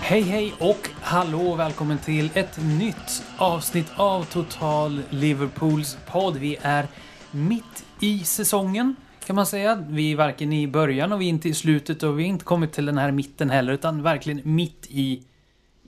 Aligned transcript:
Hej 0.00 0.22
hej 0.22 0.54
och 0.58 0.88
hallå 1.00 1.54
välkommen 1.54 1.98
till 1.98 2.30
ett 2.34 2.58
nytt 2.78 3.22
avsnitt 3.36 3.86
av 3.96 4.24
Total 4.24 5.02
Liverpools 5.10 5.98
podd. 6.06 6.36
Vi 6.36 6.56
är 6.62 6.86
mitt 7.30 7.84
i 8.00 8.18
säsongen 8.18 8.96
kan 9.26 9.36
man 9.36 9.46
säga. 9.46 9.84
Vi 9.88 10.12
är 10.12 10.16
varken 10.16 10.52
i 10.52 10.68
början 10.68 11.12
och 11.12 11.20
vi 11.20 11.24
är 11.24 11.28
inte 11.28 11.48
i 11.48 11.54
slutet 11.54 12.02
och 12.02 12.18
vi 12.18 12.22
har 12.22 12.28
inte 12.28 12.44
kommit 12.44 12.72
till 12.72 12.86
den 12.86 12.98
här 12.98 13.10
mitten 13.10 13.50
heller 13.50 13.72
utan 13.72 14.02
verkligen 14.02 14.40
mitt 14.44 14.86
i 14.88 15.22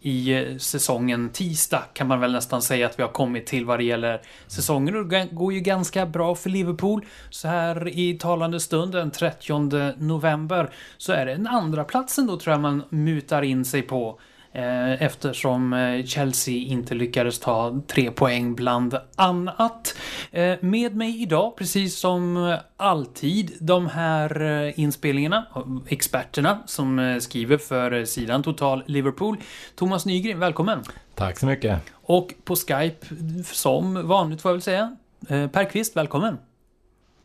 i 0.02 0.32
eh, 0.32 0.56
säsongen. 0.56 1.28
Tisdag 1.28 1.84
kan 1.92 2.06
man 2.06 2.20
väl 2.20 2.32
nästan 2.32 2.62
säga 2.62 2.86
att 2.86 2.98
vi 2.98 3.02
har 3.02 3.10
kommit 3.10 3.46
till 3.46 3.64
vad 3.64 3.78
det 3.78 3.84
gäller 3.84 4.20
säsongen. 4.46 4.96
Och 4.96 5.06
det 5.06 5.28
går 5.32 5.52
ju 5.52 5.60
ganska 5.60 6.06
bra 6.06 6.34
för 6.34 6.50
Liverpool. 6.50 7.06
Så 7.30 7.48
här 7.48 7.88
i 7.88 8.14
talande 8.14 8.60
stund 8.60 8.92
den 8.92 9.10
30 9.10 9.94
november 9.98 10.70
så 10.98 11.12
är 11.12 11.26
det 11.26 11.32
en 11.32 11.46
andra 11.46 11.84
platsen 11.84 12.26
då 12.26 12.38
tror 12.38 12.52
jag 12.52 12.60
man 12.60 12.82
mutar 12.90 13.42
in 13.42 13.64
sig 13.64 13.82
på. 13.82 14.20
Eh, 14.58 15.02
eftersom 15.02 15.72
eh, 15.72 16.04
Chelsea 16.04 16.54
inte 16.54 16.94
lyckades 16.94 17.38
ta 17.38 17.80
tre 17.86 18.10
poäng 18.10 18.54
bland 18.54 18.98
annat. 19.16 19.94
Eh, 20.30 20.56
med 20.60 20.96
mig 20.96 21.22
idag, 21.22 21.56
precis 21.56 21.98
som 21.98 22.56
alltid, 22.76 23.52
de 23.60 23.86
här 23.86 24.72
inspelningarna, 24.80 25.46
experterna 25.88 26.62
som 26.66 27.18
skriver 27.20 27.58
för 27.58 28.04
sidan 28.04 28.42
Total 28.42 28.82
Liverpool. 28.86 29.36
Thomas 29.74 30.06
Nygren, 30.06 30.38
välkommen! 30.38 30.84
Tack 31.14 31.38
så 31.38 31.46
mycket! 31.46 31.80
Och 31.92 32.34
på 32.44 32.56
Skype, 32.56 33.06
som 33.44 34.08
vanligt 34.08 34.42
får 34.42 34.48
jag 34.48 34.54
väl 34.54 34.62
säga, 34.62 34.96
Per 35.28 35.70
Kvist, 35.70 35.96
välkommen! 35.96 36.38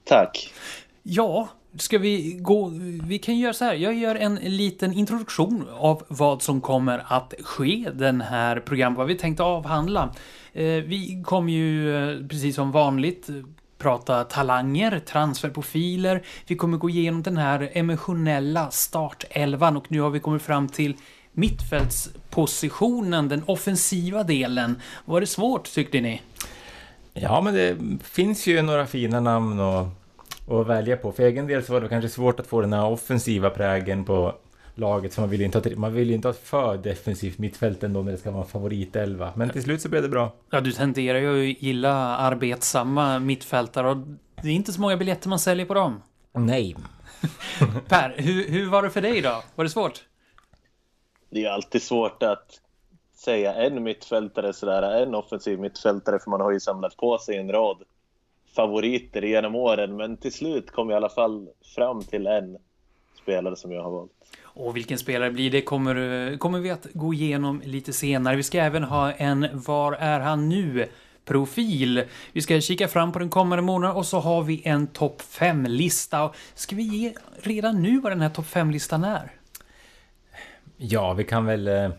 Tack! 0.03 0.53
Ja, 1.03 1.49
Ska 1.77 1.97
vi 1.97 2.37
gå... 2.41 2.71
Vi 3.03 3.19
kan 3.19 3.39
göra 3.39 3.53
så 3.53 3.65
här. 3.65 3.73
Jag 3.73 3.93
gör 3.93 4.15
en 4.15 4.35
liten 4.35 4.93
introduktion 4.93 5.67
av 5.77 6.03
vad 6.07 6.41
som 6.41 6.61
kommer 6.61 7.05
att 7.07 7.33
ske 7.43 7.89
den 7.93 8.21
här 8.21 8.59
programmet, 8.59 8.97
vad 8.97 9.07
vi 9.07 9.15
tänkte 9.15 9.43
avhandla. 9.43 10.13
Eh, 10.53 10.65
vi 10.65 11.23
kommer 11.25 11.53
ju 11.53 11.95
eh, 11.95 12.27
precis 12.27 12.55
som 12.55 12.71
vanligt 12.71 13.29
prata 13.77 14.23
talanger, 14.23 14.99
transferprofiler. 14.99 16.23
Vi 16.47 16.55
kommer 16.55 16.77
gå 16.77 16.89
igenom 16.89 17.23
den 17.23 17.37
här 17.37 17.69
emotionella 17.73 18.71
startelvan 18.71 19.77
och 19.77 19.91
nu 19.91 20.01
har 20.01 20.09
vi 20.09 20.19
kommit 20.19 20.41
fram 20.41 20.67
till 20.67 20.95
mittfältspositionen, 21.31 23.29
den 23.29 23.43
offensiva 23.45 24.23
delen. 24.23 24.81
Var 25.05 25.21
det 25.21 25.27
svårt 25.27 25.63
tyckte 25.73 26.01
ni? 26.01 26.21
Ja, 27.13 27.41
men 27.41 27.53
det 27.53 27.77
finns 28.03 28.47
ju 28.47 28.61
några 28.61 28.85
fina 28.85 29.19
namn 29.19 29.59
och 29.59 29.87
att 30.47 30.67
välja 30.67 30.97
på. 30.97 31.11
För 31.11 31.23
egen 31.23 31.47
del 31.47 31.63
så 31.63 31.73
var 31.73 31.81
det 31.81 31.89
kanske 31.89 32.09
svårt 32.09 32.39
att 32.39 32.47
få 32.47 32.61
den 32.61 32.73
här 32.73 32.85
offensiva 32.85 33.49
prägen 33.49 34.05
på 34.05 34.35
laget. 34.75 35.17
Man 35.17 35.29
vill 35.29 35.39
ju 35.39 35.45
inte 35.45 35.57
ha, 35.57 35.75
man 35.75 35.93
vill 35.93 36.11
inte 36.11 36.27
ha 36.27 36.33
för 36.33 36.77
defensivt 36.77 37.37
mittfält 37.37 37.83
ändå 37.83 38.01
när 38.01 38.11
det 38.11 38.17
ska 38.17 38.31
vara 38.31 38.43
en 38.43 38.49
favoritelva. 38.49 39.33
Men 39.35 39.49
till 39.49 39.63
slut 39.63 39.81
så 39.81 39.89
blev 39.89 40.01
det 40.01 40.09
bra. 40.09 40.31
Ja, 40.49 40.61
du 40.61 40.71
tenderar 40.71 41.19
ju 41.19 41.51
att 41.51 41.61
gilla 41.61 41.93
arbetsamma 42.17 43.19
mittfältare 43.19 43.89
och 43.89 43.97
det 44.41 44.49
är 44.49 44.53
inte 44.53 44.73
så 44.73 44.81
många 44.81 44.97
biljetter 44.97 45.29
man 45.29 45.39
säljer 45.39 45.65
på 45.65 45.73
dem. 45.73 46.01
Nej. 46.33 46.75
per, 47.87 48.15
hur, 48.17 48.49
hur 48.49 48.69
var 48.69 48.83
det 48.83 48.89
för 48.89 49.01
dig 49.01 49.21
då? 49.21 49.43
Var 49.55 49.63
det 49.63 49.69
svårt? 49.69 50.03
Det 51.29 51.45
är 51.45 51.49
alltid 51.49 51.81
svårt 51.81 52.23
att 52.23 52.59
säga 53.15 53.53
en 53.53 53.83
mittfältare 53.83 54.53
sådär, 54.53 55.03
en 55.03 55.15
offensiv 55.15 55.59
mittfältare 55.59 56.19
för 56.19 56.29
man 56.29 56.41
har 56.41 56.51
ju 56.51 56.59
samlat 56.59 56.97
på 56.97 57.17
sig 57.17 57.37
en 57.37 57.51
rad 57.51 57.77
favoriter 58.55 59.21
genom 59.21 59.55
åren. 59.55 59.95
Men 59.95 60.17
till 60.17 60.33
slut 60.33 60.71
kom 60.71 60.87
vi 60.87 60.93
i 60.93 60.97
alla 60.97 61.09
fall 61.09 61.49
fram 61.75 62.03
till 62.03 62.27
en 62.27 62.57
spelare 63.21 63.55
som 63.55 63.71
jag 63.71 63.83
har 63.83 63.91
valt. 63.91 64.11
Och 64.43 64.75
vilken 64.75 64.97
spelare 64.97 65.31
blir 65.31 65.51
det 65.51 65.61
kommer, 65.61 66.37
kommer 66.37 66.59
vi 66.59 66.69
att 66.69 66.87
gå 66.93 67.13
igenom 67.13 67.61
lite 67.65 67.93
senare. 67.93 68.35
Vi 68.35 68.43
ska 68.43 68.59
även 68.59 68.83
ha 68.83 69.11
en 69.11 69.47
Var 69.53 69.93
är 69.93 70.19
han 70.19 70.49
nu? 70.49 70.87
profil. 71.25 72.03
Vi 72.31 72.41
ska 72.41 72.61
kika 72.61 72.87
fram 72.87 73.11
på 73.11 73.19
den 73.19 73.29
kommande 73.29 73.61
månaden 73.61 73.95
och 73.95 74.05
så 74.05 74.19
har 74.19 74.43
vi 74.43 74.61
en 74.65 74.87
topp 74.87 75.21
5-lista. 75.21 76.31
Ska 76.53 76.75
vi 76.75 76.83
ge 76.83 77.13
redan 77.41 77.81
nu 77.81 77.99
vad 77.99 78.11
den 78.11 78.21
här 78.21 78.29
topp 78.29 78.45
5-listan 78.45 79.03
är? 79.03 79.31
Ja, 80.77 81.13
vi 81.13 81.23
kan 81.23 81.45
väl... 81.45 81.67
Eh, 81.67 81.89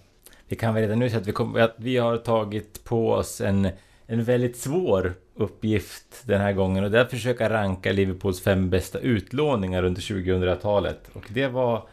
vi 0.49 0.57
kan 0.57 0.75
väl 0.75 0.83
redan 0.83 0.99
nu 0.99 1.09
säga 1.09 1.21
att 1.21 1.27
vi, 1.27 1.33
kom, 1.33 1.57
att 1.57 1.75
vi 1.77 1.97
har 1.97 2.17
tagit 2.17 2.85
på 2.85 3.11
oss 3.11 3.41
en, 3.41 3.69
en 4.07 4.25
väldigt 4.25 4.57
svår 4.57 5.15
uppgift 5.35 6.23
den 6.27 6.41
här 6.41 6.53
gången 6.53 6.85
och 6.85 6.91
det 6.91 6.99
är 6.99 7.03
att 7.03 7.11
försöka 7.11 7.51
ranka 7.51 7.93
Liverpools 7.93 8.41
fem 8.41 8.71
bästa 8.71 8.99
utlåningar 8.99 9.85
under 9.85 10.01
2000-talet. 10.01 11.11
Och 11.13 11.25
det 11.29 11.49
var 11.49 11.89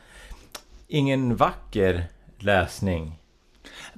ingen 0.88 1.36
vacker 1.36 2.06
läsning. 2.40 3.18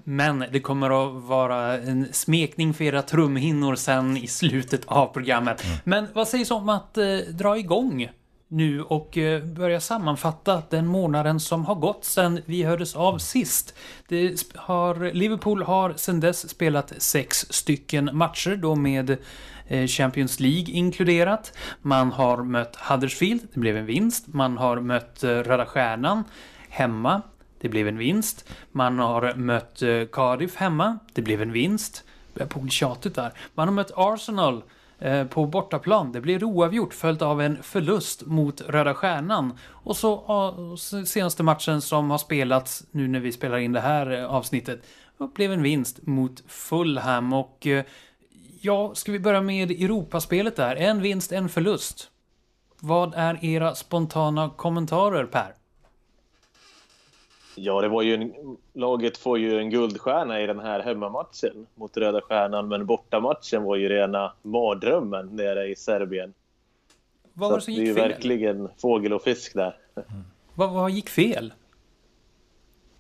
Men 0.04 0.46
det 0.52 0.60
kommer 0.60 1.06
att 1.06 1.24
vara 1.24 1.78
en 1.78 2.14
smekning 2.14 2.74
för 2.74 2.84
era 2.84 3.02
trumhinnor 3.02 3.76
sen 3.76 4.18
i 4.18 4.28
slutet 4.28 4.82
av 4.86 5.08
programmet. 5.08 5.66
Mm. 5.66 5.78
Men 5.84 6.08
vad 6.14 6.28
sägs 6.28 6.52
om 6.52 6.70
att 6.70 6.98
eh, 6.98 7.18
dra 7.18 7.58
igång 7.58 8.10
nu 8.54 8.82
och 8.82 9.18
eh, 9.18 9.44
börja 9.44 9.80
sammanfatta 9.80 10.64
den 10.70 10.88
månaden 10.88 11.40
som 11.40 11.66
har 11.66 11.76
gått 11.76 12.06
sedan 12.06 12.42
vi 12.46 12.64
hördes 12.64 12.96
av 12.96 13.18
sist. 13.18 13.76
Det 14.08 14.44
har, 14.56 15.14
Liverpool 15.14 15.64
har 15.64 15.94
sedan 15.94 16.20
dess 16.20 16.50
spelat 16.50 16.94
sex 16.98 17.46
stycken 17.50 18.10
matcher 18.14 18.56
då 18.56 18.76
med 18.76 19.18
eh, 19.68 19.88
Champions 19.88 20.40
League 20.40 20.74
inkluderat. 20.74 21.58
Man 21.82 22.12
har 22.12 22.44
mött 22.44 22.76
Huddersfield, 22.76 23.42
det 23.54 23.60
blev 23.60 23.78
en 23.78 23.86
vinst. 23.86 24.28
Man 24.28 24.58
har 24.58 24.80
mött 24.80 25.24
eh, 25.24 25.30
Röda 25.30 25.66
Stjärnan 25.66 26.24
hemma, 26.70 27.22
det 27.62 27.70
blev 27.70 27.88
en 27.88 27.98
vinst. 27.98 28.50
Man 28.72 29.00
har 29.00 29.34
mött 29.36 29.84
Cardiff 30.12 30.56
hemma, 30.56 31.00
det 31.14 31.22
blev 31.22 31.42
en 31.42 31.52
vinst. 31.52 32.04
Börjar 32.34 32.48
på 32.48 32.60
bli 32.60 32.72
tjatigt 32.72 33.16
där. 33.16 33.34
Man 33.54 33.68
har 33.68 33.76
mött 33.76 33.92
Arsenal 33.96 34.64
Eh, 35.04 35.28
på 35.28 35.46
bortaplan. 35.46 36.12
Det 36.12 36.22
blir 36.22 36.44
oavgjort 36.44 36.94
följt 36.94 37.22
av 37.22 37.42
en 37.42 37.64
förlust 37.64 38.26
mot 38.26 38.62
Röda 38.62 38.94
Stjärnan. 38.94 39.58
Och 39.64 39.98
så 39.98 40.78
senaste 41.06 41.44
matchen 41.44 41.82
som 41.82 42.12
har 42.12 42.18
spelats 42.18 42.84
nu 42.92 43.08
när 43.08 43.20
vi 43.20 43.32
spelar 43.32 43.58
in 43.58 43.72
det 43.72 43.80
här 43.80 44.12
eh, 44.12 44.26
avsnittet 44.26 44.84
blev 45.36 45.52
en 45.52 45.62
vinst 45.62 46.08
mot 46.08 46.44
Fulham 46.48 47.34
och 47.34 47.68
eh, 47.68 47.86
ja, 48.62 48.96
ska 48.96 49.12
vi 49.12 49.20
börja 49.20 49.42
med 49.42 49.72
Europaspelet 49.72 50.56
där? 50.56 50.76
En 50.76 51.02
vinst, 51.02 51.32
en 51.32 51.50
förlust. 51.50 52.10
Vad 52.80 53.14
är 53.16 53.46
era 53.46 53.76
spontana 53.76 54.50
kommentarer 54.50 55.26
Per? 55.26 55.54
Ja, 57.56 57.82
det 57.82 57.88
var 57.88 58.02
ju 58.02 58.14
en, 58.14 58.58
laget 58.74 59.18
får 59.18 59.40
ju 59.40 59.60
en 59.60 59.70
guldstjärna 59.70 60.42
i 60.42 60.48
den 60.48 60.60
här 60.60 60.80
hemmamatchen 60.80 61.68
mot 61.76 61.98
Röda 61.98 62.22
Stjärnan, 62.22 62.68
men 62.68 62.86
bortamatchen 62.86 63.64
var 63.64 63.76
ju 63.76 63.90
rena 63.90 64.34
mardrömmen 64.42 65.36
nere 65.36 65.68
i 65.68 65.76
Serbien. 65.76 66.34
Vad 67.34 67.50
var 67.50 67.58
det 67.58 67.64
som 67.64 67.74
gick 67.74 67.86
fel? 67.86 67.96
Det 67.96 68.02
är 68.02 68.06
ju 68.06 68.14
verkligen 68.14 68.70
fågel 68.82 69.14
och 69.14 69.24
fisk 69.24 69.54
där. 69.54 69.78
Mm. 69.96 70.24
Vad, 70.56 70.74
vad 70.74 70.92
gick 70.92 71.10
fel? 71.10 71.54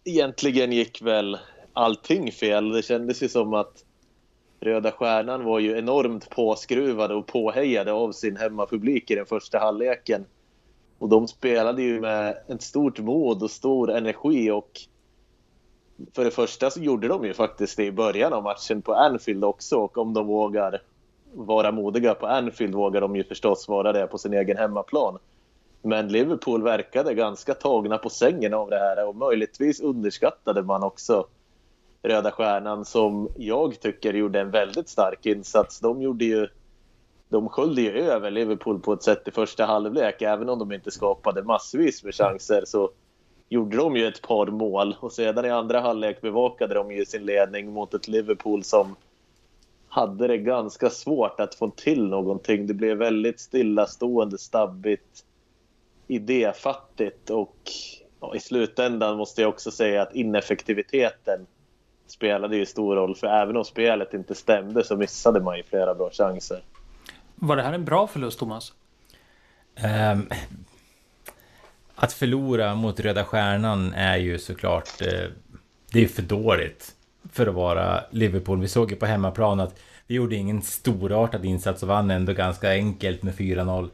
Egentligen 0.03 0.71
gick 0.71 1.01
väl 1.01 1.37
allting 1.73 2.31
fel. 2.31 2.71
Det 2.71 2.81
kändes 2.81 3.23
ju 3.23 3.29
som 3.29 3.53
att 3.53 3.85
Röda 4.59 4.91
Stjärnan 4.91 5.43
var 5.43 5.59
ju 5.59 5.77
enormt 5.77 6.29
påskruvade 6.29 7.13
och 7.13 7.27
påhejade 7.27 7.91
av 7.91 8.11
sin 8.11 8.37
hemmapublik 8.37 9.11
i 9.11 9.15
den 9.15 9.25
första 9.25 9.59
halvleken. 9.59 10.25
Och 11.03 11.09
de 11.09 11.27
spelade 11.27 11.81
ju 11.81 12.01
med 12.01 12.37
ett 12.47 12.61
stort 12.61 12.99
mod 12.99 13.43
och 13.43 13.51
stor 13.51 13.91
energi 13.91 14.51
och 14.51 14.71
för 16.15 16.25
det 16.25 16.31
första 16.31 16.69
så 16.69 16.79
gjorde 16.79 17.07
de 17.07 17.25
ju 17.25 17.33
faktiskt 17.33 17.77
det 17.77 17.85
i 17.85 17.91
början 17.91 18.33
av 18.33 18.43
matchen 18.43 18.81
på 18.81 18.93
Anfield 18.93 19.43
också 19.43 19.77
och 19.77 19.97
om 19.97 20.13
de 20.13 20.27
vågar 20.27 20.81
vara 21.33 21.71
modiga 21.71 22.13
på 22.13 22.27
Anfield 22.27 22.75
vågar 22.75 23.01
de 23.01 23.15
ju 23.15 23.23
förstås 23.23 23.67
vara 23.67 23.93
det 23.93 24.07
på 24.07 24.17
sin 24.17 24.33
egen 24.33 24.57
hemmaplan. 24.57 25.17
Men 25.81 26.07
Liverpool 26.07 26.63
verkade 26.63 27.13
ganska 27.13 27.53
tagna 27.53 27.97
på 27.97 28.09
sängen 28.09 28.53
av 28.53 28.69
det 28.69 28.79
här 28.79 29.07
och 29.07 29.15
möjligtvis 29.15 29.81
underskattade 29.81 30.61
man 30.61 30.83
också 30.83 31.27
Röda 32.03 32.31
Stjärnan 32.31 32.85
som 32.85 33.29
jag 33.37 33.79
tycker 33.79 34.13
gjorde 34.13 34.39
en 34.39 34.51
väldigt 34.51 34.89
stark 34.89 35.25
insats. 35.25 35.79
De 35.79 36.01
gjorde 36.01 36.25
ju 36.25 36.47
de 37.33 37.49
sköljde 37.49 37.81
ju 37.81 37.89
över 37.89 38.31
Liverpool 38.31 38.79
på 38.79 38.93
ett 38.93 39.03
sätt 39.03 39.27
i 39.27 39.31
första 39.31 39.65
halvlek. 39.65 40.21
Även 40.21 40.49
om 40.49 40.59
de 40.59 40.71
inte 40.71 40.91
skapade 40.91 41.43
massvis 41.43 42.03
med 42.03 42.15
chanser 42.15 42.63
så 42.65 42.91
gjorde 43.49 43.77
de 43.77 43.95
ju 43.95 44.07
ett 44.07 44.21
par 44.21 44.47
mål. 44.47 44.95
Och 44.99 45.11
sedan 45.11 45.45
i 45.45 45.49
andra 45.49 45.79
halvlek 45.79 46.21
bevakade 46.21 46.73
de 46.73 46.91
ju 46.91 47.05
sin 47.05 47.25
ledning 47.25 47.73
mot 47.73 47.93
ett 47.93 48.07
Liverpool 48.07 48.63
som 48.63 48.95
hade 49.87 50.27
det 50.27 50.37
ganska 50.37 50.89
svårt 50.89 51.39
att 51.39 51.55
få 51.55 51.69
till 51.69 52.07
någonting. 52.07 52.67
Det 52.67 52.73
blev 52.73 52.97
väldigt 52.97 53.39
stillastående, 53.39 54.37
stabbigt, 54.37 55.25
idéfattigt 56.07 57.29
och 57.29 57.57
ja, 58.21 58.35
i 58.35 58.39
slutändan 58.39 59.17
måste 59.17 59.41
jag 59.41 59.49
också 59.49 59.71
säga 59.71 60.01
att 60.01 60.15
ineffektiviteten 60.15 61.47
spelade 62.07 62.57
ju 62.57 62.65
stor 62.65 62.95
roll. 62.95 63.15
För 63.15 63.27
även 63.27 63.57
om 63.57 63.65
spelet 63.65 64.13
inte 64.13 64.35
stämde 64.35 64.83
så 64.83 64.97
missade 64.97 65.41
man 65.41 65.57
ju 65.57 65.63
flera 65.63 65.95
bra 65.95 66.09
chanser. 66.09 66.61
Var 67.43 67.55
det 67.55 67.63
här 67.63 67.73
en 67.73 67.85
bra 67.85 68.07
förlust, 68.07 68.39
Thomas? 68.39 68.73
Um, 70.13 70.29
att 71.95 72.13
förlora 72.13 72.75
mot 72.75 72.99
Röda 72.99 73.23
Stjärnan 73.23 73.93
är 73.93 74.17
ju 74.17 74.39
såklart... 74.39 75.01
Eh, 75.01 75.29
det 75.91 76.03
är 76.03 76.07
för 76.07 76.21
dåligt 76.21 76.91
för 77.31 77.47
att 77.47 77.53
vara 77.53 78.03
Liverpool. 78.11 78.59
Vi 78.59 78.67
såg 78.67 78.91
ju 78.91 78.97
på 78.97 79.05
hemmaplan 79.05 79.59
att 79.59 79.79
vi 80.07 80.15
gjorde 80.15 80.35
ingen 80.35 80.61
storartad 80.61 81.45
insats 81.45 81.83
och 81.83 81.89
vann 81.89 82.11
ändå 82.11 82.33
ganska 82.33 82.69
enkelt 82.69 83.23
med 83.23 83.33
4-0. 83.33 83.89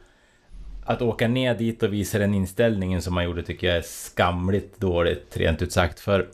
Att 0.86 1.02
åka 1.02 1.28
ner 1.28 1.56
dit 1.56 1.84
och 1.84 1.94
visa 1.94 2.20
den 2.20 2.34
inställningen 2.34 3.02
som 3.02 3.14
man 3.14 3.24
gjorde 3.24 3.44
tycker 3.44 3.68
jag 3.68 3.78
är 3.78 3.82
skamligt 3.82 4.80
dåligt, 4.80 5.38
rent 5.38 5.62
ut 5.62 5.72
sagt. 5.72 6.00
För 6.00 6.28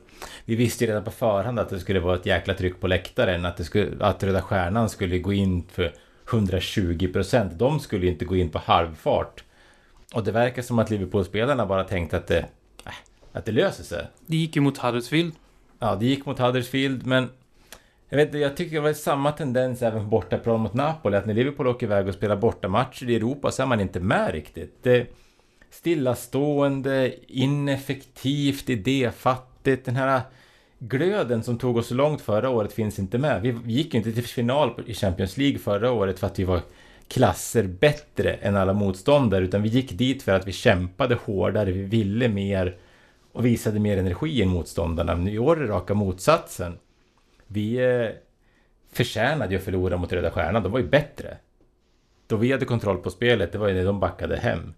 vi 0.46 0.56
visste 0.56 0.84
ju 0.84 0.90
redan 0.90 1.04
på 1.04 1.12
förhand 1.12 1.60
att 1.60 1.70
det 1.70 1.80
skulle 1.80 2.00
vara 2.00 2.16
ett 2.16 2.26
jäkla 2.26 2.54
tryck 2.54 2.80
på 2.80 2.88
läktaren. 2.88 3.46
Att, 3.46 3.58
det 3.58 3.64
skulle, 3.64 4.06
att 4.06 4.24
Röda 4.24 4.42
Stjärnan 4.42 4.90
skulle 4.90 5.20
gå 5.20 5.34
in 5.34 5.64
för 5.72 5.94
120 6.30 7.14
procent. 7.14 7.60
De 7.60 7.80
skulle 7.80 8.08
inte 8.08 8.26
gå 8.26 8.36
in 8.36 8.50
på 8.50 8.60
halvfart. 8.60 9.44
Och 10.14 10.24
det 10.24 10.32
verkar 10.32 10.62
som 10.62 10.80
att 10.80 10.90
Liverpool-spelarna 10.90 11.66
bara 11.66 11.84
tänkte 11.84 12.18
att 12.18 12.28
det, 12.28 12.46
äh, 12.86 12.94
att 13.32 13.46
det 13.46 13.52
löser 13.52 13.84
sig. 13.84 14.08
Det 14.26 14.38
gick 14.38 14.56
ju 14.56 14.62
mot 14.62 14.78
Huddersfield. 14.78 15.34
Ja, 15.80 15.96
det 15.96 16.06
gick 16.06 16.26
mot 16.26 16.40
Huddersfield, 16.40 17.06
men 17.06 17.30
jag 18.10 18.18
vet 18.18 18.34
jag 18.34 18.58
tycker 18.58 18.76
det 18.76 18.82
var 18.82 18.94
samma 18.94 19.32
tendens 19.32 19.82
även 19.82 20.04
på 20.04 20.10
bortaplan 20.10 20.60
mot 20.60 20.74
Napoli, 20.74 21.18
att 21.18 21.26
när 21.26 21.34
Liverpool 21.34 21.68
åker 21.68 21.86
iväg 21.86 22.08
och 22.08 22.14
spelar 22.14 22.36
bortamatcher 22.36 23.10
i 23.10 23.16
Europa 23.16 23.52
så 23.52 23.62
är 23.62 23.68
man 23.68 23.80
inte 23.80 24.00
med 24.00 24.32
riktigt. 24.32 24.84
Det 24.84 25.08
stillastående, 25.70 27.14
ineffektivt, 27.28 28.70
idéfattigt, 28.70 29.86
den 29.86 29.96
här 29.96 30.22
glöden 30.80 31.44
som 31.44 31.58
tog 31.58 31.78
oss 31.78 31.88
så 31.88 31.96
långt 31.96 32.22
förra 32.22 32.50
året 32.50 32.74
finns 32.74 33.00
inte 33.00 33.18
med. 33.18 33.42
Vi 33.42 33.74
gick 33.74 33.94
ju 33.94 33.98
inte 33.98 34.12
till 34.12 34.24
final 34.24 34.84
i 34.86 34.94
Champions 34.94 35.38
League 35.38 35.60
förra 35.60 35.92
året 35.92 36.20
för 36.20 36.28
att 36.28 36.40
vi 36.40 36.44
var 36.44 36.62
klasser 37.08 37.64
bättre 37.64 38.34
än 38.34 38.56
alla 38.56 38.74
motståndare, 38.74 39.44
utan 39.44 39.62
vi 39.62 39.70
gick 39.70 39.92
dit 39.92 40.24
för 40.24 40.32
att 40.32 40.48
vi 40.48 40.52
kämpade 40.52 41.16
hårdare, 41.16 41.72
vi 41.72 41.84
ville 41.84 42.30
mer 42.30 42.78
och 43.32 43.46
visade 43.46 43.80
mer 43.80 43.98
energi 43.98 44.42
än 44.42 44.50
motståndarna. 44.50 45.16
Men 45.16 45.28
i 45.28 45.40
år 45.40 45.58
är 45.58 45.62
det 45.62 45.74
raka 45.74 45.94
motsatsen. 45.94 46.78
Vi 47.48 47.76
eh, 47.76 48.10
förtjänade 48.92 49.52
ju 49.52 49.58
att 49.58 49.64
förlora 49.64 49.98
mot 49.98 50.14
Röda 50.14 50.32
Stjärnan, 50.32 50.64
de 50.64 50.72
var 50.72 50.80
ju 50.80 50.88
bättre. 50.88 51.38
Då 52.28 52.36
vi 52.36 52.52
hade 52.52 52.66
kontroll 52.66 52.98
på 52.98 53.10
spelet, 53.10 53.52
det 53.52 53.58
var 53.58 53.68
ju 53.68 53.74
när 53.74 53.86
de 53.86 54.00
backade 54.00 54.38
hem. 54.38 54.74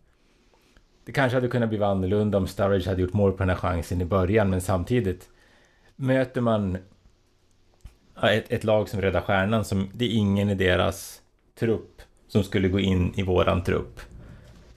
Det 1.05 1.11
kanske 1.11 1.35
hade 1.37 1.47
kunnat 1.47 1.69
bli 1.69 1.83
annorlunda 1.83 2.37
om 2.37 2.47
Sturridge 2.47 2.89
hade 2.89 3.01
gjort 3.01 3.13
mål 3.13 3.31
på 3.31 3.37
den 3.37 3.49
här 3.49 3.55
chansen 3.55 4.01
i 4.01 4.05
början, 4.05 4.49
men 4.49 4.61
samtidigt 4.61 5.29
möter 5.97 6.41
man 6.41 6.77
ett, 8.23 8.51
ett 8.51 8.63
lag 8.63 8.89
som 8.89 9.01
Röda 9.01 9.21
Stjärnan 9.21 9.65
som 9.65 9.89
det 9.93 10.05
är 10.05 10.09
ingen 10.09 10.49
i 10.49 10.55
deras 10.55 11.21
trupp 11.59 12.01
som 12.27 12.43
skulle 12.43 12.67
gå 12.67 12.79
in 12.79 13.13
i 13.15 13.23
våran 13.23 13.63
trupp. 13.63 13.99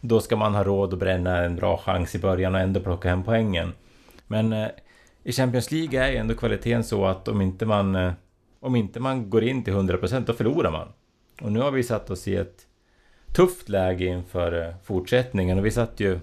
Då 0.00 0.20
ska 0.20 0.36
man 0.36 0.54
ha 0.54 0.64
råd 0.64 0.92
att 0.92 0.98
bränna 0.98 1.44
en 1.44 1.56
bra 1.56 1.76
chans 1.76 2.14
i 2.14 2.18
början 2.18 2.54
och 2.54 2.60
ändå 2.60 2.80
plocka 2.80 3.08
hem 3.08 3.22
poängen. 3.22 3.72
Men 4.26 4.52
eh, 4.52 4.68
i 5.22 5.32
Champions 5.32 5.70
League 5.70 6.04
är 6.04 6.10
ju 6.10 6.16
ändå 6.16 6.34
kvaliteten 6.34 6.84
så 6.84 7.06
att 7.06 7.28
om 7.28 7.40
inte 7.40 7.66
man, 7.66 7.96
eh, 7.96 8.12
om 8.60 8.76
inte 8.76 9.00
man 9.00 9.30
går 9.30 9.44
in 9.44 9.64
till 9.64 9.74
100% 9.74 10.24
då 10.26 10.32
förlorar 10.32 10.70
man. 10.70 10.88
Och 11.42 11.52
nu 11.52 11.60
har 11.60 11.70
vi 11.70 11.82
satt 11.82 12.10
oss 12.10 12.28
i 12.28 12.36
ett 12.36 12.66
tufft 13.32 13.68
läge 13.68 14.04
inför 14.04 14.66
eh, 14.66 14.74
fortsättningen 14.84 15.58
och 15.58 15.66
vi 15.66 15.70
satt 15.70 16.00
ju 16.00 16.20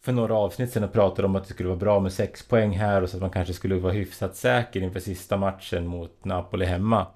för 0.00 0.12
några 0.12 0.34
avsnitt 0.34 0.72
sedan 0.72 0.84
och 0.84 0.92
pratade 0.92 1.28
om 1.28 1.36
att 1.36 1.44
det 1.44 1.50
skulle 1.50 1.68
vara 1.68 1.78
bra 1.78 2.00
med 2.00 2.12
sex 2.12 2.42
poäng 2.48 2.70
här 2.70 3.02
och 3.02 3.10
så 3.10 3.16
att 3.16 3.20
man 3.20 3.30
kanske 3.30 3.54
skulle 3.54 3.74
vara 3.74 3.92
hyfsat 3.92 4.36
säker 4.36 4.82
inför 4.82 5.00
sista 5.00 5.36
matchen 5.36 5.86
mot 5.86 6.24
Napoli 6.24 6.64
hemma. 6.64 7.06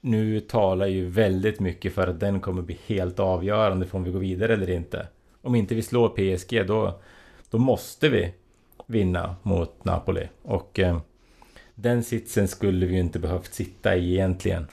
Nu 0.00 0.40
talar 0.40 0.86
ju 0.86 1.08
väldigt 1.08 1.60
mycket 1.60 1.94
för 1.94 2.06
att 2.06 2.20
den 2.20 2.40
kommer 2.40 2.62
bli 2.62 2.78
helt 2.86 3.20
avgörande 3.20 3.86
för 3.86 3.98
om 3.98 4.04
vi 4.04 4.10
går 4.10 4.20
vidare 4.20 4.52
eller 4.52 4.70
inte. 4.70 5.06
Om 5.42 5.54
inte 5.54 5.74
vi 5.74 5.82
slår 5.82 6.08
PSG 6.08 6.66
då, 6.66 7.00
då 7.50 7.58
måste 7.58 8.08
vi 8.08 8.34
vinna 8.86 9.36
mot 9.42 9.84
Napoli. 9.84 10.28
Och 10.42 10.78
eh, 10.78 10.98
den 11.74 12.04
sitsen 12.04 12.48
skulle 12.48 12.86
vi 12.86 12.94
ju 12.94 13.00
inte 13.00 13.18
behövt 13.18 13.54
sitta 13.54 13.96
i 13.96 14.12
egentligen. 14.12 14.66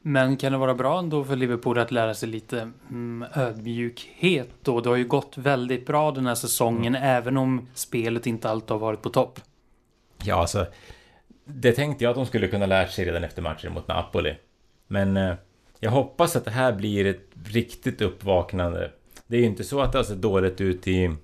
Men 0.00 0.36
kan 0.36 0.52
det 0.52 0.58
vara 0.58 0.74
bra 0.74 0.98
ändå 0.98 1.24
för 1.24 1.36
Liverpool 1.36 1.78
att 1.78 1.90
lära 1.90 2.14
sig 2.14 2.28
lite 2.28 2.70
mm, 2.90 3.28
ödmjukhet 3.34 4.48
då? 4.62 4.80
Det 4.80 4.88
har 4.88 4.96
ju 4.96 5.04
gått 5.04 5.38
väldigt 5.38 5.86
bra 5.86 6.10
den 6.10 6.26
här 6.26 6.34
säsongen, 6.34 6.94
mm. 6.94 7.08
även 7.16 7.36
om 7.36 7.68
spelet 7.74 8.26
inte 8.26 8.50
alltid 8.50 8.70
har 8.70 8.78
varit 8.78 9.02
på 9.02 9.10
topp. 9.10 9.40
Ja, 10.24 10.36
alltså. 10.36 10.66
Det 11.44 11.72
tänkte 11.72 12.04
jag 12.04 12.10
att 12.10 12.16
de 12.16 12.26
skulle 12.26 12.48
kunna 12.48 12.66
lära 12.66 12.88
sig 12.88 13.04
redan 13.04 13.24
efter 13.24 13.42
matchen 13.42 13.72
mot 13.72 13.88
Napoli. 13.88 14.34
Men 14.86 15.16
eh, 15.16 15.34
jag 15.80 15.90
hoppas 15.90 16.36
att 16.36 16.44
det 16.44 16.50
här 16.50 16.72
blir 16.72 17.06
ett 17.06 17.30
riktigt 17.44 18.00
uppvaknande. 18.00 18.90
Det 19.26 19.36
är 19.36 19.40
ju 19.40 19.46
inte 19.46 19.64
så 19.64 19.80
att 19.80 19.92
det 19.92 19.98
har 19.98 20.04
sett 20.04 20.22
dåligt 20.22 20.60
ut 20.60 20.88
i 20.88 21.16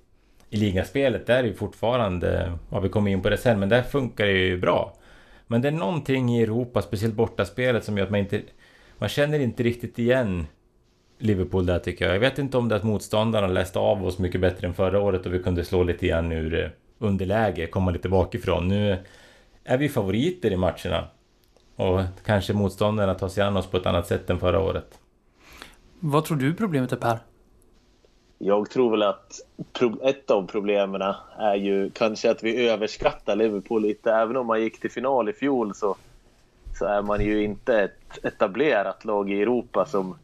i 0.49 0.57
ligaspelet, 0.57 1.27
där 1.27 1.35
är 1.35 1.43
ju 1.43 1.53
fortfarande, 1.53 2.57
ja 2.71 2.79
vi 2.79 2.89
kommer 2.89 3.11
in 3.11 3.21
på 3.21 3.29
det 3.29 3.37
sen, 3.37 3.59
men 3.59 3.69
där 3.69 3.81
funkar 3.81 4.25
det 4.25 4.31
ju 4.31 4.57
bra. 4.57 4.95
Men 5.51 5.61
det 5.61 5.67
är 5.67 5.71
någonting 5.71 6.29
i 6.29 6.43
Europa, 6.43 6.81
speciellt 6.81 7.15
bortaspelet, 7.15 7.83
som 7.83 7.97
gör 7.97 8.05
att 8.05 8.11
man 8.11 8.19
inte... 8.19 8.41
Man 8.97 9.09
känner 9.09 9.39
inte 9.39 9.63
riktigt 9.63 9.99
igen 9.99 10.47
Liverpool 11.17 11.65
där 11.65 11.79
tycker 11.79 12.05
jag. 12.05 12.15
Jag 12.15 12.19
vet 12.19 12.39
inte 12.39 12.57
om 12.57 12.67
det 12.67 12.75
är 12.75 12.77
att 12.77 12.83
motståndarna 12.83 13.47
läste 13.47 13.79
av 13.79 14.05
oss 14.05 14.19
mycket 14.19 14.41
bättre 14.41 14.67
än 14.67 14.73
förra 14.73 14.99
året 14.99 15.25
och 15.25 15.33
vi 15.33 15.43
kunde 15.43 15.65
slå 15.65 15.83
lite 15.83 16.07
grann 16.07 16.31
ur 16.31 16.63
eh, 16.63 16.69
underläge, 16.97 17.67
komma 17.67 17.91
lite 17.91 18.09
bakifrån. 18.09 18.67
Nu 18.67 18.97
är 19.63 19.77
vi 19.77 19.89
favoriter 19.89 20.51
i 20.51 20.57
matcherna. 20.57 21.07
Och 21.75 22.01
kanske 22.25 22.53
motståndarna 22.53 23.13
tar 23.13 23.27
sig 23.27 23.43
an 23.43 23.57
oss 23.57 23.67
på 23.67 23.77
ett 23.77 23.85
annat 23.85 24.07
sätt 24.07 24.29
än 24.29 24.39
förra 24.39 24.59
året. 24.59 24.99
Vad 25.99 26.25
tror 26.25 26.37
du 26.37 26.53
problemet 26.53 26.91
är 26.91 26.95
Per? 26.95 27.19
Jag 28.41 28.69
tror 28.69 28.91
väl 28.91 29.03
att 29.03 29.39
ett 30.03 30.31
av 30.31 30.47
problemen 30.47 31.01
är 31.37 31.55
ju 31.55 31.89
kanske 31.89 32.31
att 32.31 32.43
vi 32.43 32.67
överskattar 32.69 33.35
Liverpool 33.35 33.81
lite. 33.81 34.11
Även 34.11 34.37
om 34.37 34.47
man 34.47 34.61
gick 34.61 34.79
till 34.79 34.91
final 34.91 35.29
i 35.29 35.33
fjol 35.33 35.75
så, 35.75 35.95
så 36.79 36.85
är 36.85 37.01
man 37.01 37.25
ju 37.25 37.43
inte 37.43 37.81
ett 37.81 38.25
etablerat 38.25 39.05
lag 39.05 39.31
i 39.31 39.41
Europa 39.41 39.85
som 39.85 40.15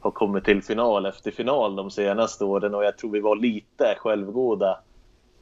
har 0.00 0.10
kommit 0.10 0.44
till 0.44 0.62
final 0.62 1.06
efter 1.06 1.30
final 1.30 1.76
de 1.76 1.90
senaste 1.90 2.44
åren 2.44 2.74
och 2.74 2.84
jag 2.84 2.98
tror 2.98 3.10
vi 3.10 3.20
var 3.20 3.36
lite 3.36 3.94
självgoda 3.98 4.78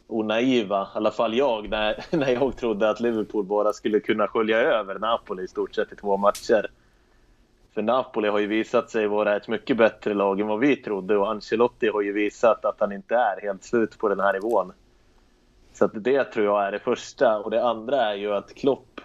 och 0.07 0.25
naiva, 0.25 0.83
i 0.83 0.87
alla 0.93 1.11
fall 1.11 1.35
jag, 1.35 1.69
när, 1.69 2.05
när 2.17 2.31
jag 2.31 2.57
trodde 2.57 2.91
att 2.91 3.01
Liverpool 3.01 3.45
bara 3.45 3.73
skulle 3.73 4.01
kunna 4.01 4.29
skölja 4.29 4.59
över 4.59 4.99
Napoli 4.99 5.43
i 5.43 5.49
stort 5.49 5.75
sett 5.75 5.93
i 5.93 5.97
två 5.97 6.17
matcher. 6.17 6.71
För 7.75 7.83
Napoli 7.83 8.29
har 8.29 8.39
ju 8.39 8.47
visat 8.47 8.91
sig 8.91 9.07
vara 9.07 9.37
ett 9.37 9.49
mycket 9.49 9.77
bättre 9.77 10.15
lag 10.15 10.41
än 10.41 10.47
vad 10.47 10.59
vi 10.59 10.77
trodde 10.77 11.17
och 11.17 11.31
Ancelotti 11.31 11.89
har 11.89 12.01
ju 12.01 12.13
visat 12.13 12.65
att 12.65 12.81
han 12.81 12.93
inte 12.93 13.15
är 13.15 13.41
helt 13.43 13.65
slut 13.65 13.99
på 13.99 14.09
den 14.09 14.21
här 14.21 14.33
nivån. 14.33 14.73
Så 15.73 15.85
att 15.85 16.05
det 16.05 16.25
tror 16.25 16.47
jag 16.47 16.67
är 16.67 16.73
det 16.73 16.79
första. 16.79 17.39
Och 17.39 17.51
det 17.51 17.65
andra 17.65 17.97
är 17.97 18.15
ju 18.15 18.35
att 18.35 18.55
Klopp... 18.55 19.01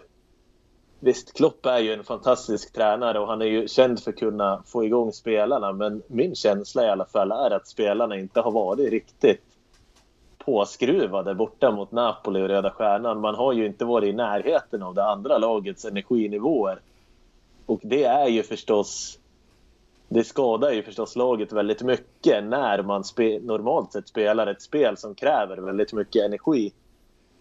Visst, 1.00 1.38
Klopp 1.38 1.66
är 1.66 1.80
ju 1.80 1.94
en 1.94 2.04
fantastisk 2.04 2.74
tränare 2.74 3.20
och 3.20 3.28
han 3.28 3.42
är 3.42 3.46
ju 3.46 3.68
känd 3.68 4.00
för 4.00 4.12
att 4.12 4.20
kunna 4.20 4.64
få 4.66 4.86
igång 4.86 5.12
spelarna. 5.12 5.74
Men 5.74 6.02
min 6.08 6.36
känsla 6.36 6.86
i 6.86 6.90
alla 6.90 7.06
fall 7.06 7.32
är 7.32 7.52
att 7.52 7.68
spelarna 7.68 8.18
inte 8.18 8.42
har 8.42 8.52
varit 8.52 8.90
riktigt 8.90 9.42
påskruvade 10.38 11.36
borta 11.36 11.72
mot 11.72 11.92
Napoli 11.92 12.44
och 12.44 12.48
Röda 12.48 12.72
Stjärnan. 12.72 13.22
Man 13.22 13.36
har 13.36 13.54
ju 13.54 13.66
inte 13.66 13.86
varit 13.86 14.10
i 14.10 14.14
närheten 14.14 14.84
av 14.84 14.96
det 14.96 15.06
andra 15.06 15.38
lagets 15.38 15.86
energinivåer. 15.86 16.80
Och 17.66 17.80
det 17.84 18.04
är 18.04 18.28
ju 18.28 18.44
förstås... 18.44 19.20
Det 20.10 20.24
skadar 20.24 20.72
ju 20.72 20.84
förstås 20.84 21.16
laget 21.16 21.52
väldigt 21.52 21.82
mycket 21.82 22.44
när 22.44 22.84
man 22.84 23.04
normalt 23.42 23.94
sett 23.94 24.08
spelar 24.08 24.48
ett 24.48 24.62
spel 24.62 24.98
som 24.98 25.16
kräver 25.16 25.58
väldigt 25.58 25.94
mycket 25.94 26.26
energi. 26.26 26.72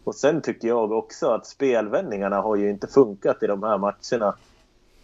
Och 0.05 0.15
sen 0.15 0.41
tycker 0.43 0.69
jag 0.69 0.93
också 0.93 1.27
att 1.27 1.47
spelvändningarna 1.47 2.41
har 2.41 2.57
ju 2.57 2.71
inte 2.71 2.87
funkat 2.87 3.43
i 3.43 3.47
de 3.47 3.63
här 3.63 3.79
matcherna. 3.79 4.35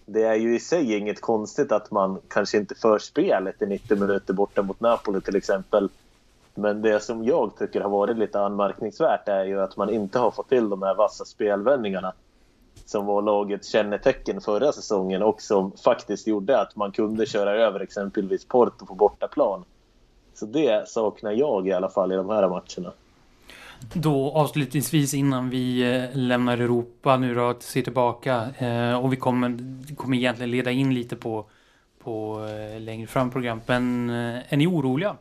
Det 0.06 0.22
är 0.22 0.34
ju 0.34 0.54
i 0.54 0.60
sig 0.60 0.96
inget 0.96 1.20
konstigt 1.20 1.72
att 1.72 1.90
man 1.90 2.18
kanske 2.28 2.58
inte 2.58 2.74
för 2.74 2.98
spelet 2.98 3.62
i 3.62 3.66
90 3.66 3.96
minuter 3.98 4.34
borta 4.34 4.62
mot 4.62 4.80
Napoli 4.80 5.20
till 5.20 5.36
exempel. 5.36 5.88
Men 6.54 6.82
det 6.82 7.00
som 7.00 7.24
jag 7.24 7.56
tycker 7.58 7.80
har 7.80 7.90
varit 7.90 8.18
lite 8.18 8.40
anmärkningsvärt 8.40 9.28
är 9.28 9.44
ju 9.44 9.60
att 9.60 9.76
man 9.76 9.90
inte 9.90 10.18
har 10.18 10.30
fått 10.30 10.48
till 10.48 10.68
de 10.68 10.82
här 10.82 10.94
vassa 10.94 11.24
spelvändningarna 11.24 12.12
som 12.84 13.06
var 13.06 13.22
lagets 13.22 13.68
kännetecken 13.68 14.40
förra 14.40 14.72
säsongen 14.72 15.22
och 15.22 15.42
som 15.42 15.72
faktiskt 15.72 16.26
gjorde 16.26 16.60
att 16.60 16.76
man 16.76 16.92
kunde 16.92 17.26
köra 17.26 17.50
över 17.50 17.80
exempelvis 17.80 18.44
Porto 18.44 18.86
på 18.86 18.94
bortaplan. 18.94 19.64
Så 20.34 20.46
det 20.46 20.88
saknar 20.88 21.32
jag 21.32 21.68
i 21.68 21.72
alla 21.72 21.88
fall 21.88 22.12
i 22.12 22.16
de 22.16 22.28
här 22.28 22.48
matcherna. 22.48 22.92
Då 23.94 24.30
avslutningsvis 24.30 25.14
innan 25.14 25.50
vi 25.50 25.94
eh, 25.94 26.16
lämnar 26.16 26.58
Europa 26.58 27.16
nu 27.16 27.34
då, 27.34 27.54
ser 27.60 27.82
tillbaka 27.82 28.48
eh, 28.58 29.04
och 29.04 29.12
vi 29.12 29.16
kommer, 29.16 29.58
kommer 29.96 30.16
egentligen 30.16 30.50
leda 30.50 30.70
in 30.70 30.94
lite 30.94 31.16
på, 31.16 31.44
på 32.02 32.46
eh, 32.48 32.80
längre 32.80 33.06
fram 33.06 33.30
programmet. 33.30 33.68
Men 33.68 34.10
är 34.10 34.56
ni 34.56 34.66
oroliga? 34.66 35.16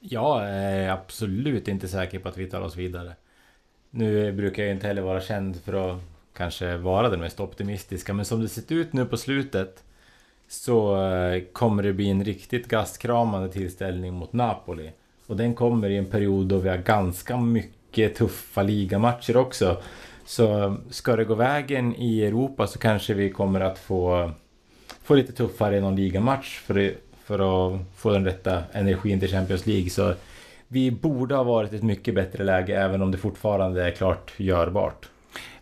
Jag 0.00 0.48
är 0.48 0.90
absolut 0.90 1.68
inte 1.68 1.88
säker 1.88 2.18
på 2.18 2.28
att 2.28 2.36
vi 2.36 2.50
tar 2.50 2.60
oss 2.60 2.76
vidare. 2.76 3.12
Nu 3.90 4.32
brukar 4.32 4.62
jag 4.62 4.72
inte 4.72 4.86
heller 4.86 5.02
vara 5.02 5.20
känd 5.20 5.56
för 5.56 5.94
att 5.94 6.00
kanske 6.36 6.76
vara 6.76 7.08
den 7.08 7.20
mest 7.20 7.40
optimistiska. 7.40 8.12
Men 8.14 8.24
som 8.24 8.42
det 8.42 8.48
sett 8.48 8.72
ut 8.72 8.92
nu 8.92 9.04
på 9.04 9.16
slutet 9.16 9.84
så 10.48 11.06
eh, 11.06 11.42
kommer 11.52 11.82
det 11.82 11.92
bli 11.92 12.10
en 12.10 12.24
riktigt 12.24 12.68
gastkramande 12.68 13.48
tillställning 13.48 14.14
mot 14.14 14.32
Napoli. 14.32 14.90
Och 15.26 15.36
den 15.36 15.54
kommer 15.54 15.90
i 15.90 15.96
en 15.96 16.06
period 16.06 16.46
då 16.46 16.58
vi 16.58 16.68
har 16.68 16.76
ganska 16.76 17.36
mycket 17.36 18.14
tuffa 18.14 18.62
ligamatcher 18.62 19.36
också. 19.36 19.82
Så 20.24 20.76
ska 20.90 21.16
det 21.16 21.24
gå 21.24 21.34
vägen 21.34 21.94
i 21.96 22.24
Europa 22.24 22.66
så 22.66 22.78
kanske 22.78 23.14
vi 23.14 23.30
kommer 23.30 23.60
att 23.60 23.78
få, 23.78 24.30
få 25.02 25.14
lite 25.14 25.32
tuffare 25.32 25.76
i 25.76 25.80
någon 25.80 25.96
ligamatch 25.96 26.58
för, 26.58 26.94
för 27.24 27.38
att 27.74 27.80
få 27.96 28.10
den 28.10 28.24
rätta 28.24 28.62
energin 28.72 29.20
till 29.20 29.30
Champions 29.30 29.66
League. 29.66 29.90
Så 29.90 30.14
vi 30.68 30.90
borde 30.90 31.34
ha 31.34 31.42
varit 31.42 31.72
i 31.72 31.76
ett 31.76 31.82
mycket 31.82 32.14
bättre 32.14 32.44
läge 32.44 32.80
även 32.80 33.02
om 33.02 33.10
det 33.10 33.18
fortfarande 33.18 33.86
är 33.86 33.90
klart 33.90 34.32
görbart. 34.36 35.08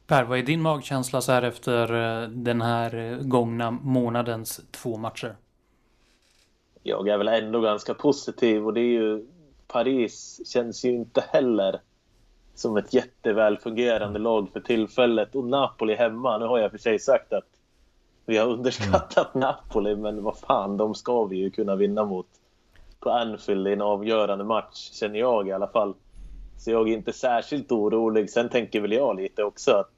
Per, 0.09 0.25
vad 0.25 0.38
är 0.38 0.43
din 0.43 0.62
magkänsla 0.62 1.21
så 1.21 1.33
här 1.33 1.43
efter 1.43 1.95
eh, 2.23 2.29
den 2.29 2.62
här 2.62 2.95
eh, 2.95 3.19
gångna 3.19 3.71
månadens 3.71 4.61
två 4.71 4.97
matcher? 4.97 5.37
Jag 6.83 7.09
är 7.09 7.19
väl 7.19 7.29
ändå 7.29 7.61
ganska 7.61 7.95
positiv 7.95 8.67
och 8.67 8.75
det 8.75 8.81
är 8.81 8.93
ju 8.93 9.27
Paris 9.67 10.41
känns 10.47 10.85
ju 10.85 10.91
inte 10.91 11.25
heller 11.33 11.81
som 12.55 12.77
ett 12.77 12.95
jätteväl 12.95 13.59
fungerande 13.59 14.19
lag 14.19 14.49
för 14.53 14.61
tillfället 14.61 15.35
och 15.35 15.45
Napoli 15.45 15.95
hemma. 15.95 16.38
Nu 16.38 16.47
har 16.47 16.59
jag 16.59 16.71
för 16.71 16.79
sig 16.79 16.99
sagt 16.99 17.33
att 17.33 17.49
vi 18.27 18.37
har 18.37 18.47
underskattat 18.47 19.35
mm. 19.35 19.49
Napoli 19.49 19.97
men 19.97 20.23
vad 20.23 20.38
fan, 20.38 20.77
de 20.77 20.95
ska 20.95 21.25
vi 21.25 21.37
ju 21.37 21.50
kunna 21.50 21.77
vinna 21.77 22.05
mot 22.05 22.29
på 23.00 23.11
Anfield 23.11 23.69
i 23.69 23.73
en 23.73 23.83
avgörande 23.83 24.45
match, 24.45 24.91
känner 24.93 25.19
jag 25.19 25.49
i 25.49 25.53
alla 25.53 25.69
fall. 25.69 25.95
Så 26.59 26.71
jag 26.71 26.88
är 26.88 26.93
inte 26.93 27.12
särskilt 27.12 27.73
orolig. 27.73 28.31
Sen 28.31 28.49
tänker 28.49 28.81
väl 28.81 28.93
jag 28.93 29.17
lite 29.17 29.45
också 29.45 29.71
att 29.71 29.98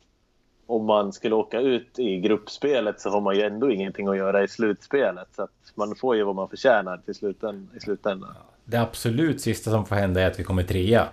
om 0.71 0.85
man 0.85 1.12
skulle 1.12 1.35
åka 1.35 1.61
ut 1.61 1.99
i 1.99 2.21
gruppspelet 2.21 3.00
så 3.00 3.11
har 3.11 3.21
man 3.21 3.37
ju 3.37 3.43
ändå 3.43 3.71
ingenting 3.71 4.09
att 4.09 4.17
göra 4.17 4.43
i 4.43 4.49
slutspelet. 4.49 5.29
Så 5.37 5.43
att 5.43 5.50
man 5.75 5.95
får 5.95 6.17
ju 6.17 6.25
vad 6.25 6.35
man 6.35 6.49
förtjänar 6.49 6.97
till 6.97 7.15
sluten, 7.15 7.69
i 7.77 7.81
slutändan. 7.81 8.35
Det 8.65 8.77
absolut 8.77 9.41
sista 9.41 9.71
som 9.71 9.87
får 9.87 9.97
hända 9.97 10.21
är 10.21 10.27
att 10.27 10.41
vi 10.41 10.45
kommer 10.45 10.62
trea. 10.62 11.09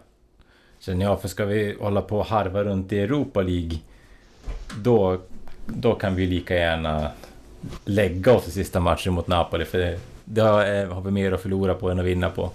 Känner 0.79 1.05
jag, 1.05 1.21
för 1.21 1.27
ska 1.27 1.45
vi 1.45 1.77
hålla 1.79 2.01
på 2.01 2.17
och 2.17 2.25
harva 2.25 2.63
runt 2.63 2.93
i 2.93 2.99
Europa 2.99 3.41
League 3.41 3.79
då, 4.83 5.17
då 5.65 5.93
kan 5.93 6.15
vi 6.15 6.25
lika 6.27 6.55
gärna 6.55 7.11
lägga 7.85 8.35
oss 8.35 8.47
i 8.47 8.51
sista 8.51 8.79
matchen 8.79 9.13
mot 9.13 9.27
Napoli 9.27 9.65
för 9.65 9.77
det, 9.77 9.99
det 10.25 10.41
har 10.41 11.01
vi 11.01 11.11
mer 11.11 11.31
att 11.31 11.41
förlora 11.41 11.73
på 11.73 11.89
än 11.89 11.99
att 11.99 12.05
vinna 12.05 12.29
på. 12.29 12.51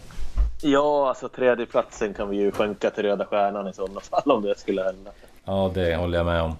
Ja, 0.63 1.09
alltså 1.09 1.29
tredjeplatsen 1.29 2.15
kan 2.15 2.29
vi 2.29 2.37
ju 2.37 2.53
skänka 2.53 2.91
till 2.91 3.03
Röda 3.03 3.25
Stjärnan 3.25 3.69
i 3.69 3.73
sådana 3.73 4.01
fall 4.01 4.33
om 4.33 4.43
det 4.43 4.59
skulle 4.59 4.83
hända. 4.83 5.11
Ja, 5.45 5.71
det 5.75 5.97
håller 5.97 6.19
jag 6.19 6.27
med 6.27 6.43
om. 6.43 6.57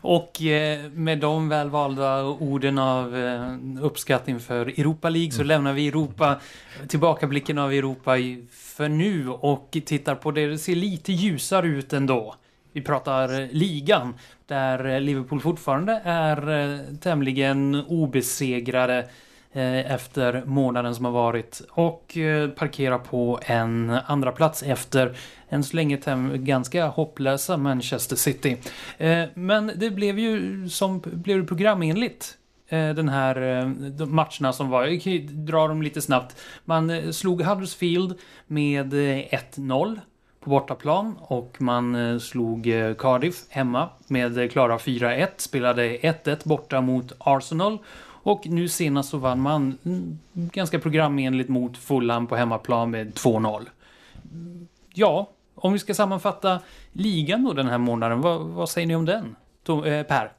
Och 0.00 0.42
eh, 0.42 0.90
med 0.90 1.18
de 1.18 1.48
välvalda 1.48 2.24
orden 2.24 2.78
av 2.78 3.16
eh, 3.16 3.56
uppskattning 3.82 4.40
för 4.40 4.66
Europa 4.66 5.08
League 5.08 5.32
så 5.32 5.40
mm. 5.40 5.48
lämnar 5.48 5.72
vi 5.72 5.88
Europa, 5.88 6.40
tillbakablicken 6.88 7.58
av 7.58 7.72
Europa 7.72 8.16
för 8.50 8.88
nu 8.88 9.28
och 9.28 9.76
tittar 9.86 10.14
på 10.14 10.30
det. 10.30 10.46
Det 10.46 10.58
ser 10.58 10.74
lite 10.74 11.12
ljusare 11.12 11.66
ut 11.66 11.92
ändå. 11.92 12.34
Vi 12.72 12.82
pratar 12.82 13.48
ligan 13.52 14.14
där 14.46 15.00
Liverpool 15.00 15.40
fortfarande 15.40 16.02
är 16.04 16.80
tämligen 17.00 17.74
obesegrade 17.88 18.98
Eh, 18.98 19.06
Eh, 19.52 19.92
efter 19.92 20.42
månaden 20.46 20.94
som 20.94 21.04
har 21.04 21.12
varit 21.12 21.62
och 21.70 22.04
parkerar 22.06 22.48
parkera 22.48 22.98
på 22.98 23.40
en 23.42 23.90
andra 24.06 24.32
plats 24.32 24.62
efter 24.62 25.16
en 25.48 25.64
så 25.64 25.76
länge 25.76 25.98
ganska 26.34 26.86
hopplösa 26.86 27.56
Manchester 27.56 28.16
City. 28.16 28.56
Eh, 28.98 29.24
men 29.34 29.72
det 29.76 29.90
blev 29.90 30.18
ju 30.18 30.68
som 30.68 31.00
blev 31.04 31.46
programenligt 31.46 32.36
den 32.70 33.08
här 33.08 33.64
matcherna 34.06 34.52
som 34.52 34.70
var. 34.70 34.86
Jag 34.86 35.02
kan 35.02 35.44
dra 35.46 35.68
dem 35.68 35.82
lite 35.82 36.00
snabbt. 36.00 36.36
Man 36.64 37.12
slog 37.12 37.42
Huddersfield 37.42 38.18
med 38.46 38.94
1-0 38.94 40.00
på 40.40 40.50
bortaplan 40.50 41.16
och 41.20 41.56
man 41.58 42.20
slog 42.20 42.68
Cardiff 42.98 43.36
hemma 43.48 43.88
med 44.06 44.52
klara 44.52 44.76
4-1. 44.76 45.28
Spelade 45.36 45.96
1-1 45.96 46.48
borta 46.48 46.80
mot 46.80 47.12
Arsenal 47.18 47.78
och 48.22 48.46
nu 48.46 48.68
senast 48.68 49.10
så 49.10 49.18
vann 49.18 49.40
man 49.40 49.78
ganska 50.32 50.78
programenligt 50.78 51.48
mot 51.48 51.78
Fulham 51.78 52.26
på 52.26 52.36
hemmaplan 52.36 52.90
med 52.90 53.12
2-0. 53.14 53.66
Ja, 54.94 55.28
om 55.54 55.72
vi 55.72 55.78
ska 55.78 55.94
sammanfatta 55.94 56.60
ligan 56.92 57.44
då 57.44 57.52
den 57.52 57.68
här 57.68 57.78
månaden, 57.78 58.20
vad, 58.20 58.40
vad 58.40 58.68
säger 58.68 58.86
ni 58.86 58.96
om 58.96 59.04
den? 59.04 59.36
Tom, 59.62 59.84
eh, 59.84 60.06
per? 60.06 60.32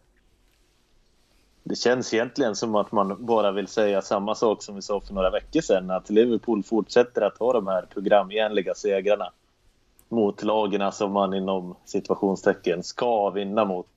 Det 1.64 1.76
känns 1.76 2.14
egentligen 2.14 2.56
som 2.56 2.76
att 2.76 2.92
man 2.92 3.26
bara 3.26 3.52
vill 3.52 3.68
säga 3.68 4.02
samma 4.02 4.36
sak 4.36 4.64
som 4.64 4.76
vi 4.76 4.82
sa 4.82 5.02
för 5.02 5.14
några 5.14 5.30
veckor 5.30 5.62
sedan. 5.62 5.92
Att 5.92 6.10
Liverpool 6.10 6.64
fortsätter 6.64 7.22
att 7.22 7.38
ha 7.38 7.54
de 7.54 7.68
här 7.68 7.86
programenliga 7.94 8.74
segrarna 8.74 9.32
mot 10.10 10.44
lagen 10.44 10.92
som 10.92 11.12
man 11.12 11.34
inom 11.34 11.76
situationstecken 11.86 12.84
ska 12.84 13.30
vinna 13.30 13.66
mot. 13.66 13.88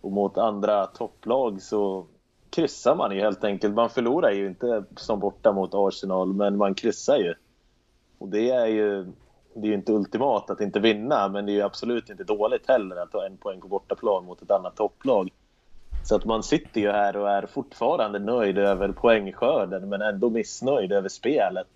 Och 0.00 0.12
mot 0.12 0.38
andra 0.38 0.86
topplag 0.86 1.62
så 1.62 2.06
kryssar 2.54 2.94
man 2.94 3.12
ju 3.12 3.20
helt 3.20 3.44
enkelt. 3.44 3.74
Man 3.74 3.90
förlorar 3.90 4.30
ju 4.30 4.46
inte 4.46 4.84
som 4.96 5.20
borta 5.20 5.52
mot 5.52 5.70
Arsenal, 5.74 6.32
men 6.32 6.56
man 6.56 6.74
kryssar 6.74 7.16
ju. 7.16 7.34
Och 8.18 8.28
det 8.28 8.50
är 8.50 8.66
ju 8.66 9.06
det 9.54 9.66
är 9.66 9.68
ju 9.68 9.74
inte 9.74 9.92
ultimat 9.92 10.50
att 10.50 10.60
inte 10.60 10.80
vinna, 10.80 11.28
men 11.28 11.46
det 11.46 11.52
är 11.52 11.54
ju 11.54 11.62
absolut 11.62 12.10
inte 12.10 12.24
dåligt 12.24 12.68
heller 12.68 12.96
att 12.96 13.12
ta 13.12 13.26
en 13.26 13.36
poäng 13.36 13.60
på 13.60 13.68
bortaplan 13.68 14.24
mot 14.24 14.42
ett 14.42 14.50
annat 14.50 14.76
topplag. 14.76 15.32
Så 16.04 16.16
att 16.16 16.24
man 16.24 16.42
sitter 16.42 16.80
ju 16.80 16.90
här 16.90 17.16
och 17.16 17.30
är 17.30 17.46
fortfarande 17.46 18.18
nöjd 18.18 18.58
över 18.58 18.88
poängskörden, 18.92 19.88
men 19.88 20.02
ändå 20.02 20.30
missnöjd 20.30 20.92
över 20.92 21.08
spelet. 21.08 21.66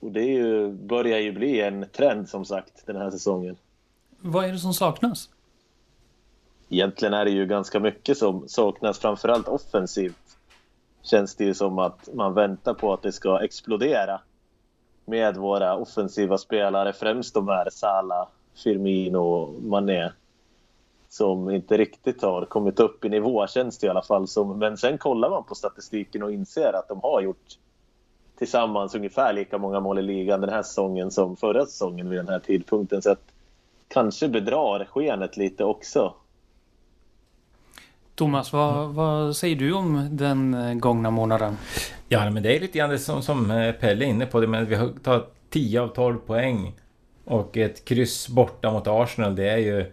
Och 0.00 0.12
det 0.12 0.24
ju, 0.24 0.72
börjar 0.72 1.18
ju 1.18 1.32
bli 1.32 1.60
en 1.60 1.86
trend 1.92 2.28
som 2.28 2.44
sagt 2.44 2.86
den 2.86 2.96
här 2.96 3.10
säsongen. 3.10 3.56
Vad 4.18 4.44
är 4.44 4.52
det 4.52 4.58
som 4.58 4.74
saknas? 4.74 5.28
Egentligen 6.68 7.14
är 7.14 7.24
det 7.24 7.30
ju 7.30 7.46
ganska 7.46 7.80
mycket 7.80 8.18
som 8.18 8.48
saknas, 8.48 8.98
framförallt 8.98 9.48
offensivt. 9.48 10.38
Känns 11.02 11.34
det 11.34 11.44
ju 11.44 11.54
som 11.54 11.78
att 11.78 12.08
man 12.14 12.34
väntar 12.34 12.74
på 12.74 12.92
att 12.92 13.02
det 13.02 13.12
ska 13.12 13.44
explodera 13.44 14.20
med 15.04 15.36
våra 15.36 15.76
offensiva 15.76 16.38
spelare, 16.38 16.92
främst 16.92 17.34
de 17.34 17.48
här 17.48 17.68
Salah, 17.70 18.28
Firmino 18.54 19.18
och 19.18 19.62
Mané 19.62 20.10
som 21.08 21.50
inte 21.50 21.76
riktigt 21.76 22.22
har 22.22 22.44
kommit 22.44 22.80
upp 22.80 23.04
i 23.04 23.08
nivå, 23.08 23.46
känns 23.46 23.78
det 23.78 23.86
i 23.86 23.90
alla 23.90 24.02
fall 24.02 24.28
som. 24.28 24.58
Men 24.58 24.76
sen 24.76 24.98
kollar 24.98 25.30
man 25.30 25.44
på 25.44 25.54
statistiken 25.54 26.22
och 26.22 26.32
inser 26.32 26.72
att 26.72 26.88
de 26.88 27.00
har 27.02 27.20
gjort 27.20 27.58
tillsammans 28.38 28.94
ungefär 28.94 29.32
lika 29.32 29.58
många 29.58 29.80
mål 29.80 29.98
i 29.98 30.02
ligan 30.02 30.40
den 30.40 30.50
här 30.50 30.62
säsongen 30.62 31.10
som 31.10 31.36
förra 31.36 31.66
säsongen 31.66 32.10
vid 32.10 32.18
den 32.18 32.28
här 32.28 32.38
tidpunkten. 32.38 33.02
Så 33.02 33.10
att 33.10 33.22
kanske 33.88 34.28
bedrar 34.28 34.84
skenet 34.84 35.36
lite 35.36 35.64
också. 35.64 36.14
Thomas, 38.16 38.52
vad, 38.52 38.88
vad, 38.88 39.36
säger 39.36 39.56
du 39.56 39.72
om 39.72 40.08
den 40.10 40.54
eh, 40.54 40.74
gångna 40.74 41.10
månaden? 41.10 41.56
Ja, 42.08 42.30
men 42.30 42.42
det 42.42 42.56
är 42.56 42.60
lite 42.60 42.78
grann 42.78 42.90
det 42.90 42.98
som, 42.98 43.22
som 43.22 43.50
eh, 43.50 43.72
Pelle 43.72 44.04
är 44.04 44.08
inne 44.08 44.26
på. 44.26 44.40
Det, 44.40 44.46
men 44.46 44.66
vi 44.66 44.74
har 44.74 44.88
tagit 44.88 45.24
10 45.50 45.80
av 45.80 45.88
12 45.88 46.18
poäng. 46.18 46.74
Och 47.24 47.56
ett 47.56 47.84
kryss 47.84 48.28
borta 48.28 48.72
mot 48.72 48.86
Arsenal, 48.86 49.36
det 49.36 49.48
är 49.48 49.56
ju 49.56 49.92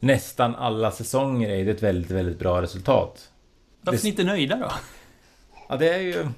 nästan 0.00 0.54
alla 0.54 0.90
säsonger 0.90 1.50
är 1.50 1.64
det 1.64 1.70
ett 1.70 1.82
väldigt, 1.82 2.10
väldigt 2.10 2.38
bra 2.38 2.62
resultat. 2.62 3.30
Varför 3.80 3.98
är 3.98 4.02
ni 4.02 4.08
inte 4.08 4.24
nöjda 4.24 4.56
då? 4.56 4.70
Ja, 5.68 5.76
det 5.76 5.88
är 5.88 5.98
ju... 5.98 6.28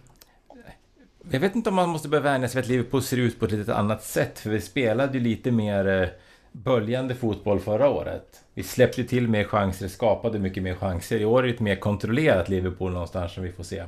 Jag 1.31 1.41
vet 1.41 1.55
inte 1.55 1.71
om 1.71 1.77
man 1.77 1.89
måste 1.89 2.09
börja 2.09 2.23
vänja 2.23 2.49
sig 2.49 2.57
vid 2.57 2.65
att 2.65 2.69
Liverpool 2.69 3.03
ser 3.03 3.17
ut 3.17 3.39
på 3.39 3.45
ett 3.45 3.53
lite 3.53 3.75
annat 3.75 4.05
sätt. 4.05 4.39
För 4.39 4.50
vi 4.50 4.61
spelade 4.61 5.19
ju 5.19 5.25
lite 5.25 5.50
mer 5.50 6.03
eh, 6.03 6.09
böljande 6.53 7.15
fotboll 7.15 7.61
förra 7.61 7.89
året. 7.89 8.45
Vi 8.61 8.64
släppte 8.64 9.05
till 9.05 9.29
mer 9.29 9.45
chanser, 9.45 9.88
skapade 9.88 10.38
mycket 10.38 10.62
mer 10.62 10.75
chanser. 10.75 11.21
I 11.21 11.25
år 11.25 11.43
är 11.43 11.47
det 11.47 11.55
ett 11.55 11.61
mer 11.61 11.76
kontrollerat 11.76 12.49
Liverpool 12.49 12.93
någonstans 12.93 13.33
som 13.33 13.43
vi 13.43 13.52
får 13.52 13.64
se. 13.64 13.85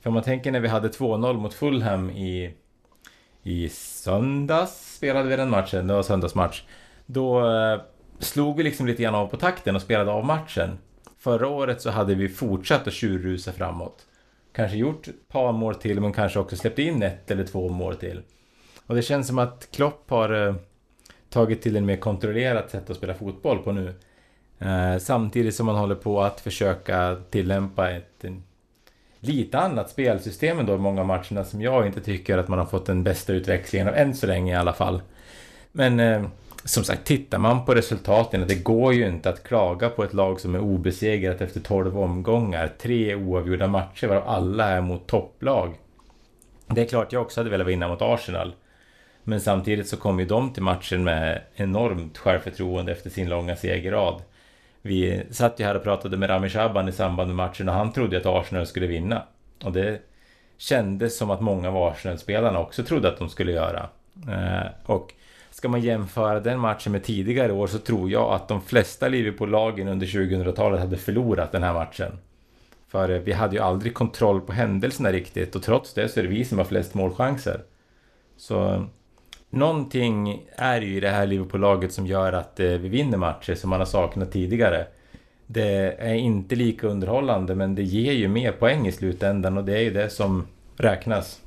För 0.00 0.10
om 0.10 0.14
man 0.14 0.22
tänker 0.22 0.52
när 0.52 0.60
vi 0.60 0.68
hade 0.68 0.88
2-0 0.88 1.32
mot 1.32 1.54
Fulham 1.54 2.10
i, 2.10 2.54
i 3.42 3.68
söndags, 3.68 4.96
spelade 4.96 5.28
vi 5.28 5.36
den 5.36 5.50
matchen, 5.50 5.86
det 5.86 5.94
var 5.94 6.02
söndagsmatch. 6.02 6.62
Då 7.06 7.50
eh, 7.50 7.80
slog 8.18 8.56
vi 8.56 8.62
liksom 8.62 8.86
lite 8.86 9.02
grann 9.02 9.14
av 9.14 9.26
på 9.26 9.36
takten 9.36 9.76
och 9.76 9.82
spelade 9.82 10.10
av 10.10 10.24
matchen. 10.24 10.78
Förra 11.18 11.48
året 11.48 11.82
så 11.82 11.90
hade 11.90 12.14
vi 12.14 12.28
fortsatt 12.28 12.86
att 12.86 12.92
tjurrusa 12.92 13.52
framåt. 13.52 14.06
Kanske 14.52 14.76
gjort 14.76 15.08
ett 15.08 15.28
par 15.28 15.52
mål 15.52 15.74
till 15.74 16.00
men 16.00 16.12
kanske 16.12 16.38
också 16.38 16.56
släppt 16.56 16.78
in 16.78 17.02
ett 17.02 17.30
eller 17.30 17.44
två 17.44 17.68
mål 17.68 17.96
till. 17.96 18.22
Och 18.86 18.94
det 18.94 19.02
känns 19.02 19.26
som 19.26 19.38
att 19.38 19.68
Klopp 19.72 20.10
har 20.10 20.46
eh, 20.46 20.54
tagit 21.32 21.62
till 21.62 21.76
en 21.76 21.86
mer 21.86 21.96
kontrollerat 21.96 22.70
sätt 22.70 22.90
att 22.90 22.96
spela 22.96 23.14
fotboll 23.14 23.58
på 23.58 23.72
nu. 23.72 23.94
Eh, 24.58 24.98
samtidigt 24.98 25.54
som 25.54 25.66
man 25.66 25.76
håller 25.76 25.94
på 25.94 26.22
att 26.22 26.40
försöka 26.40 27.16
tillämpa 27.30 27.90
ett 27.90 28.24
en, 28.24 28.42
lite 29.20 29.58
annat 29.58 29.90
spelsystem 29.90 30.58
ändå 30.58 30.74
i 30.74 30.78
många 30.78 31.04
matcherna 31.04 31.44
som 31.44 31.62
jag 31.62 31.86
inte 31.86 32.00
tycker 32.00 32.38
att 32.38 32.48
man 32.48 32.58
har 32.58 32.66
fått 32.66 32.86
den 32.86 33.04
bästa 33.04 33.32
utvecklingen 33.32 33.88
av 33.88 33.94
än 33.94 34.14
så 34.14 34.26
länge 34.26 34.52
i 34.52 34.56
alla 34.56 34.72
fall. 34.72 35.02
Men 35.72 36.00
eh, 36.00 36.22
som 36.64 36.84
sagt, 36.84 37.04
tittar 37.04 37.38
man 37.38 37.64
på 37.64 37.74
resultaten, 37.74 38.44
det 38.48 38.64
går 38.64 38.94
ju 38.94 39.08
inte 39.08 39.28
att 39.28 39.42
klaga 39.42 39.88
på 39.88 40.04
ett 40.04 40.14
lag 40.14 40.40
som 40.40 40.54
är 40.54 40.60
obesegrat 40.60 41.40
efter 41.40 41.60
12 41.60 41.98
omgångar. 41.98 42.72
Tre 42.78 43.14
oavgjorda 43.14 43.66
matcher 43.66 44.06
varav 44.06 44.28
alla 44.28 44.68
är 44.68 44.80
mot 44.80 45.06
topplag. 45.06 45.74
Det 46.66 46.80
är 46.80 46.86
klart 46.86 47.12
jag 47.12 47.22
också 47.22 47.40
hade 47.40 47.50
velat 47.50 47.66
vinna 47.66 47.88
mot 47.88 48.02
Arsenal. 48.02 48.54
Men 49.24 49.40
samtidigt 49.40 49.88
så 49.88 49.96
kom 49.96 50.20
ju 50.20 50.24
de 50.24 50.52
till 50.52 50.62
matchen 50.62 51.04
med 51.04 51.42
enormt 51.54 52.18
självförtroende 52.18 52.92
efter 52.92 53.10
sin 53.10 53.28
långa 53.28 53.56
segerrad. 53.56 54.22
Vi 54.82 55.22
satt 55.30 55.60
ju 55.60 55.64
här 55.64 55.74
och 55.74 55.82
pratade 55.82 56.16
med 56.16 56.30
Rami 56.30 56.48
Shaban 56.48 56.88
i 56.88 56.92
samband 56.92 57.28
med 57.28 57.36
matchen 57.36 57.68
och 57.68 57.74
han 57.74 57.92
trodde 57.92 58.16
att 58.18 58.26
Arsenal 58.26 58.66
skulle 58.66 58.86
vinna. 58.86 59.22
Och 59.64 59.72
det 59.72 60.00
kändes 60.58 61.18
som 61.18 61.30
att 61.30 61.40
många 61.40 61.68
av 61.68 61.76
Arsenal-spelarna 61.76 62.58
också 62.58 62.82
trodde 62.82 63.08
att 63.08 63.18
de 63.18 63.28
skulle 63.28 63.52
göra. 63.52 63.88
Eh, 64.28 64.70
och 64.84 65.14
ska 65.50 65.68
man 65.68 65.80
jämföra 65.80 66.40
den 66.40 66.58
matchen 66.58 66.92
med 66.92 67.04
tidigare 67.04 67.52
år 67.52 67.66
så 67.66 67.78
tror 67.78 68.10
jag 68.10 68.32
att 68.32 68.48
de 68.48 68.62
flesta 68.62 69.08
Liverpool-lagen 69.08 69.88
under 69.88 70.06
2000-talet 70.06 70.80
hade 70.80 70.96
förlorat 70.96 71.52
den 71.52 71.62
här 71.62 71.72
matchen. 71.72 72.18
För 72.88 73.08
eh, 73.08 73.18
vi 73.18 73.32
hade 73.32 73.56
ju 73.56 73.62
aldrig 73.62 73.94
kontroll 73.94 74.40
på 74.40 74.52
händelserna 74.52 75.12
riktigt 75.12 75.56
och 75.56 75.62
trots 75.62 75.94
det 75.94 76.08
så 76.08 76.20
är 76.20 76.24
det 76.24 76.30
vi 76.30 76.44
som 76.44 76.58
har 76.58 76.64
flest 76.64 76.94
målchanser. 76.94 77.60
Så 78.36 78.86
någonting 79.52 80.46
är 80.56 80.80
ju 80.80 80.96
i 80.96 81.00
det 81.00 81.08
här 81.08 81.26
Liverpool-laget 81.26 81.92
som 81.92 82.06
gör 82.06 82.32
att 82.32 82.60
eh, 82.60 82.66
vi 82.66 82.88
vinner 82.88 83.18
matcher 83.18 83.54
som 83.54 83.70
man 83.70 83.78
har 83.78 83.86
saknat 83.86 84.32
tidigare. 84.32 84.86
Det 85.46 85.96
är 85.98 86.14
inte 86.14 86.54
lika 86.54 86.86
underhållande 86.86 87.54
men 87.54 87.74
det 87.74 87.82
ger 87.82 88.12
ju 88.12 88.28
mer 88.28 88.52
poäng 88.52 88.86
i 88.86 88.92
slutändan 88.92 89.58
och 89.58 89.64
det 89.64 89.76
är 89.76 89.82
ju 89.82 89.90
det 89.90 90.10
som 90.10 90.46
räknas. 90.76 91.40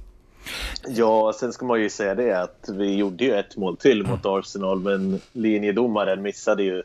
Ja, 0.87 1.33
sen 1.33 1.53
ska 1.53 1.65
man 1.65 1.81
ju 1.81 1.89
säga 1.89 2.15
det 2.15 2.41
att 2.41 2.69
vi 2.69 2.95
gjorde 2.95 3.23
ju 3.23 3.33
ett 3.33 3.57
mål 3.57 3.77
till 3.77 4.07
mot 4.07 4.25
Arsenal 4.25 4.79
men 4.79 5.21
linjedomaren 5.33 6.21
missade 6.21 6.63
ju 6.63 6.83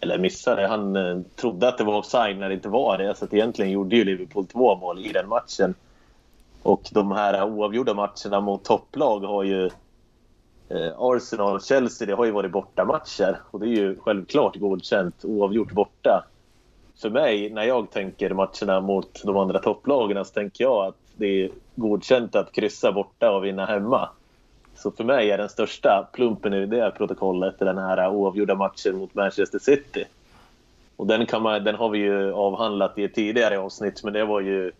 eller 0.00 0.18
missade, 0.18 0.66
han 0.66 0.96
eh, 0.96 1.20
trodde 1.36 1.68
att 1.68 1.78
det 1.78 1.84
var 1.84 1.98
offside 1.98 2.38
när 2.38 2.48
det 2.48 2.54
inte 2.54 2.68
var 2.68 2.98
det. 2.98 3.14
Så 3.14 3.24
att 3.24 3.34
egentligen 3.34 3.70
gjorde 3.70 3.96
ju 3.96 4.04
Liverpool 4.04 4.46
två 4.46 4.76
mål 4.76 5.06
i 5.06 5.12
den 5.12 5.28
matchen. 5.28 5.74
Och 6.62 6.88
de 6.92 7.12
här 7.12 7.42
oavgjorda 7.42 7.94
matcherna 7.94 8.40
mot 8.40 8.64
topplag 8.64 9.20
har 9.20 9.42
ju 9.42 9.70
Eh, 10.70 10.92
Arsenal 10.98 11.54
och 11.54 11.62
Chelsea, 11.62 12.06
det 12.06 12.14
har 12.14 12.24
ju 12.24 12.30
varit 12.30 12.50
bortamatcher. 12.50 13.40
Och 13.50 13.60
det 13.60 13.66
är 13.66 13.76
ju 13.76 13.96
självklart 14.00 14.56
godkänt 14.56 15.24
oavgjort 15.24 15.72
borta. 15.72 16.24
För 17.00 17.10
mig, 17.10 17.50
när 17.50 17.62
jag 17.64 17.90
tänker 17.90 18.30
matcherna 18.30 18.80
mot 18.80 19.22
de 19.24 19.36
andra 19.36 19.58
topplagen 19.58 20.24
så 20.24 20.32
tänker 20.32 20.64
jag 20.64 20.86
att 20.86 20.96
det 21.16 21.44
är 21.44 21.50
godkänt 21.74 22.36
att 22.36 22.52
kryssa 22.52 22.92
borta 22.92 23.30
och 23.30 23.44
vinna 23.44 23.66
hemma. 23.66 24.08
Så 24.74 24.90
för 24.90 25.04
mig 25.04 25.30
är 25.30 25.38
den 25.38 25.48
största 25.48 26.08
plumpen 26.12 26.54
i 26.54 26.66
det 26.66 26.92
protokollet 26.96 27.58
den 27.58 27.78
här 27.78 28.08
oavgjorda 28.08 28.54
matchen 28.54 28.96
mot 28.96 29.14
Manchester 29.14 29.58
City. 29.58 30.04
Och 30.96 31.06
den, 31.06 31.26
kan 31.26 31.42
man, 31.42 31.64
den 31.64 31.74
har 31.74 31.88
vi 31.88 31.98
ju 31.98 32.32
avhandlat 32.32 32.98
i 32.98 33.04
ett 33.04 33.14
tidigare 33.14 33.58
avsnitt, 33.58 34.04
men 34.04 34.12
det 34.12 34.24
var 34.24 34.40
ju 34.40 34.72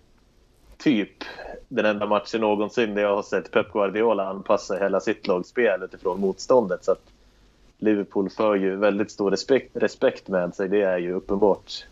typ 0.83 1.25
den 1.69 1.87
enda 1.87 2.07
matchen 2.07 2.41
någonsin 2.41 2.95
där 2.95 3.03
jag 3.03 3.17
har 3.17 3.23
sett 3.23 3.51
Pep 3.51 3.73
Guardiola 3.73 4.27
anpassa 4.27 4.77
hela 4.77 5.01
sitt 5.01 5.27
lagspel 5.27 5.83
utifrån 5.83 6.21
motståndet. 6.21 6.85
Så 6.85 6.93
att 6.93 7.03
Liverpool 7.79 8.31
för 8.31 8.55
ju 8.55 8.77
väldigt 8.77 9.11
stor 9.11 9.31
respekt, 9.31 9.77
respekt 9.77 10.29
med 10.29 10.55
sig, 10.55 10.69
det 10.69 10.83
är 10.83 10.99
ju 10.99 11.13
uppenbart. 11.13 11.85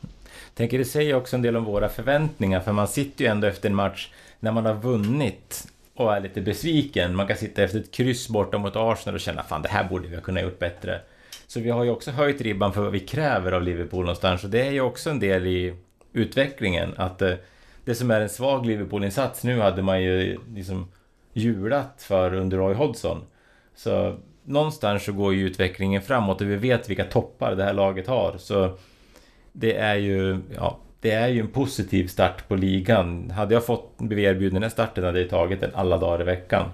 Tänker 0.55 0.79
det 0.79 0.85
säger 0.85 1.15
också 1.15 1.37
en 1.37 1.43
del 1.43 1.57
om 1.57 1.65
våra 1.65 1.89
förväntningar, 1.89 2.61
för 2.61 2.73
man 2.73 2.89
sitter 2.89 3.25
ju 3.25 3.31
ändå 3.31 3.47
efter 3.47 3.69
en 3.69 3.75
match 3.75 4.11
när 4.41 4.53
man 4.53 4.67
har 4.67 4.75
vunnit 4.75 5.67
och 5.95 6.17
är 6.17 6.21
lite 6.21 6.41
besviken. 6.41 7.17
Man 7.17 7.27
kan 7.27 7.37
sitta 7.37 7.63
efter 7.63 7.79
ett 7.79 7.91
kryss 7.91 8.29
borta 8.29 8.59
mot 8.59 8.77
Arsenal 8.77 9.15
och 9.15 9.21
känna 9.21 9.43
fan 9.43 9.63
det 9.63 9.69
här 9.69 9.89
borde 9.89 10.09
vi 10.09 10.15
ha 10.15 10.23
kunnat 10.23 10.43
gjort 10.43 10.59
bättre. 10.59 11.01
Så 11.47 11.61
vi 11.61 11.71
har 11.71 11.85
ju 11.85 11.91
också 11.91 12.11
höjt 12.11 12.41
ribban 12.41 12.73
för 12.73 12.81
vad 12.81 12.93
vi 12.93 13.01
kräver 13.01 13.53
av 13.53 13.63
Liverpool 13.63 14.01
någonstans 14.01 14.45
och 14.45 14.51
det 14.51 14.67
är 14.67 14.71
ju 14.71 14.81
också 14.81 15.11
en 15.11 15.21
del 15.21 15.47
i 15.47 15.75
utvecklingen. 16.13 16.95
Att 16.97 17.23
eh, 17.23 17.35
det 17.89 17.95
som 17.95 18.11
är 18.11 18.21
en 18.21 18.29
svag 18.29 18.67
Liverpool-insats 18.67 19.45
nu 19.45 19.61
hade 19.61 19.83
man 19.83 20.03
ju 20.03 20.39
liksom 20.55 20.89
hjulat 21.33 22.03
för 22.03 22.35
under 22.35 22.57
Roy 22.57 22.75
Hodgson. 22.75 23.23
Så 23.75 24.19
någonstans 24.45 25.05
så 25.05 25.13
går 25.13 25.35
ju 25.35 25.47
utvecklingen 25.47 26.03
framåt 26.03 26.41
och 26.41 26.51
vi 26.51 26.57
vet 26.57 26.91
vilka 26.91 27.05
toppar 27.05 27.55
det 27.55 27.65
här 27.65 27.73
laget 27.73 28.07
har. 28.07 28.35
Så 28.39 28.79
det 29.53 29.77
är 29.77 29.95
ju, 29.95 30.41
ja, 30.57 30.79
det 31.01 31.11
är 31.11 31.29
ju 31.29 31.41
en 31.41 31.49
positiv 31.49 32.07
start 32.07 32.49
på 32.49 32.57
ligan. 32.57 33.31
Hade 33.31 33.55
jag 33.55 33.67
fått 33.67 33.99
bli 33.99 34.23
erbjuden 34.23 34.55
den 34.55 34.63
här 34.63 34.71
starten 34.71 35.05
hade 35.05 35.21
jag 35.21 35.31
tagit 35.31 35.61
den 35.61 35.75
alla 35.75 35.99
dagar 35.99 36.21
i 36.21 36.25
veckan. 36.25 36.71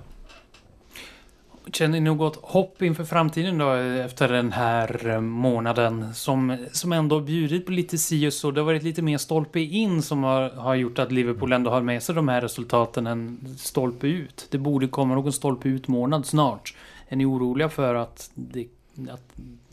Känner 1.73 2.01
ni 2.01 2.01
något 2.01 2.37
hopp 2.37 2.83
inför 2.83 3.05
framtiden 3.05 3.59
då 3.59 3.73
efter 3.73 4.29
den 4.29 4.53
här 4.53 5.09
eh, 5.09 5.21
månaden 5.21 6.15
som, 6.15 6.67
som 6.73 6.93
ändå 6.93 7.21
bjudit 7.21 7.67
på 7.67 7.73
lite 7.73 7.99
si 7.99 8.29
och 8.29 8.33
så? 8.33 8.51
Det 8.51 8.61
har 8.61 8.67
varit 8.67 8.83
lite 8.83 9.03
mer 9.03 9.19
stolpe 9.19 9.61
in 9.61 10.03
som 10.03 10.25
har, 10.25 10.51
har 10.51 10.75
gjort 10.75 10.99
att 10.99 11.13
Liverpool 11.13 11.53
ändå 11.53 11.71
har 11.71 11.83
med 11.83 12.03
sig 12.03 12.15
de 12.15 12.29
här 12.29 12.41
resultaten 12.41 13.07
än 13.07 13.55
stolpe 13.59 14.07
ut. 14.07 14.49
Det 14.51 14.59
borde 14.59 14.89
komma 14.89 15.15
någon 15.15 15.33
stolpe 15.33 15.69
ut-månad 15.69 16.27
snart. 16.27 16.75
Är 17.09 17.17
ni 17.17 17.25
oroliga 17.25 17.69
för 17.69 17.95
att, 17.95 18.31
det, 18.35 18.67
att, 19.11 19.23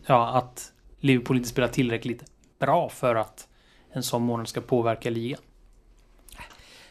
ja, 0.06 0.30
att 0.38 0.71
Liverpool 0.99 1.38
inte 1.38 1.49
spelar 1.49 1.67
tillräckligt 1.67 2.23
bra 2.60 2.89
för 2.89 3.15
att 3.15 3.47
en 3.91 4.04
sån 4.04 4.21
månad 4.21 4.47
ska 4.47 4.62
påverka 4.62 5.10
ligan? 5.10 5.39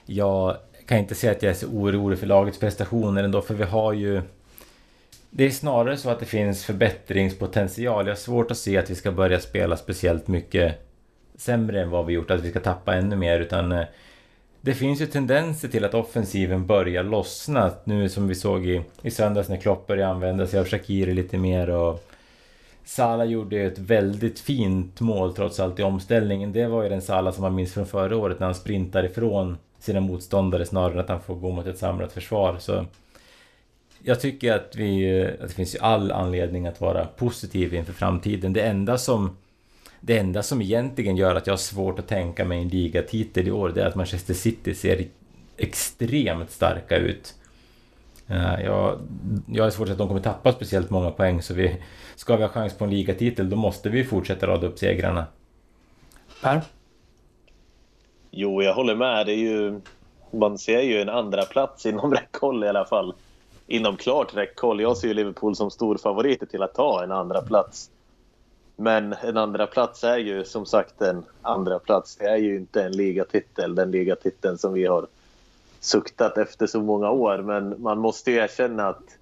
Jag 0.07 0.57
kan 0.87 0.99
inte 0.99 1.15
säga 1.15 1.33
att 1.33 1.43
jag 1.43 1.51
är 1.51 1.55
så 1.55 1.67
orolig 1.67 2.19
för 2.19 2.27
lagets 2.27 2.59
prestationer 2.59 3.25
ändå, 3.25 3.43
för 3.43 3.55
vi 3.55 3.65
har 3.65 3.93
ju... 3.93 4.23
Det 5.31 5.45
är 5.45 5.51
snarare 5.51 5.97
så 5.97 6.11
att 6.11 6.21
det 6.21 6.27
finns 6.27 6.65
förbättringspotential. 6.65 8.07
Jag 8.07 8.15
har 8.15 8.19
svårt 8.19 8.51
att 8.51 8.57
se 8.57 8.79
att 8.79 8.91
vi 8.91 8.95
ska 8.95 9.13
börja 9.13 9.41
spela 9.41 9.77
speciellt 9.77 10.29
mycket 10.29 10.75
sämre 11.37 11.83
än 11.83 11.91
vad 11.91 12.07
vi 12.07 12.13
gjort, 12.13 12.31
att 12.31 12.41
vi 12.41 12.51
ska 12.51 12.61
tappa 12.61 12.95
ännu 12.95 13.17
mer, 13.17 13.41
utan... 13.41 13.73
Eh, 13.73 13.85
det 14.63 14.75
finns 14.75 15.01
ju 15.01 15.07
tendenser 15.07 15.69
till 15.69 15.85
att 15.85 15.95
offensiven 15.95 16.67
börjar 16.67 17.03
lossna. 17.03 17.71
Nu 17.85 18.09
som 18.09 18.29
vi 18.29 18.35
såg 18.35 18.67
i, 18.67 18.83
i 19.03 19.11
söndags 19.11 19.49
när 19.49 19.57
Klopp 19.57 19.87
började 19.87 20.13
använda 20.13 20.47
sig 20.47 20.61
av 20.61 20.67
Shakiri 20.67 21.15
lite 21.15 21.39
mer 21.39 21.71
och 21.71 22.05
Sala 22.85 23.25
gjorde 23.25 23.61
ett 23.61 23.79
väldigt 23.79 24.41
fint 24.41 25.01
mål 25.01 25.35
trots 25.35 25.61
allt 25.61 25.79
i 25.79 25.83
omställningen. 25.83 26.53
Det 26.53 26.67
var 26.67 26.83
ju 26.83 26.89
den 26.89 27.03
Sala 27.03 27.33
som 27.33 27.43
man 27.43 27.55
minns 27.55 27.73
från 27.73 27.87
förra 27.87 28.17
året 28.17 28.41
när 28.41 28.47
han 28.47 28.55
sprintar 28.55 29.05
ifrån 29.05 29.59
sina 29.79 30.01
motståndare 30.01 30.67
snarare 30.67 30.93
än 30.93 30.99
att 30.99 31.09
han 31.09 31.21
får 31.21 31.35
gå 31.35 31.51
mot 31.51 31.67
ett 31.67 31.79
samlat 31.79 32.13
försvar. 32.13 32.57
Så 32.59 32.87
jag 34.03 34.21
tycker 34.21 34.53
att, 34.53 34.77
vi, 34.77 35.23
att 35.41 35.49
det 35.49 35.55
finns 35.55 35.75
ju 35.75 35.79
all 35.79 36.13
anledning 36.13 36.67
att 36.67 36.81
vara 36.81 37.07
positiv 37.07 37.75
inför 37.75 37.93
framtiden. 37.93 38.53
Det 38.53 38.63
enda 38.63 38.99
som 38.99 39.37
det 40.01 40.19
enda 40.19 40.43
som 40.43 40.63
egentligen 40.63 41.17
gör 41.17 41.35
att 41.35 41.47
jag 41.47 41.53
har 41.53 41.59
svårt 41.59 41.99
att 41.99 42.09
tänka 42.09 42.45
mig 42.45 42.63
en 42.63 42.69
ligatitel 42.69 43.49
i 43.49 43.51
år 43.51 43.69
det 43.69 43.83
är 43.83 43.87
att 43.87 43.95
Manchester 43.95 44.35
City 44.35 44.75
ser 44.75 45.05
extremt 45.57 46.51
starka 46.51 46.97
ut. 46.97 47.35
Eh, 48.27 48.65
jag, 48.65 48.99
jag 49.47 49.67
är 49.67 49.71
svårt 49.71 49.89
att 49.89 49.99
de 49.99 50.09
kommer 50.09 50.21
tappa 50.21 50.53
speciellt 50.53 50.91
många 50.91 51.11
poäng 51.11 51.43
så 51.43 51.55
vi, 51.55 51.77
ska 52.17 52.37
vi 52.37 52.43
ha 52.43 52.51
chans 52.51 52.79
på 52.79 52.85
en 52.85 52.91
ligatitel 52.91 53.51
då 53.51 53.57
måste 53.57 53.89
vi 53.89 54.05
fortsätta 54.05 54.47
rada 54.47 54.67
upp 54.67 54.79
segrarna. 54.79 55.27
Per? 56.43 56.61
Jo, 58.31 58.63
jag 58.63 58.75
håller 58.75 58.95
med. 58.95 59.27
Det 59.27 59.33
är 59.33 59.37
ju, 59.37 59.81
man 60.31 60.59
ser 60.59 60.81
ju 60.81 61.01
en 61.01 61.09
andra 61.09 61.43
plats 61.43 61.87
inom 61.87 62.15
räckhåll 62.15 62.65
i 62.65 62.69
alla 62.69 62.85
fall. 62.85 63.15
Inom 63.73 63.97
klart 63.97 64.37
räckhåll. 64.37 64.81
Jag 64.81 64.97
ser 64.97 65.09
ju 65.09 65.15
Liverpool 65.15 65.57
som 65.57 65.71
stor 65.71 65.97
favorit 65.97 66.51
till 66.51 66.63
att 66.63 66.75
ta 66.75 67.05
en 67.05 67.13
andra 67.13 67.43
plats. 67.43 67.91
Men 68.77 69.13
en 69.13 69.37
andra 69.37 69.67
plats 69.67 70.05
är 70.05 70.19
ju 70.19 70.45
som 70.45 70.67
sagt 70.67 71.01
en 71.01 71.25
andra 71.43 71.79
plats. 71.79 72.17
Det 72.17 72.25
är 72.25 72.37
ju 72.37 72.57
inte 72.57 72.83
en 72.83 72.93
ligatitel, 72.93 73.75
den 73.75 73.91
ligatiteln 73.91 74.59
som 74.59 74.73
vi 74.73 74.87
har 74.87 75.07
suktat 75.81 76.39
efter 76.39 76.67
så 76.67 76.81
många 76.81 77.11
år. 77.11 77.39
Men 77.39 77.83
man 77.83 77.99
måste 77.99 78.31
ju 78.31 78.37
erkänna 78.37 78.89
att 78.89 79.19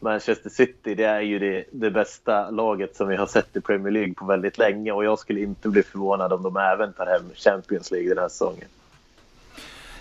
Manchester 0.00 0.50
City 0.50 0.94
det 0.94 1.04
är 1.04 1.20
ju 1.20 1.38
det, 1.38 1.64
det 1.70 1.90
bästa 1.90 2.50
laget 2.50 2.96
som 2.96 3.08
vi 3.08 3.16
har 3.16 3.26
sett 3.26 3.56
i 3.56 3.60
Premier 3.60 3.92
League 3.92 4.14
på 4.14 4.24
väldigt 4.24 4.58
länge 4.58 4.92
och 4.92 5.04
jag 5.04 5.18
skulle 5.18 5.40
inte 5.40 5.68
bli 5.68 5.82
förvånad 5.82 6.32
om 6.32 6.42
de 6.42 6.56
även 6.56 6.92
tar 6.92 7.06
hem 7.06 7.30
Champions 7.34 7.90
League 7.90 8.08
den 8.08 8.18
här 8.18 8.28
säsongen. 8.28 8.68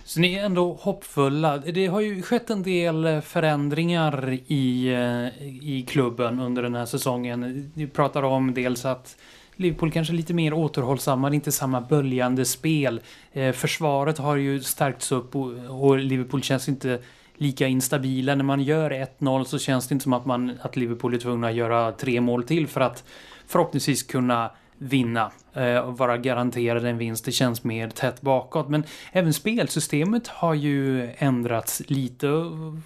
Så 0.09 0.19
ni 0.19 0.33
är 0.33 0.45
ändå 0.45 0.73
hoppfulla. 0.73 1.57
Det 1.57 1.87
har 1.87 2.01
ju 2.01 2.21
skett 2.21 2.49
en 2.49 2.63
del 2.63 3.05
eh, 3.05 3.21
förändringar 3.21 4.33
i, 4.47 4.87
eh, 4.87 5.47
i 5.47 5.85
klubben 5.87 6.39
under 6.39 6.63
den 6.63 6.75
här 6.75 6.85
säsongen. 6.85 7.71
Ni 7.73 7.87
pratar 7.87 8.23
om 8.23 8.53
dels 8.53 8.85
att 8.85 9.17
Liverpool 9.55 9.91
kanske 9.91 10.13
lite 10.13 10.33
mer 10.33 10.53
återhållsamma, 10.53 11.33
inte 11.33 11.51
samma 11.51 11.81
böljande 11.81 12.45
spel. 12.45 13.01
Eh, 13.31 13.51
försvaret 13.51 14.17
har 14.17 14.35
ju 14.35 14.59
stärkts 14.59 15.11
upp 15.11 15.35
och, 15.35 15.51
och, 15.83 15.97
Liverpool 15.97 16.43
känns 16.43 16.69
inte 16.69 16.99
lika 17.37 17.67
instabila. 17.67 18.35
När 18.35 18.43
man 18.43 18.61
gör 18.61 18.91
1-0 18.91 19.43
så 19.43 19.59
känns 19.59 19.87
det 19.87 19.93
inte 19.93 20.03
som 20.03 20.13
att, 20.13 20.25
man, 20.25 20.57
att 20.61 20.75
Liverpool 20.75 21.13
är 21.13 21.17
tvungna 21.17 21.47
att 21.47 21.55
göra 21.55 21.91
tre 21.91 22.21
mål 22.21 22.43
till 22.43 22.67
för 22.67 22.81
att 22.81 23.03
förhoppningsvis 23.47 24.03
kunna 24.03 24.51
vinna 24.79 25.31
eh, 25.53 25.77
och 25.77 25.97
vara 25.97 26.17
garanterad 26.17 26.85
en 26.85 26.97
vinst. 26.97 27.25
Det 27.25 27.31
känns 27.31 27.63
mer 27.63 27.89
tätt 27.89 28.21
bakåt. 28.21 28.69
Men 28.69 28.83
även 29.11 29.33
spelsystemet 29.33 30.27
har 30.27 30.53
ju 30.53 31.09
ändrats 31.17 31.81
lite. 31.87 32.27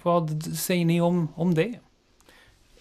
Vad 0.02 0.42
säger 0.42 0.84
ni 0.84 1.00
om, 1.00 1.28
om 1.34 1.54
det? 1.54 1.74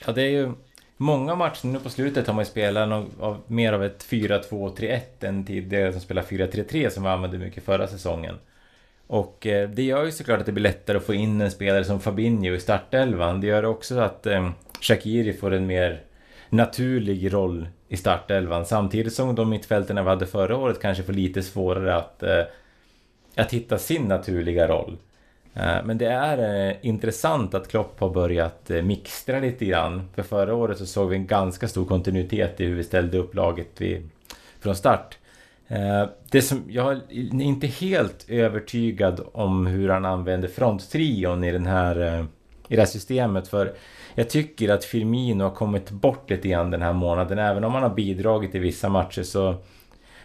Ja, 0.06 0.12
det 0.12 0.21
är 0.21 0.30
ju 0.30 0.52
Många 0.97 1.36
matcher 1.36 1.67
nu 1.67 1.80
på 1.80 1.89
slutet 1.89 2.28
har 2.28 2.34
man 2.34 2.41
ju 2.41 2.49
spelat 2.49 2.89
någon, 2.89 3.12
av, 3.19 3.41
mer 3.47 3.73
av 3.73 3.84
ett 3.84 4.06
4-2-3-1 4.10 4.99
än 5.19 5.45
tidigare 5.45 5.91
som 5.91 6.02
spelar 6.02 6.21
4-3-3 6.21 6.89
som 6.89 7.04
vi 7.04 7.10
använde 7.10 7.38
mycket 7.38 7.63
förra 7.63 7.88
säsongen. 7.88 8.36
Och 9.08 9.47
eh, 9.47 9.69
det 9.69 9.84
gör 9.84 10.06
ju 10.06 10.12
såklart 10.12 10.39
att 10.39 10.45
det 10.45 10.52
blir 10.52 10.63
lättare 10.63 10.97
att 10.97 11.06
få 11.06 11.13
in 11.13 11.41
en 11.41 11.52
spelare 11.52 11.84
som 11.84 11.99
Fabinho 11.99 12.56
i 12.56 12.60
startelvan. 12.60 13.41
Det 13.41 13.47
gör 13.47 13.65
också 13.65 13.99
att 13.99 14.26
eh, 14.26 14.49
Shakiri 14.82 15.34
får 15.34 15.54
en 15.54 15.65
mer 15.65 16.02
naturlig 16.54 17.34
roll 17.34 17.68
i 17.88 17.98
startelvan. 17.98 18.66
Samtidigt 18.66 19.13
som 19.13 19.36
de 19.36 19.50
mittfältarna 19.50 20.04
vi 20.04 20.10
hade 20.10 20.28
förra 20.28 20.58
året 20.58 20.82
kanske 20.82 21.04
får 21.04 21.13
lite 21.13 21.44
svårare 21.44 21.96
att, 21.96 22.24
eh, 22.24 22.44
att 23.36 23.54
hitta 23.54 23.78
sin 23.78 24.04
naturliga 24.04 24.68
roll. 24.68 24.98
Eh, 25.54 25.86
men 25.86 25.98
det 25.98 26.08
är 26.08 26.70
eh, 26.70 26.76
intressant 26.82 27.54
att 27.54 27.68
Klopp 27.68 28.00
har 28.00 28.10
börjat 28.10 28.70
eh, 28.70 28.82
mixtra 28.82 29.39
lite 29.39 29.66
grann. 29.66 30.10
För 30.16 30.24
förra 30.24 30.56
året 30.56 30.78
så 30.78 30.86
såg 30.86 31.10
vi 31.10 31.16
en 31.16 31.28
ganska 31.28 31.68
stor 31.68 31.86
kontinuitet 31.86 32.62
i 32.62 32.66
hur 32.66 32.76
vi 32.76 32.84
ställde 32.84 33.18
upp 33.18 33.36
laget 33.36 33.82
vid, 33.82 34.10
från 34.60 34.76
start. 34.76 35.18
Eh, 35.68 36.06
det 36.32 36.42
som, 36.42 36.63
jag 36.70 36.92
är 36.92 37.02
inte 37.42 37.68
helt 37.68 38.26
övertygad 38.30 39.22
om 39.34 39.68
hur 39.68 39.89
han 39.89 40.06
använder 40.06 40.48
fronttrion 40.48 41.44
i, 41.44 41.52
den 41.52 41.66
här, 41.66 42.02
eh, 42.02 42.26
i 42.68 42.76
det 42.76 42.82
här 42.82 42.86
systemet. 42.86 43.48
För 43.48 43.74
jag 44.15 44.30
tycker 44.30 44.69
att 44.69 44.86
Firmino 44.86 45.43
har 45.43 45.52
kommit 45.52 45.91
bort 45.91 46.30
lite 46.30 46.47
grann 46.47 46.71
den 46.71 46.82
här 46.82 46.93
månaden. 46.93 47.39
Även 47.39 47.63
om 47.63 47.73
han 47.73 47.84
har 47.84 47.89
bidragit 47.89 48.56
i 48.56 48.60
vissa 48.60 48.89
matcher 48.89 49.23
så 49.23 49.56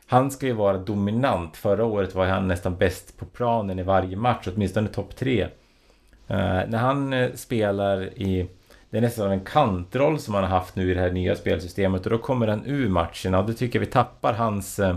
han 0.06 0.30
ska 0.30 0.46
ju 0.46 0.52
vara 0.52 0.78
dominant. 0.78 1.56
Förra 1.56 1.84
året 1.84 2.14
var 2.14 2.26
han 2.26 2.48
nästan 2.48 2.76
bäst 2.76 3.18
på 3.18 3.24
planen 3.24 3.78
i 3.78 3.82
varje 3.82 4.16
match, 4.16 4.48
åtminstone 4.54 4.88
topp 4.88 5.16
tre. 5.16 5.44
Uh, 5.44 5.48
när 6.68 6.78
han 6.78 7.12
eh, 7.12 7.32
spelar 7.34 8.18
i... 8.18 8.48
Det 8.90 8.96
är 8.96 9.00
nästan 9.00 9.30
en 9.30 9.40
kantroll 9.40 10.18
som 10.18 10.34
han 10.34 10.44
har 10.44 10.50
haft 10.50 10.76
nu 10.76 10.90
i 10.90 10.94
det 10.94 11.00
här 11.00 11.10
nya 11.10 11.36
spelsystemet 11.36 12.06
och 12.06 12.10
då 12.10 12.18
kommer 12.18 12.48
han 12.48 12.66
ur 12.66 12.88
matcherna 12.88 13.38
och 13.38 13.46
då 13.46 13.52
tycker 13.52 13.78
jag 13.78 13.86
vi 13.86 13.92
tappar 13.92 14.32
hans... 14.32 14.78
Uh, 14.78 14.96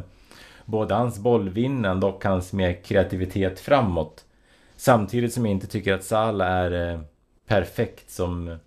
både 0.66 0.94
hans 0.94 1.20
bollvinnande 1.20 2.06
och 2.06 2.24
hans 2.24 2.54
mer 2.54 2.84
kreativitet 2.84 3.60
framåt. 3.60 4.26
Samtidigt 4.76 5.34
som 5.34 5.46
jag 5.46 5.52
inte 5.52 5.68
tycker 5.68 5.94
att 5.94 6.04
Salah 6.04 6.48
är 6.48 7.04
perfekt 7.48 8.10
som 8.10 8.58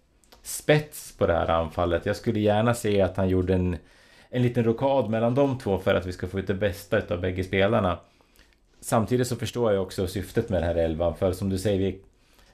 spets 0.46 1.16
på 1.18 1.26
det 1.26 1.32
här 1.32 1.48
anfallet. 1.48 2.06
Jag 2.06 2.16
skulle 2.16 2.40
gärna 2.40 2.74
se 2.74 3.00
att 3.00 3.16
han 3.16 3.28
gjorde 3.28 3.54
en 3.54 3.76
en 4.34 4.42
liten 4.42 4.64
rokad 4.64 5.10
mellan 5.10 5.34
de 5.34 5.58
två 5.58 5.78
för 5.78 5.94
att 5.94 6.06
vi 6.06 6.12
ska 6.12 6.26
få 6.26 6.38
ut 6.38 6.46
det 6.46 6.54
bästa 6.54 7.00
av 7.10 7.20
bägge 7.20 7.44
spelarna. 7.44 7.98
Samtidigt 8.80 9.26
så 9.26 9.36
förstår 9.36 9.72
jag 9.72 9.82
också 9.82 10.06
syftet 10.06 10.48
med 10.48 10.62
den 10.62 10.68
här 10.68 10.84
elvan, 10.84 11.14
för 11.14 11.32
som 11.32 11.50
du 11.50 11.58
säger, 11.58 11.78
vi, 11.78 11.98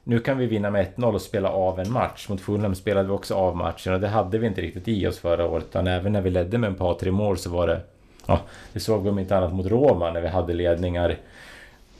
nu 0.04 0.18
kan 0.18 0.38
vi 0.38 0.46
vinna 0.46 0.70
med 0.70 0.86
1-0 0.96 1.14
och 1.14 1.22
spela 1.22 1.50
av 1.50 1.80
en 1.80 1.92
match. 1.92 2.28
Mot 2.28 2.40
Fulham 2.40 2.74
spelade 2.74 3.08
vi 3.08 3.14
också 3.14 3.34
av 3.34 3.56
matchen 3.56 3.94
och 3.94 4.00
det 4.00 4.08
hade 4.08 4.38
vi 4.38 4.46
inte 4.46 4.60
riktigt 4.60 4.88
i 4.88 5.06
oss 5.06 5.18
förra 5.18 5.46
året. 5.46 5.64
Utan 5.64 5.86
även 5.86 6.12
när 6.12 6.20
vi 6.20 6.30
ledde 6.30 6.58
med 6.58 6.68
en 6.68 6.74
par, 6.74 6.94
tre 6.94 7.10
mål 7.10 7.38
så 7.38 7.50
var 7.50 7.66
det... 7.66 7.80
Ja, 8.26 8.40
det 8.72 8.80
såg 8.80 9.02
vi 9.02 9.10
om 9.10 9.18
inte 9.18 9.36
annat 9.36 9.52
mot 9.52 9.66
Roma 9.66 10.10
när 10.10 10.20
vi 10.20 10.28
hade 10.28 10.52
ledningar. 10.52 11.16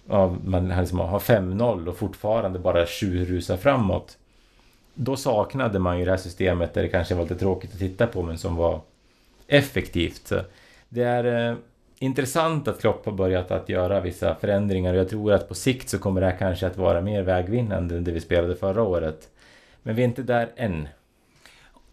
Ja, 0.09 0.37
man 0.45 0.69
liksom 0.69 0.99
har 0.99 1.19
5-0 1.19 1.89
och 1.89 1.97
fortfarande 1.97 2.59
bara 2.59 2.87
tjurrusar 2.87 3.57
framåt. 3.57 4.19
Då 5.03 5.17
saknade 5.17 5.79
man 5.79 5.99
ju 5.99 6.05
det 6.05 6.11
här 6.11 6.19
systemet 6.19 6.75
där 6.75 6.83
det 6.83 6.89
kanske 6.89 7.15
var 7.15 7.23
lite 7.23 7.37
tråkigt 7.37 7.73
att 7.73 7.79
titta 7.79 8.07
på 8.07 8.23
men 8.23 8.39
som 8.39 8.57
var 8.57 8.81
effektivt. 9.47 10.33
Det 10.89 11.03
är 11.03 11.51
eh, 11.51 11.57
intressant 11.99 12.69
att 12.69 12.81
Klopp 12.81 13.07
har 13.07 13.13
börjat 13.13 13.51
att 13.51 13.69
göra 13.69 14.01
vissa 14.01 14.35
förändringar 14.35 14.95
och 14.95 15.01
jag 15.01 15.09
tror 15.09 15.33
att 15.33 15.49
på 15.49 15.55
sikt 15.55 15.89
så 15.89 15.99
kommer 15.99 16.21
det 16.21 16.27
här 16.27 16.37
kanske 16.37 16.67
att 16.67 16.77
vara 16.77 17.01
mer 17.01 17.23
vägvinnande 17.23 17.97
än 17.97 18.05
det 18.05 18.13
vi 18.13 18.21
spelade 18.21 18.57
förra 18.57 18.83
året. 18.83 19.29
Men 19.83 19.97
vi 19.97 20.03
är 20.03 20.07
inte 20.07 20.23
där 20.23 20.49
än. 20.57 20.89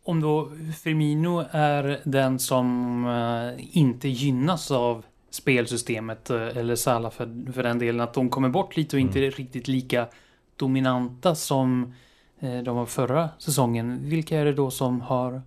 Om 0.04 0.22
då 0.22 0.52
Firmino 0.84 1.46
är 1.52 2.00
den 2.04 2.40
som 2.40 3.06
uh, 3.06 3.78
inte 3.78 4.10
gynnas 4.10 4.72
av 4.72 5.06
spelsystemet 5.30 6.32
uh, 6.32 6.58
eller 6.58 6.76
Salah 6.76 7.12
för, 7.12 7.52
för 7.54 7.64
den 7.64 7.80
delen 7.80 8.02
att 8.02 8.14
de 8.14 8.30
kommer 8.30 8.50
bort 8.50 8.78
lite 8.78 8.96
och 8.96 9.00
inte 9.00 9.20
mm. 9.20 9.32
riktigt 9.32 9.68
lika 9.68 10.08
dominanta 10.56 11.36
som 11.36 11.94
Eh, 12.40 12.58
de 12.58 12.76
var 12.76 12.86
förra 12.86 13.30
säsongen. 13.38 14.00
Vilka 14.04 14.40
är 14.40 14.46
det 14.46 14.54
då 14.54 14.72
som 14.72 15.02
har 15.02 15.42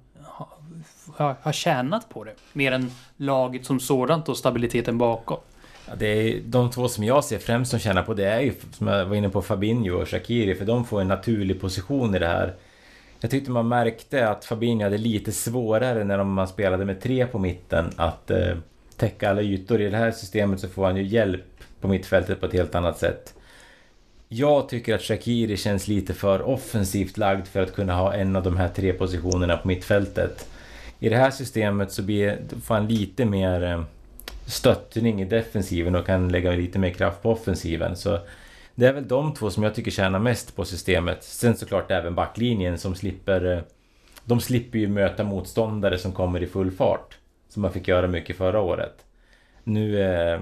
har 1.17 1.53
tjänat 1.53 2.09
på 2.09 2.25
det. 2.25 2.35
Mer 2.53 2.73
än 2.73 2.91
laget 3.17 3.67
som 3.67 3.81
sådant 3.81 4.29
och 4.29 4.37
stabiliteten 4.37 4.99
bakom. 4.99 5.39
Ja, 5.89 5.93
det 5.99 6.07
är 6.07 6.41
de 6.45 6.71
två 6.71 6.89
som 6.89 7.05
jag 7.05 7.25
ser 7.25 7.39
främst 7.39 7.71
som 7.71 7.81
tjänar 7.81 8.03
på 8.03 8.15
det 8.15 8.25
är 8.25 8.41
ju, 8.41 8.55
som 8.73 8.87
jag 8.87 9.07
var 9.07 9.17
inne 9.17 9.29
på, 9.29 9.43
Fabinho 9.43 10.03
och 10.03 10.09
Shakiri. 10.09 10.55
För 10.55 10.65
de 10.65 10.85
får 10.85 11.01
en 11.01 11.09
naturlig 11.09 11.61
position 11.61 12.15
i 12.15 12.19
det 12.19 12.27
här. 12.27 12.55
Jag 13.21 13.31
tyckte 13.31 13.51
man 13.51 13.69
märkte 13.69 14.29
att 14.29 14.45
Fabinho 14.45 14.85
hade 14.85 14.99
lite 14.99 15.33
svårare 15.33 16.05
när 16.05 16.25
man 16.25 16.49
spelade 16.49 16.85
med 16.85 17.01
tre 17.01 17.27
på 17.27 17.39
mitten 17.39 17.91
att 17.97 18.31
eh, 18.31 18.57
täcka 18.97 19.31
alla 19.31 19.43
ytor. 19.43 19.81
I 19.81 19.91
det 19.91 19.97
här 19.97 20.11
systemet 20.11 20.61
så 20.61 20.69
får 20.69 20.85
han 20.85 20.97
ju 20.97 21.03
hjälp 21.03 21.45
på 21.81 21.89
mittfältet 21.89 22.41
på 22.41 22.47
ett 22.47 22.53
helt 22.53 22.75
annat 22.75 22.99
sätt. 22.99 23.35
Jag 24.33 24.69
tycker 24.69 24.95
att 24.95 25.03
Shakiri 25.03 25.57
känns 25.57 25.89
lite 25.89 26.15
för 26.15 26.43
offensivt 26.43 27.17
lagd 27.17 27.47
för 27.47 27.63
att 27.63 27.75
kunna 27.75 27.95
ha 27.95 28.15
en 28.15 28.37
av 28.37 28.43
de 28.43 28.57
här 28.57 28.69
tre 28.69 28.93
positionerna 28.93 29.57
på 29.57 29.69
mittfältet. 29.69 30.49
I 30.99 31.09
det 31.09 31.17
här 31.17 31.31
systemet 31.31 31.93
så 31.93 32.03
blir, 32.03 32.39
får 32.63 32.75
han 32.75 32.89
lite 32.89 33.25
mer 33.25 33.63
eh, 33.63 33.83
stöttning 34.47 35.23
i 35.23 35.25
defensiven 35.25 35.95
och 35.95 36.07
kan 36.07 36.29
lägga 36.29 36.51
lite 36.51 36.79
mer 36.79 36.91
kraft 36.91 37.23
på 37.23 37.31
offensiven. 37.31 37.97
Så 37.97 38.19
det 38.75 38.87
är 38.87 38.93
väl 38.93 39.09
de 39.09 39.35
två 39.35 39.51
som 39.51 39.63
jag 39.63 39.75
tycker 39.75 39.91
tjänar 39.91 40.19
mest 40.19 40.57
på 40.57 40.65
systemet. 40.65 41.25
Sen 41.25 41.57
såklart 41.57 41.91
även 41.91 42.15
backlinjen 42.15 42.79
som 42.79 42.95
slipper... 42.95 43.57
Eh, 43.57 43.63
de 44.25 44.41
slipper 44.41 44.79
ju 44.79 44.89
möta 44.89 45.25
motståndare 45.25 45.99
som 45.99 46.13
kommer 46.13 46.43
i 46.43 46.47
full 46.47 46.71
fart. 46.71 47.19
Som 47.49 47.63
man 47.63 47.73
fick 47.73 47.89
göra 47.89 48.07
mycket 48.07 48.37
förra 48.37 48.61
året. 48.61 49.05
Nu 49.65 50.01
eh, 50.01 50.41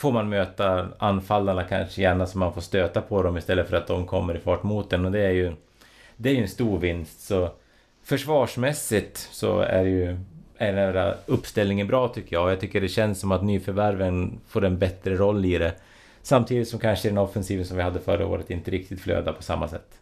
får 0.00 0.12
man 0.12 0.28
möta 0.28 0.88
anfallarna 0.98 1.64
kanske 1.64 2.02
gärna 2.02 2.26
så 2.26 2.38
man 2.38 2.52
får 2.52 2.60
stöta 2.60 3.00
på 3.00 3.22
dem 3.22 3.36
istället 3.36 3.68
för 3.68 3.76
att 3.76 3.86
de 3.86 4.06
kommer 4.06 4.36
i 4.36 4.38
fart 4.38 4.62
mot 4.62 4.92
en 4.92 5.04
och 5.04 5.12
det 5.12 5.20
är 5.20 5.30
ju... 5.30 5.52
Det 6.16 6.30
är 6.30 6.34
ju 6.34 6.42
en 6.42 6.48
stor 6.48 6.78
vinst 6.78 7.20
så 7.20 7.50
försvarsmässigt 8.02 9.16
så 9.16 9.60
är 9.60 9.82
ju 9.82 10.18
är 10.56 10.72
den 10.72 10.94
här 10.94 11.16
uppställningen 11.26 11.86
bra 11.86 12.08
tycker 12.08 12.36
jag. 12.36 12.50
Jag 12.50 12.60
tycker 12.60 12.80
det 12.80 12.88
känns 12.88 13.20
som 13.20 13.32
att 13.32 13.42
nyförvärven 13.42 14.40
får 14.48 14.64
en 14.64 14.78
bättre 14.78 15.16
roll 15.16 15.44
i 15.44 15.58
det. 15.58 15.74
Samtidigt 16.22 16.68
som 16.68 16.80
kanske 16.80 17.08
den 17.08 17.18
offensiven 17.18 17.64
som 17.64 17.76
vi 17.76 17.82
hade 17.82 18.00
förra 18.00 18.26
året 18.26 18.50
inte 18.50 18.70
riktigt 18.70 19.00
flödar 19.00 19.32
på 19.32 19.42
samma 19.42 19.68
sätt. 19.68 20.00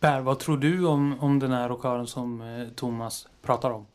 Per, 0.00 0.20
vad 0.20 0.38
tror 0.38 0.56
du 0.56 0.86
om, 0.86 1.20
om 1.20 1.38
den 1.38 1.52
här 1.52 1.68
rockaden 1.68 2.06
som 2.06 2.40
eh, 2.40 2.68
Thomas 2.74 3.28
pratar 3.42 3.70
om? 3.70 3.86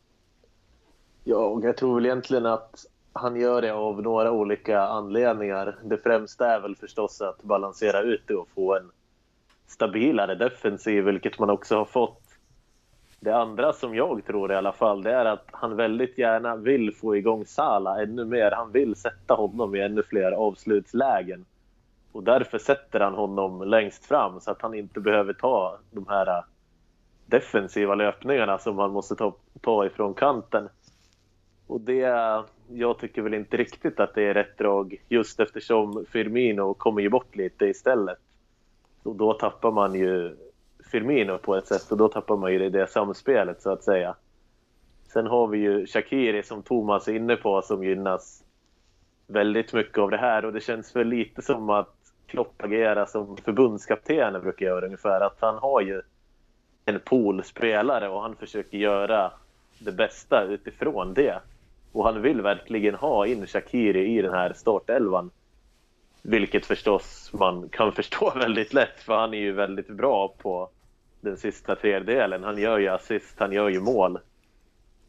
Ja, 1.24 1.60
jag 1.62 1.76
tror 1.76 1.94
väl 1.94 2.06
egentligen 2.06 2.46
att 2.46 2.86
han 3.12 3.36
gör 3.36 3.62
det 3.62 3.70
av 3.70 4.02
några 4.02 4.32
olika 4.32 4.80
anledningar. 4.80 5.76
Det 5.84 5.98
främsta 5.98 6.46
är 6.46 6.60
väl 6.60 6.76
förstås 6.76 7.20
att 7.20 7.42
balansera 7.42 8.00
ut 8.00 8.22
det 8.26 8.34
och 8.34 8.48
få 8.54 8.76
en 8.76 8.90
stabilare 9.66 10.34
defensiv, 10.34 11.04
vilket 11.04 11.38
man 11.38 11.50
också 11.50 11.76
har 11.76 11.84
fått 11.84 12.22
det 13.20 13.36
andra 13.36 13.72
som 13.72 13.94
jag 13.94 14.24
tror 14.26 14.52
i 14.52 14.54
alla 14.54 14.72
fall, 14.72 15.02
det 15.02 15.12
är 15.12 15.24
att 15.24 15.48
han 15.50 15.76
väldigt 15.76 16.18
gärna 16.18 16.56
vill 16.56 16.94
få 16.94 17.16
igång 17.16 17.46
Sala 17.46 18.02
ännu 18.02 18.24
mer. 18.24 18.50
Han 18.50 18.72
vill 18.72 18.96
sätta 18.96 19.34
honom 19.34 19.74
i 19.74 19.80
ännu 19.80 20.02
fler 20.02 20.32
avslutslägen. 20.32 21.44
Och 22.12 22.22
därför 22.22 22.58
sätter 22.58 23.00
han 23.00 23.14
honom 23.14 23.68
längst 23.68 24.04
fram 24.04 24.40
så 24.40 24.50
att 24.50 24.62
han 24.62 24.74
inte 24.74 25.00
behöver 25.00 25.32
ta 25.32 25.78
de 25.90 26.06
här 26.08 26.44
defensiva 27.26 27.94
löpningarna 27.94 28.58
som 28.58 28.78
han 28.78 28.90
måste 28.90 29.16
ta, 29.16 29.34
ta 29.60 29.86
ifrån 29.86 30.14
kanten. 30.14 30.68
Och 31.68 31.80
det, 31.80 32.44
jag 32.68 32.98
tycker 32.98 33.22
väl 33.22 33.34
inte 33.34 33.56
riktigt 33.56 34.00
att 34.00 34.14
det 34.14 34.22
är 34.22 34.34
rätt 34.34 34.58
drag 34.58 35.02
just 35.08 35.40
eftersom 35.40 36.04
Firmino 36.10 36.74
kommer 36.74 37.02
ju 37.02 37.08
bort 37.08 37.36
lite 37.36 37.66
istället. 37.66 38.18
Och 39.02 39.16
då 39.16 39.32
tappar 39.32 39.70
man 39.70 39.94
ju 39.94 40.36
Firmino 40.90 41.38
på 41.38 41.56
ett 41.56 41.66
sätt 41.66 41.92
och 41.92 41.98
då 41.98 42.08
tappar 42.08 42.36
man 42.36 42.52
ju 42.52 42.70
det 42.70 42.90
samspelet 42.90 43.62
så 43.62 43.70
att 43.70 43.84
säga. 43.84 44.14
Sen 45.12 45.26
har 45.26 45.46
vi 45.46 45.58
ju 45.58 45.86
Shakiri 45.86 46.42
som 46.42 46.62
Thomas 46.62 47.08
är 47.08 47.16
inne 47.16 47.36
på 47.36 47.62
som 47.62 47.84
gynnas 47.84 48.44
väldigt 49.26 49.72
mycket 49.72 49.98
av 49.98 50.10
det 50.10 50.16
här 50.18 50.44
och 50.44 50.52
det 50.52 50.60
känns 50.60 50.96
väl 50.96 51.08
lite 51.08 51.42
som 51.42 51.70
att 51.70 51.94
Klopp 52.26 52.62
agerar 52.62 53.06
som 53.06 53.36
förbundskaptenen 53.36 54.42
brukar 54.42 54.66
göra 54.66 54.84
ungefär. 54.84 55.20
Att 55.20 55.36
han 55.40 55.58
har 55.58 55.80
ju 55.80 56.02
en 56.84 57.00
pool 57.00 57.44
spelare 57.44 58.08
och 58.08 58.22
han 58.22 58.36
försöker 58.36 58.78
göra 58.78 59.32
det 59.78 59.92
bästa 59.92 60.44
utifrån 60.44 61.14
det. 61.14 61.40
Och 61.92 62.04
han 62.04 62.22
vill 62.22 62.40
verkligen 62.40 62.94
ha 62.94 63.26
in 63.26 63.46
Shakiri 63.46 64.18
i 64.18 64.22
den 64.22 64.34
här 64.34 64.52
startelvan. 64.52 65.30
Vilket 66.22 66.66
förstås 66.66 67.30
man 67.32 67.68
kan 67.68 67.92
förstå 67.98 68.32
väldigt 68.36 68.72
lätt 68.72 69.00
för 69.00 69.16
han 69.16 69.34
är 69.34 69.38
ju 69.38 69.52
väldigt 69.52 69.88
bra 69.88 70.34
på 70.38 70.70
den 71.20 71.36
sista 71.36 71.76
tredjedelen. 71.76 72.44
Han 72.44 72.58
gör 72.58 72.78
ju 72.78 72.88
assist, 72.88 73.34
han 73.38 73.52
gör 73.52 73.68
ju 73.68 73.80
mål. 73.80 74.18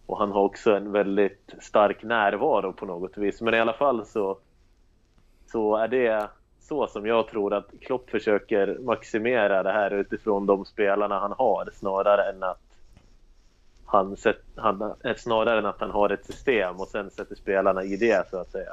Och 0.05 0.17
han 0.17 0.31
har 0.31 0.41
också 0.41 0.75
en 0.75 0.91
väldigt 0.91 1.55
stark 1.59 2.03
närvaro 2.03 2.73
på 2.73 2.85
något 2.85 3.17
vis. 3.17 3.41
Men 3.41 3.53
i 3.53 3.59
alla 3.59 3.73
fall 3.73 4.05
så, 4.05 4.37
så 5.51 5.75
är 5.75 5.87
det 5.87 6.29
så 6.59 6.87
som 6.87 7.05
jag 7.05 7.27
tror 7.27 7.53
att 7.53 7.71
Klopp 7.81 8.09
försöker 8.09 8.77
maximera 8.79 9.63
det 9.63 9.71
här 9.71 9.91
utifrån 9.91 10.45
de 10.45 10.65
spelarna 10.65 11.19
han 11.19 11.31
har 11.37 11.69
snarare 11.73 12.29
än 12.29 12.43
att 12.43 12.68
han, 13.91 14.17
set, 14.17 14.41
han, 14.55 14.81
eh, 14.81 15.15
snarare 15.17 15.59
än 15.59 15.65
att 15.65 15.79
han 15.79 15.91
har 15.91 16.09
ett 16.09 16.25
system 16.25 16.75
och 16.75 16.87
sen 16.87 17.11
sätter 17.11 17.35
spelarna 17.35 17.83
i 17.83 17.97
det 17.97 18.29
så 18.29 18.37
att 18.37 18.51
säga. 18.51 18.71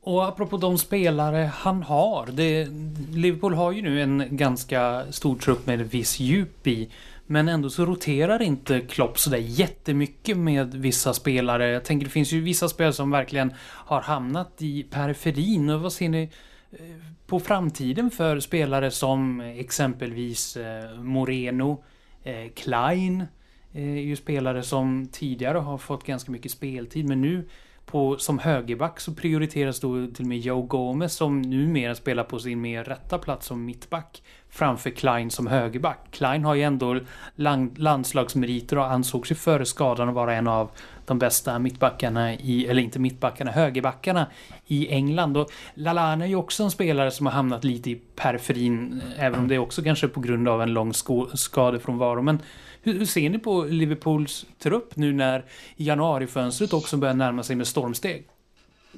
Och 0.00 0.24
apropå 0.28 0.56
de 0.56 0.78
spelare 0.78 1.50
han 1.54 1.82
har. 1.82 2.26
Det, 2.32 2.68
Liverpool 3.12 3.54
har 3.54 3.72
ju 3.72 3.82
nu 3.82 4.02
en 4.02 4.36
ganska 4.36 5.04
stor 5.10 5.36
trupp 5.36 5.66
med 5.66 5.80
viss 5.90 6.20
djup 6.20 6.66
i. 6.66 6.90
Men 7.26 7.48
ändå 7.48 7.70
så 7.70 7.84
roterar 7.84 8.42
inte 8.42 8.80
Klopp 8.80 9.18
sådär 9.18 9.38
jättemycket 9.38 10.36
med 10.36 10.74
vissa 10.74 11.14
spelare. 11.14 11.68
Jag 11.68 11.84
tänker 11.84 12.04
det 12.06 12.10
finns 12.10 12.32
ju 12.32 12.40
vissa 12.40 12.68
spelare 12.68 12.92
som 12.92 13.10
verkligen 13.10 13.52
har 13.60 14.00
hamnat 14.00 14.62
i 14.62 14.82
periferin. 14.82 15.70
Och 15.70 15.80
vad 15.80 15.92
ser 15.92 16.08
ni 16.08 16.30
eh, 16.70 16.78
på 17.26 17.40
framtiden 17.40 18.10
för 18.10 18.40
spelare 18.40 18.90
som 18.90 19.40
exempelvis 19.40 20.56
eh, 20.56 20.94
Moreno, 20.94 21.84
Klein, 22.54 23.24
är 23.80 24.02
ju 24.02 24.16
spelare 24.16 24.62
som 24.62 25.08
tidigare 25.12 25.58
har 25.58 25.78
fått 25.78 26.04
ganska 26.04 26.32
mycket 26.32 26.52
speltid 26.52 27.08
men 27.08 27.20
nu 27.20 27.44
på, 27.90 28.18
som 28.18 28.38
högerback 28.38 29.00
så 29.00 29.14
prioriteras 29.14 29.80
då 29.80 30.06
till 30.06 30.24
och 30.24 30.28
med 30.28 30.38
Joe 30.38 30.62
Gomez 30.62 31.14
som 31.14 31.42
numera 31.42 31.94
spelar 31.94 32.24
på 32.24 32.38
sin 32.38 32.60
mer 32.60 32.84
rätta 32.84 33.18
plats 33.18 33.46
som 33.46 33.64
mittback 33.64 34.22
framför 34.50 34.90
Klein 34.90 35.30
som 35.30 35.46
högerback. 35.46 35.98
Klein 36.10 36.44
har 36.44 36.54
ju 36.54 36.62
ändå 36.62 37.00
land, 37.34 37.78
landslagsmeriter 37.78 38.78
och 38.78 38.92
ansågs 38.92 39.30
ju 39.30 39.34
före 39.34 39.64
skadan 39.64 40.08
att 40.08 40.14
vara 40.14 40.34
en 40.34 40.48
av 40.48 40.70
de 41.06 41.18
bästa 41.18 41.58
mittbackarna 41.58 42.34
i, 42.34 42.66
eller 42.66 42.82
inte 42.82 42.98
mittbackarna, 42.98 43.50
högerbackarna 43.50 44.26
i 44.66 44.88
England. 44.88 45.36
Och 45.36 45.50
Lalana 45.74 46.24
är 46.24 46.28
ju 46.28 46.36
också 46.36 46.62
en 46.62 46.70
spelare 46.70 47.10
som 47.10 47.26
har 47.26 47.32
hamnat 47.32 47.64
lite 47.64 47.90
i 47.90 47.94
periferin, 47.94 49.02
eh, 49.16 49.24
även 49.24 49.40
om 49.40 49.48
det 49.48 49.54
är 49.54 49.58
också 49.58 49.82
kanske 49.82 50.08
på 50.08 50.20
grund 50.20 50.48
av 50.48 50.62
en 50.62 50.72
lång 50.72 50.92
skadefrånvaro. 51.34 52.22
Men 52.22 52.38
hur, 52.82 52.98
hur 52.98 53.06
ser 53.06 53.30
ni 53.30 53.38
på 53.38 53.64
Liverpools 53.64 54.46
trupp 54.58 54.96
nu 54.96 55.12
när 55.12 55.44
januarifönstret 55.76 56.72
också 56.72 56.96
börjar 56.96 57.14
närma 57.14 57.42
sig 57.42 57.56
med 57.56 57.66
stormsteg? 57.66 58.28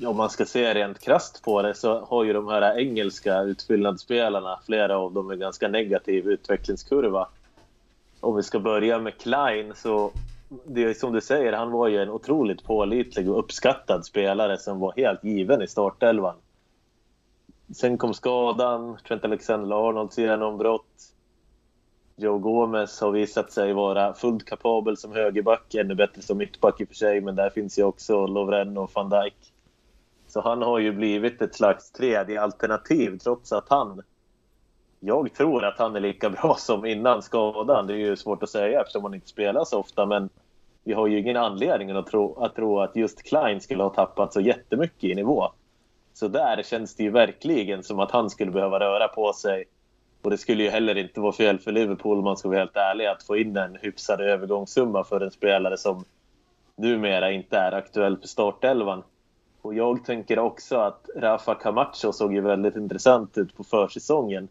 om 0.07 0.16
man 0.16 0.31
ska 0.31 0.47
se 0.47 0.75
rent 0.75 0.99
krast 0.99 1.43
på 1.43 1.62
det 1.62 1.75
så 1.75 2.01
har 2.01 2.25
ju 2.25 2.33
de 2.33 2.49
här 2.49 2.79
engelska 2.79 3.40
utfyllnadsspelarna, 3.40 4.61
flera 4.66 4.99
av 4.99 5.12
dem, 5.12 5.31
en 5.31 5.38
ganska 5.38 5.69
negativ 5.69 6.29
utvecklingskurva. 6.29 7.29
Om 8.21 8.37
vi 8.37 8.43
ska 8.43 8.61
börja 8.61 8.99
med 8.99 9.19
Klein 9.19 9.73
så, 9.77 10.11
det 10.64 10.85
är 10.85 10.95
som 10.95 11.12
du 11.12 11.21
säger, 11.21 11.53
han 11.53 11.71
var 11.71 11.88
ju 11.88 12.03
en 12.03 12.11
otroligt 12.11 12.64
pålitlig 12.64 13.31
och 13.31 13.38
uppskattad 13.38 14.07
spelare 14.07 14.59
som 14.59 14.81
var 14.81 14.93
helt 14.97 15.25
given 15.25 15.62
i 15.62 15.69
startelvan. 15.69 16.35
Sen 17.75 17.99
kom 17.99 18.14
skadan, 18.14 18.99
Trent 19.09 19.25
Alexander-Arnolds 19.25 20.19
genombrott. 20.19 21.12
Joe 22.22 22.38
Gomez 22.38 23.00
har 23.00 23.11
visat 23.11 23.52
sig 23.52 23.72
vara 23.72 24.14
fullt 24.14 24.44
kapabel 24.44 24.96
som 24.96 25.12
högerback, 25.12 25.74
ännu 25.74 25.94
bättre 25.94 26.22
som 26.22 26.38
mittback 26.38 26.80
i 26.80 26.85
och 26.85 26.88
för 26.88 26.94
sig, 26.94 27.20
men 27.20 27.37
där 27.37 27.50
finns 27.50 27.78
ju 27.78 27.83
också 27.83 28.26
Lovren 28.26 28.78
och 28.78 28.90
van 28.94 29.11
Dijk. 29.11 29.52
Så 30.26 30.40
han 30.40 30.62
har 30.62 30.78
ju 30.78 30.92
blivit 30.92 31.42
ett 31.42 31.54
slags 31.54 31.92
tredje 31.92 32.40
alternativ 32.40 33.18
trots 33.18 33.52
att 33.52 33.68
han... 33.68 34.02
Jag 35.00 35.35
tror 35.35 35.64
att 35.64 35.78
han 35.78 35.96
är 35.96 36.00
lika 36.00 36.30
bra 36.42 36.54
som 36.59 36.87
innan 36.87 37.22
skadan. 37.22 37.87
Det 37.87 37.92
är 37.92 37.98
ju 37.98 38.16
svårt 38.16 38.42
att 38.42 38.50
säga 38.50 38.80
eftersom 38.80 39.04
han 39.04 39.14
inte 39.14 39.28
spelar 39.28 39.64
så 39.64 39.78
ofta, 39.78 40.06
men 40.06 40.28
vi 40.85 40.92
har 40.92 41.06
ju 41.06 41.18
ingen 41.18 41.37
anledning 41.37 41.90
att 41.90 42.06
tro, 42.06 42.42
att 42.42 42.54
tro 42.54 42.80
att 42.80 42.96
just 42.96 43.22
Klein 43.22 43.61
skulle 43.61 43.83
ha 43.83 43.90
tappat 43.90 44.33
så 44.33 44.40
jättemycket 44.40 45.04
i 45.04 45.14
nivå. 45.14 45.52
Så 46.14 46.28
där 46.28 46.62
känns 46.62 46.96
det 46.96 47.02
ju 47.02 47.11
verkligen 47.11 47.83
som 47.83 48.00
att 48.00 48.11
han 48.11 48.30
skulle 48.30 48.50
behöva 48.50 48.80
röra 48.80 49.09
på 49.09 49.33
sig 49.33 49.64
och 50.22 50.30
det 50.30 50.38
skulle 50.38 50.62
ju 50.62 50.70
heller 50.70 50.98
inte 50.98 51.20
vara 51.20 51.33
fel 51.33 51.59
för 51.59 51.72
Liverpool 51.72 52.18
om 52.18 52.24
man 52.24 52.37
ska 52.37 52.48
vara 52.48 52.59
helt 52.59 52.76
ärlig 52.76 53.06
att 53.06 53.22
få 53.22 53.37
in 53.37 53.56
en 53.56 53.76
hyfsad 53.80 54.20
övergångssumma 54.20 55.04
för 55.04 55.20
en 55.20 55.30
spelare 55.30 55.76
som 55.76 56.04
numera 56.76 57.30
inte 57.33 57.56
är 57.56 57.72
aktuell 57.72 58.16
för 58.16 58.28
startelvan. 58.28 59.02
Och 59.62 59.74
jag 59.74 60.04
tänker 60.04 60.38
också 60.38 60.76
att 60.76 61.06
Rafa 61.16 61.54
Camacho 61.54 62.12
såg 62.12 62.35
ju 62.35 62.40
väldigt 62.40 62.76
intressant 62.76 63.38
ut 63.38 63.56
på 63.56 63.64
försäsongen. 63.64 64.48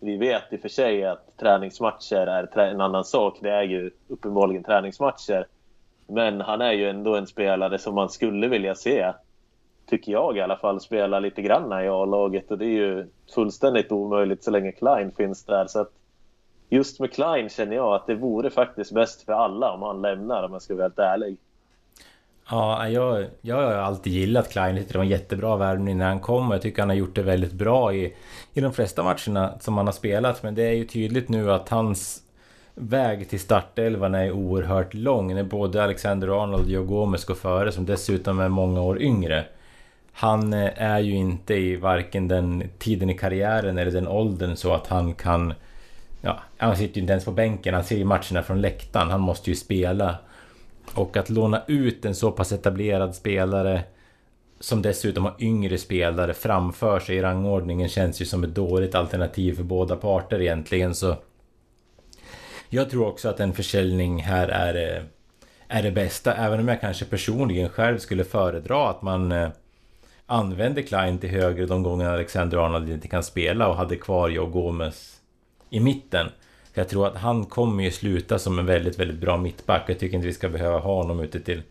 Vi 0.00 0.16
vet 0.16 0.52
i 0.52 0.56
och 0.56 0.60
för 0.60 0.68
sig 0.68 1.04
att 1.04 1.36
träningsmatcher 1.36 2.26
är 2.26 2.58
en 2.58 2.80
annan 2.80 3.04
sak. 3.04 3.38
Det 3.40 3.50
är 3.50 3.62
ju 3.62 3.90
uppenbarligen 4.08 4.64
träningsmatcher. 4.64 5.46
Men 6.06 6.40
han 6.40 6.60
är 6.60 6.72
ju 6.72 6.88
ändå 6.88 7.16
en 7.16 7.26
spelare 7.26 7.78
som 7.78 7.94
man 7.94 8.08
skulle 8.08 8.48
vilja 8.48 8.74
se 8.74 9.12
tycker 9.88 10.12
jag 10.12 10.36
i 10.36 10.40
alla 10.40 10.56
fall, 10.56 10.80
spela 10.80 11.20
lite 11.20 11.42
grann 11.42 11.84
i 11.84 11.88
A-laget. 11.88 12.50
Och 12.50 12.58
det 12.58 12.64
är 12.64 12.68
ju 12.68 13.06
fullständigt 13.34 13.92
omöjligt 13.92 14.44
så 14.44 14.50
länge 14.50 14.72
Klein 14.72 15.12
finns 15.16 15.44
där. 15.44 15.66
Så 15.66 15.80
att 15.80 15.92
just 16.68 17.00
med 17.00 17.12
Klein 17.12 17.48
känner 17.48 17.76
jag 17.76 17.94
att 17.94 18.06
det 18.06 18.14
vore 18.14 18.50
faktiskt 18.50 18.92
bäst 18.92 19.22
för 19.22 19.32
alla 19.32 19.72
om 19.72 19.82
han 19.82 20.02
lämnar, 20.02 20.42
om 20.42 20.52
jag 20.52 20.62
ska 20.62 20.74
vara 20.74 20.84
helt 20.84 20.98
ärlig. 20.98 21.36
Ja, 22.50 22.88
jag, 22.88 23.26
jag 23.40 23.56
har 23.56 23.72
alltid 23.72 24.12
gillat 24.12 24.50
Klein. 24.50 24.76
Jag 24.76 24.78
tyckte 24.78 24.94
det 24.94 24.98
var 24.98 25.04
en 25.04 25.10
jättebra 25.10 25.56
värvning 25.56 25.98
när 25.98 26.08
han 26.08 26.20
kom. 26.20 26.48
och 26.48 26.54
Jag 26.54 26.62
tycker 26.62 26.82
han 26.82 26.88
har 26.88 26.96
gjort 26.96 27.14
det 27.14 27.22
väldigt 27.22 27.52
bra 27.52 27.94
i, 27.94 28.14
i 28.52 28.60
de 28.60 28.72
flesta 28.72 29.02
matcherna 29.02 29.52
som 29.60 29.76
han 29.76 29.86
har 29.86 29.92
spelat. 29.92 30.42
Men 30.42 30.54
det 30.54 30.62
är 30.62 30.72
ju 30.72 30.84
tydligt 30.84 31.28
nu 31.28 31.52
att 31.52 31.68
hans 31.68 32.22
väg 32.74 33.28
till 33.28 33.40
startelvan 33.40 34.14
är 34.14 34.32
oerhört 34.32 34.94
lång. 34.94 35.34
När 35.34 35.44
både 35.44 35.84
Alexander 35.84 36.42
Arnold 36.42 36.64
och 36.64 36.70
Joe 36.70 36.84
Gomez 36.84 37.24
går 37.24 37.34
före, 37.34 37.72
som 37.72 37.86
dessutom 37.86 38.40
är 38.40 38.48
många 38.48 38.82
år 38.82 39.02
yngre 39.02 39.44
han 40.20 40.52
eh, 40.52 40.70
är 40.82 40.98
ju 40.98 41.14
inte 41.14 41.54
i 41.54 41.76
varken 41.76 42.28
den 42.28 42.64
tiden 42.78 43.10
i 43.10 43.18
karriären 43.18 43.78
eller 43.78 43.90
den 43.90 44.08
åldern 44.08 44.56
så 44.56 44.74
att 44.74 44.86
han 44.86 45.14
kan... 45.14 45.54
Ja, 46.20 46.38
han 46.56 46.76
sitter 46.76 46.94
ju 46.94 47.00
inte 47.00 47.12
ens 47.12 47.24
på 47.24 47.32
bänken, 47.32 47.74
han 47.74 47.84
ser 47.84 47.96
ju 47.96 48.04
matcherna 48.04 48.42
från 48.42 48.60
läktaren, 48.60 49.10
han 49.10 49.20
måste 49.20 49.50
ju 49.50 49.56
spela. 49.56 50.18
Och 50.94 51.16
att 51.16 51.30
låna 51.30 51.62
ut 51.66 52.04
en 52.04 52.14
så 52.14 52.30
pass 52.30 52.52
etablerad 52.52 53.14
spelare 53.14 53.82
som 54.60 54.82
dessutom 54.82 55.24
har 55.24 55.34
yngre 55.38 55.78
spelare 55.78 56.34
framför 56.34 57.00
sig 57.00 57.16
i 57.16 57.22
rangordningen 57.22 57.88
känns 57.88 58.20
ju 58.20 58.24
som 58.24 58.44
ett 58.44 58.54
dåligt 58.54 58.94
alternativ 58.94 59.56
för 59.56 59.62
båda 59.62 59.96
parter 59.96 60.40
egentligen. 60.40 60.94
Så... 60.94 61.16
Jag 62.68 62.90
tror 62.90 63.06
också 63.06 63.28
att 63.28 63.40
en 63.40 63.52
försäljning 63.52 64.22
här 64.22 64.48
är, 64.48 64.96
eh, 64.96 65.02
är 65.68 65.82
det 65.82 65.90
bästa, 65.90 66.34
även 66.34 66.60
om 66.60 66.68
jag 66.68 66.80
kanske 66.80 67.04
personligen 67.04 67.68
själv 67.68 67.98
skulle 67.98 68.24
föredra 68.24 68.90
att 68.90 69.02
man 69.02 69.32
eh, 69.32 69.48
använde 70.30 70.82
Klein 70.82 71.18
till 71.18 71.30
höger 71.30 71.66
de 71.66 71.82
gånger 71.82 72.08
Alexander 72.08 72.58
Arnold 72.58 72.90
inte 72.90 73.08
kan 73.08 73.22
spela 73.22 73.68
och 73.68 73.76
hade 73.76 73.96
kvar 73.96 74.28
Joe 74.28 74.46
Gomez 74.46 75.20
i 75.70 75.80
mitten. 75.80 76.26
För 76.72 76.80
jag 76.80 76.88
tror 76.88 77.06
att 77.06 77.16
han 77.16 77.44
kommer 77.44 77.84
ju 77.84 77.90
sluta 77.90 78.38
som 78.38 78.58
en 78.58 78.66
väldigt, 78.66 78.98
väldigt 78.98 79.18
bra 79.18 79.36
mittback. 79.36 79.84
Jag 79.86 79.98
tycker 79.98 80.16
inte 80.16 80.26
vi 80.26 80.32
ska 80.32 80.48
behöva 80.48 80.78
ha 80.78 80.94
honom 80.94 81.20
ute 81.20 81.40
till 81.40 81.62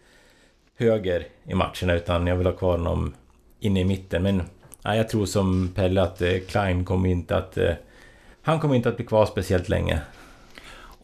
höger 0.77 1.27
i 1.43 1.53
matcherna 1.53 1.93
utan 1.93 2.27
jag 2.27 2.35
vill 2.35 2.47
ha 2.47 2.53
kvar 2.53 2.71
honom 2.71 3.13
inne 3.59 3.79
i 3.79 3.85
mitten. 3.85 4.23
Men 4.23 4.43
ja, 4.81 4.95
jag 4.95 5.09
tror 5.09 5.25
som 5.25 5.71
Pelle 5.75 6.01
att 6.01 6.21
eh, 6.21 6.37
Klein 6.47 6.85
kommer 6.85 7.09
inte 7.09 7.37
att... 7.37 7.57
Eh, 7.57 7.73
han 8.41 8.59
kommer 8.59 8.75
inte 8.75 8.89
att 8.89 8.95
bli 8.95 9.05
kvar 9.05 9.25
speciellt 9.25 9.69
länge. 9.69 10.01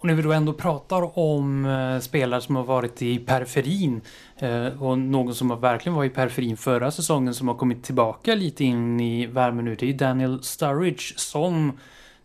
Och 0.03 0.07
när 0.07 0.15
vi 0.15 0.21
då 0.21 0.31
ändå 0.31 0.53
pratar 0.53 1.19
om 1.19 1.65
eh, 1.65 1.99
spelare 1.99 2.41
som 2.41 2.55
har 2.55 2.63
varit 2.63 3.01
i 3.01 3.19
periferin 3.19 4.01
eh, 4.37 4.83
och 4.83 4.97
någon 4.97 5.35
som 5.35 5.61
verkligen 5.61 5.95
var 5.95 6.03
i 6.03 6.09
periferin 6.09 6.57
förra 6.57 6.91
säsongen 6.91 7.33
som 7.33 7.47
har 7.47 7.55
kommit 7.55 7.83
tillbaka 7.83 8.35
lite 8.35 8.63
in 8.63 8.99
i 8.99 9.25
värmen 9.25 9.65
nu. 9.65 9.75
Det 9.75 9.89
är 9.89 9.93
Daniel 9.93 10.43
Sturridge 10.43 11.13
som 11.15 11.79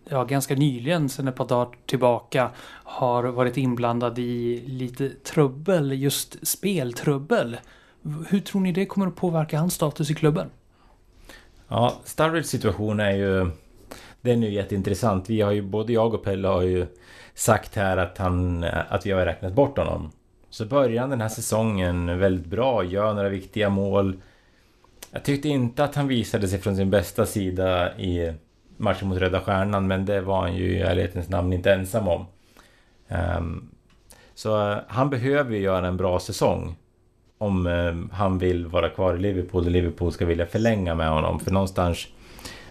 ja, 0.08 0.24
ganska 0.24 0.54
nyligen, 0.54 1.08
sedan 1.08 1.28
ett 1.28 1.36
par 1.36 1.48
dagar 1.48 1.68
tillbaka, 1.86 2.50
har 2.84 3.24
varit 3.24 3.56
inblandad 3.56 4.18
i 4.18 4.62
lite 4.66 5.08
trubbel, 5.08 5.92
just 5.92 6.46
speltrubbel. 6.46 7.56
Hur 8.28 8.40
tror 8.40 8.60
ni 8.60 8.72
det 8.72 8.86
kommer 8.86 9.06
att 9.06 9.16
påverka 9.16 9.58
hans 9.58 9.74
status 9.74 10.10
i 10.10 10.14
klubben? 10.14 10.50
Ja, 11.68 11.94
Sturridges 12.04 12.50
situation 12.50 13.00
är 13.00 13.12
ju... 13.12 13.50
Den 14.20 14.42
är 14.42 14.48
ju 14.48 14.54
jätteintressant. 14.54 15.30
Vi 15.30 15.40
har 15.40 15.52
ju, 15.52 15.62
både 15.62 15.92
jag 15.92 16.14
och 16.14 16.24
Pelle 16.24 16.48
har 16.48 16.62
ju 16.62 16.86
sagt 17.38 17.76
här 17.76 17.96
att, 17.96 18.18
han, 18.18 18.64
att 18.64 19.06
vi 19.06 19.10
har 19.10 19.24
räknat 19.24 19.52
bort 19.52 19.78
honom. 19.78 20.12
Så 20.50 20.66
börjar 20.66 21.00
han 21.00 21.10
den 21.10 21.20
här 21.20 21.28
säsongen 21.28 22.18
väldigt 22.18 22.46
bra, 22.46 22.84
gör 22.84 23.14
några 23.14 23.28
viktiga 23.28 23.68
mål. 23.68 24.16
Jag 25.10 25.24
tyckte 25.24 25.48
inte 25.48 25.84
att 25.84 25.94
han 25.94 26.08
visade 26.08 26.48
sig 26.48 26.58
från 26.58 26.76
sin 26.76 26.90
bästa 26.90 27.26
sida 27.26 27.98
i 27.98 28.32
matchen 28.76 29.08
mot 29.08 29.18
Röda 29.18 29.40
Stjärnan, 29.40 29.86
men 29.86 30.06
det 30.06 30.20
var 30.20 30.40
han 30.40 30.56
ju 30.56 30.64
i 30.64 30.80
ärlighetens 30.80 31.28
namn 31.28 31.52
inte 31.52 31.72
ensam 31.72 32.08
om. 32.08 32.26
Um, 33.38 33.70
så 34.34 34.80
han 34.88 35.10
behöver 35.10 35.50
ju 35.54 35.58
göra 35.58 35.86
en 35.86 35.96
bra 35.96 36.20
säsong. 36.20 36.76
Om 37.38 37.66
ehm, 37.66 38.10
han 38.12 38.38
vill 38.38 38.66
vara 38.66 38.88
kvar 38.88 39.14
i 39.14 39.18
Liverpool 39.18 39.64
och 39.64 39.70
Liverpool 39.70 40.12
ska 40.12 40.26
vilja 40.26 40.46
förlänga 40.46 40.94
med 40.94 41.10
honom. 41.10 41.40
För 41.40 41.50
någonstans... 41.50 42.06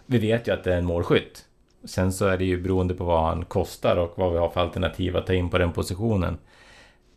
Vi 0.06 0.18
vet 0.18 0.48
ju 0.48 0.54
att 0.54 0.64
det 0.64 0.74
är 0.74 0.78
en 0.78 0.86
målskytt. 0.86 1.47
Sen 1.84 2.14
så 2.14 2.26
är 2.26 2.38
det 2.38 2.46
ju 2.46 2.62
beroende 2.62 2.94
på 2.94 3.04
vad 3.04 3.24
han 3.24 3.46
kostar 3.46 3.96
och 3.96 4.14
vad 4.16 4.32
vi 4.32 4.38
har 4.38 4.50
för 4.50 4.62
alternativ 4.62 5.18
att 5.18 5.28
ta 5.28 5.34
in 5.34 5.50
på 5.50 5.58
den 5.58 5.74
positionen. 5.74 6.38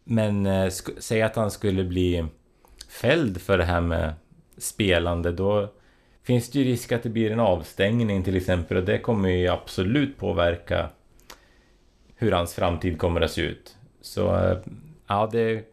Men 0.05 0.46
eh, 0.46 0.70
säg 0.99 1.23
att 1.23 1.37
han 1.37 1.51
skulle 1.51 1.85
bli 1.85 2.25
fälld 2.88 3.40
för 3.40 3.59
det 3.59 3.64
här 3.64 3.81
med 3.81 4.14
spelande, 4.59 5.33
då 5.33 5.68
finns 6.23 6.51
det 6.51 6.59
ju 6.59 6.64
risk 6.64 6.92
att 6.92 7.03
det 7.03 7.09
blir 7.09 7.31
en 7.31 7.40
avstängning 7.40 8.25
till 8.25 8.37
exempel 8.37 8.77
och 8.77 8.85
det 8.85 8.99
kommer 8.99 9.29
ju 9.29 9.49
absolut 9.49 10.18
påverka 10.18 10.88
hur 12.14 12.33
hans 12.33 12.55
framtid 12.55 12.99
kommer 12.99 13.20
att 13.20 13.31
se 13.31 13.42
ut. 13.42 13.77
Så 14.01 14.37
eh, 14.37 14.59
ja, 15.07 15.29
det 15.33 15.64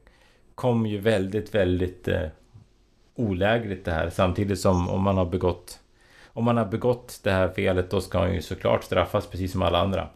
kom 0.55 0.85
ju 0.85 0.97
väldigt, 0.97 1.55
väldigt 1.55 2.07
eh, 2.07 2.27
olägligt 3.15 3.85
det 3.85 3.91
här. 3.91 4.09
Samtidigt 4.09 4.59
som 4.59 4.89
om 4.89 5.01
man 5.01 5.17
har 5.17 5.25
begått 5.25 5.79
om 6.37 6.43
man 6.43 6.57
har 6.57 6.65
begått 6.65 7.19
det 7.23 7.31
här 7.31 7.49
felet 7.49 7.89
då 7.89 8.01
ska 8.01 8.19
han 8.19 8.33
ju 8.33 8.41
såklart 8.41 8.83
straffas 8.83 9.27
precis 9.27 9.51
som 9.51 9.61
alla 9.61 9.79
andra. 9.79 10.07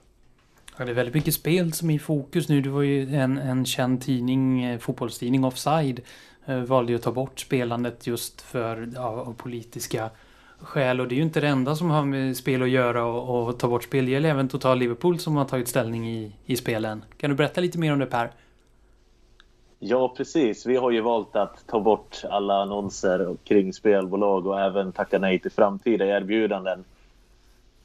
Ja, 0.78 0.86
det 0.86 0.92
är 0.92 0.96
väldigt 0.96 1.16
mycket 1.16 1.34
spel 1.34 1.74
som 1.74 1.90
är 1.90 1.94
i 1.94 2.00
fokus 2.00 2.50
nu. 2.50 2.62
Det 2.62 2.70
var 2.70 2.82
ju 2.82 3.16
en, 3.16 3.38
en 3.38 3.66
känd 3.66 4.02
tidning, 4.02 4.64
eh, 4.64 4.80
fotbollstidning 4.80 5.44
Offside, 5.44 6.02
eh, 6.46 6.58
valde 6.58 6.92
ju 6.92 6.96
att 6.96 7.02
ta 7.02 7.12
bort 7.12 7.40
spelandet 7.40 8.08
just 8.08 8.42
för 8.42 8.90
ja, 8.96 9.02
av 9.02 9.34
politiska 9.34 10.10
skäl. 10.60 11.02
Och 11.02 11.08
det 11.08 11.16
är 11.16 11.18
ju 11.18 11.24
inte 11.24 11.42
det 11.42 11.48
enda 11.48 11.76
som 11.76 11.90
har 11.90 12.06
med 12.06 12.38
spel 12.38 12.62
att 12.62 12.70
göra 12.70 13.06
och, 13.06 13.48
och 13.48 13.60
ta 13.60 13.68
bort 13.68 13.84
spel. 13.84 14.06
Det 14.06 14.12
gäller 14.12 14.30
även 14.30 14.50
Total 14.50 14.78
Liverpool 14.78 15.20
som 15.20 15.36
har 15.36 15.46
tagit 15.46 15.68
ställning 15.68 16.10
i, 16.10 16.36
i 16.46 16.56
spelen. 16.56 17.04
Kan 17.18 17.30
du 17.30 17.36
berätta 17.36 17.62
lite 17.62 17.78
mer 17.80 17.94
om 17.94 18.00
det 18.00 18.06
Per? 18.06 18.32
Ja, 19.84 20.14
precis. 20.18 20.66
Vi 20.66 20.76
har 20.76 20.92
ju 20.92 21.02
valt 21.02 21.36
att 21.36 21.68
ta 21.68 21.80
bort 21.80 22.22
alla 22.30 22.62
annonser 22.62 23.36
kring 23.44 23.74
spelbolag 23.74 24.48
och 24.48 24.60
även 24.60 24.92
tacka 24.92 25.20
nej 25.20 25.40
till 25.40 25.52
framtida 25.52 26.06
erbjudanden. 26.06 26.84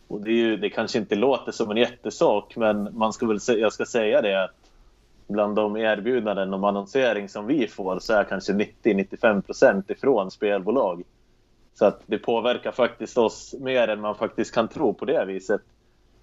Och 0.08 0.20
det, 0.20 0.30
är 0.30 0.34
ju, 0.34 0.56
det 0.56 0.70
kanske 0.70 0.98
inte 0.98 1.14
låter 1.14 1.52
som 1.52 1.70
en 1.70 1.76
jättesak, 1.76 2.56
men 2.56 2.98
man 2.98 3.12
ska 3.12 3.26
väl, 3.26 3.38
jag 3.46 3.72
ska 3.72 3.86
säga 3.86 4.22
det 4.22 4.44
att 4.44 4.54
bland 5.28 5.56
de 5.56 5.76
erbjudanden 5.76 6.54
om 6.54 6.64
annonsering 6.64 7.28
som 7.28 7.46
vi 7.46 7.66
får 7.68 7.98
så 7.98 8.12
är 8.12 8.24
kanske 8.24 8.52
90-95 8.52 9.40
procent 9.40 9.90
ifrån 9.90 10.30
spelbolag. 10.30 11.02
Så 11.74 11.84
att 11.84 12.02
det 12.06 12.18
påverkar 12.18 12.72
faktiskt 12.72 13.18
oss 13.18 13.54
mer 13.60 13.88
än 13.88 14.00
man 14.00 14.14
faktiskt 14.14 14.54
kan 14.54 14.68
tro 14.68 14.94
på 14.94 15.04
det 15.04 15.24
viset. 15.24 15.60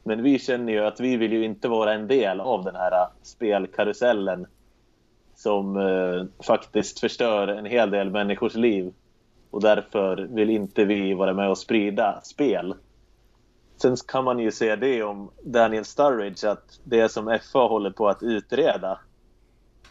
Men 0.04 0.24
vi 0.24 0.40
känner 0.40 0.74
ju 0.74 0.80
att 0.80 1.00
vi 1.00 1.18
vill 1.18 1.34
ju 1.34 1.46
inte 1.46 1.68
vara 1.68 1.94
en 1.94 2.08
del 2.08 2.42
av 2.42 2.64
den 2.64 2.76
här 2.76 3.08
spelkarusellen 3.24 4.48
som 5.44 5.78
eh, 5.78 6.46
faktiskt 6.46 7.00
förstör 7.00 7.48
en 7.48 7.66
hel 7.66 7.92
del 7.92 8.10
människors 8.10 8.56
liv. 8.56 8.94
Och 9.52 9.62
därför 9.62 10.18
vill 10.18 10.50
inte 10.50 10.86
vi 10.86 11.14
vara 11.14 11.34
med 11.34 11.50
och 11.50 11.58
sprida 11.58 12.22
spel. 12.24 12.76
Sen 13.78 13.96
kan 14.08 14.24
man 14.24 14.40
ju 14.40 14.52
säga 14.52 14.76
det 14.76 15.04
om 15.04 15.32
Daniel 15.44 15.86
Sturridge 15.86 16.52
att 16.52 16.80
det 16.84 17.10
som 17.10 17.40
FA 17.52 17.60
håller 17.60 17.92
på 17.92 18.08
att 18.10 18.24
utreda 18.24 19.00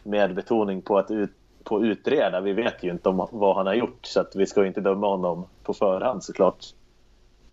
med 0.02 0.34
betoning 0.34 0.82
på 0.82 0.98
att 0.98 1.10
ut, 1.10 1.30
på 1.64 1.84
utreda. 1.84 2.40
Vi 2.40 2.52
vet 2.52 2.82
ju 2.82 2.90
inte 2.90 3.08
om 3.08 3.28
vad 3.30 3.56
han 3.56 3.66
har 3.66 3.74
gjort 3.74 4.06
så 4.06 4.20
att 4.20 4.36
vi 4.36 4.46
ska 4.46 4.66
inte 4.66 4.80
döma 4.80 5.08
honom 5.08 5.46
på 5.62 5.74
förhand 5.74 6.24
såklart. 6.24 6.64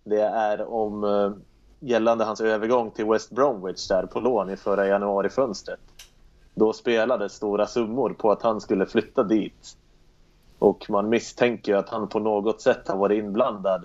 Det 0.04 0.22
är 0.22 0.72
om 0.72 1.04
eh, 1.04 1.32
gällande 1.80 2.24
hans 2.24 2.40
övergång 2.40 2.90
till 2.90 3.06
West 3.06 3.30
Bromwich 3.30 3.88
där 3.88 4.06
på 4.06 4.20
lån 4.20 4.50
i 4.50 4.56
förra 4.56 4.86
januarifönstret 4.86 5.80
då 6.60 6.72
spelades 6.72 7.32
stora 7.32 7.66
summor 7.66 8.10
på 8.10 8.30
att 8.32 8.42
han 8.42 8.60
skulle 8.60 8.86
flytta 8.86 9.22
dit. 9.22 9.76
Och 10.58 10.90
man 10.90 11.08
misstänker 11.08 11.74
att 11.74 11.88
han 11.88 12.08
på 12.08 12.18
något 12.18 12.60
sätt 12.60 12.88
har 12.88 12.96
varit 12.96 13.18
inblandad 13.18 13.84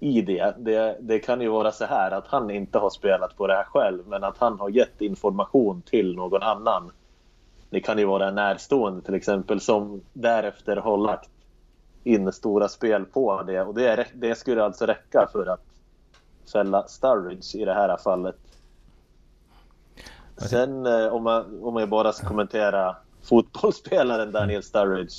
i 0.00 0.22
det. 0.22 0.54
det. 0.58 0.96
Det 1.00 1.18
kan 1.18 1.40
ju 1.40 1.48
vara 1.48 1.72
så 1.72 1.84
här 1.84 2.10
att 2.10 2.26
han 2.26 2.50
inte 2.50 2.78
har 2.78 2.90
spelat 2.90 3.36
på 3.36 3.46
det 3.46 3.54
här 3.54 3.64
själv 3.64 4.02
men 4.06 4.24
att 4.24 4.38
han 4.38 4.60
har 4.60 4.68
gett 4.68 5.00
information 5.00 5.82
till 5.82 6.16
någon 6.16 6.42
annan. 6.42 6.90
Det 7.70 7.80
kan 7.80 7.98
ju 7.98 8.04
vara 8.04 8.28
en 8.28 8.34
närstående 8.34 9.02
till 9.02 9.14
exempel 9.14 9.60
som 9.60 10.00
därefter 10.12 10.76
har 10.76 10.96
lagt 10.96 11.30
in 12.04 12.32
stora 12.32 12.68
spel 12.68 13.04
på 13.04 13.42
det. 13.42 13.62
Och 13.62 13.74
det, 13.74 14.06
det 14.14 14.34
skulle 14.34 14.64
alltså 14.64 14.86
räcka 14.86 15.28
för 15.32 15.46
att 15.46 15.64
fälla 16.52 16.82
Sturridge 16.88 17.58
i 17.58 17.64
det 17.64 17.74
här 17.74 17.96
fallet. 17.96 18.36
Sen 20.36 20.86
eh, 20.86 21.06
om, 21.06 21.22
man, 21.22 21.62
om 21.62 21.76
jag 21.76 21.88
bara 21.88 22.12
ska 22.12 22.26
kommentera 22.26 22.96
fotbollsspelaren 23.22 24.32
Daniel 24.32 24.62
Sturridge. 24.62 25.14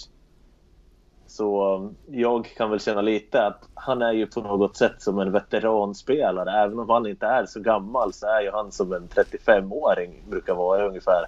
Så 1.28 1.76
eh, 1.76 2.20
jag 2.20 2.46
kan 2.58 2.70
väl 2.70 2.80
känna 2.80 3.02
lite 3.02 3.46
att 3.46 3.70
han 3.74 4.02
är 4.02 4.12
ju 4.14 4.28
på 4.28 4.42
något 4.42 4.78
sätt 4.78 5.02
som 5.02 5.20
en 5.20 5.32
veteranspelare. 5.32 6.64
Även 6.64 6.80
om 6.80 6.90
han 6.90 7.08
inte 7.08 7.26
är 7.26 7.46
så 7.46 7.60
gammal 7.60 8.14
så 8.14 8.28
är 8.28 8.42
ju 8.42 8.52
han 8.52 8.72
som 8.72 8.94
en 8.94 9.08
35-åring 9.08 10.24
brukar 10.30 10.56
vara 10.56 10.88
ungefär. 10.88 11.26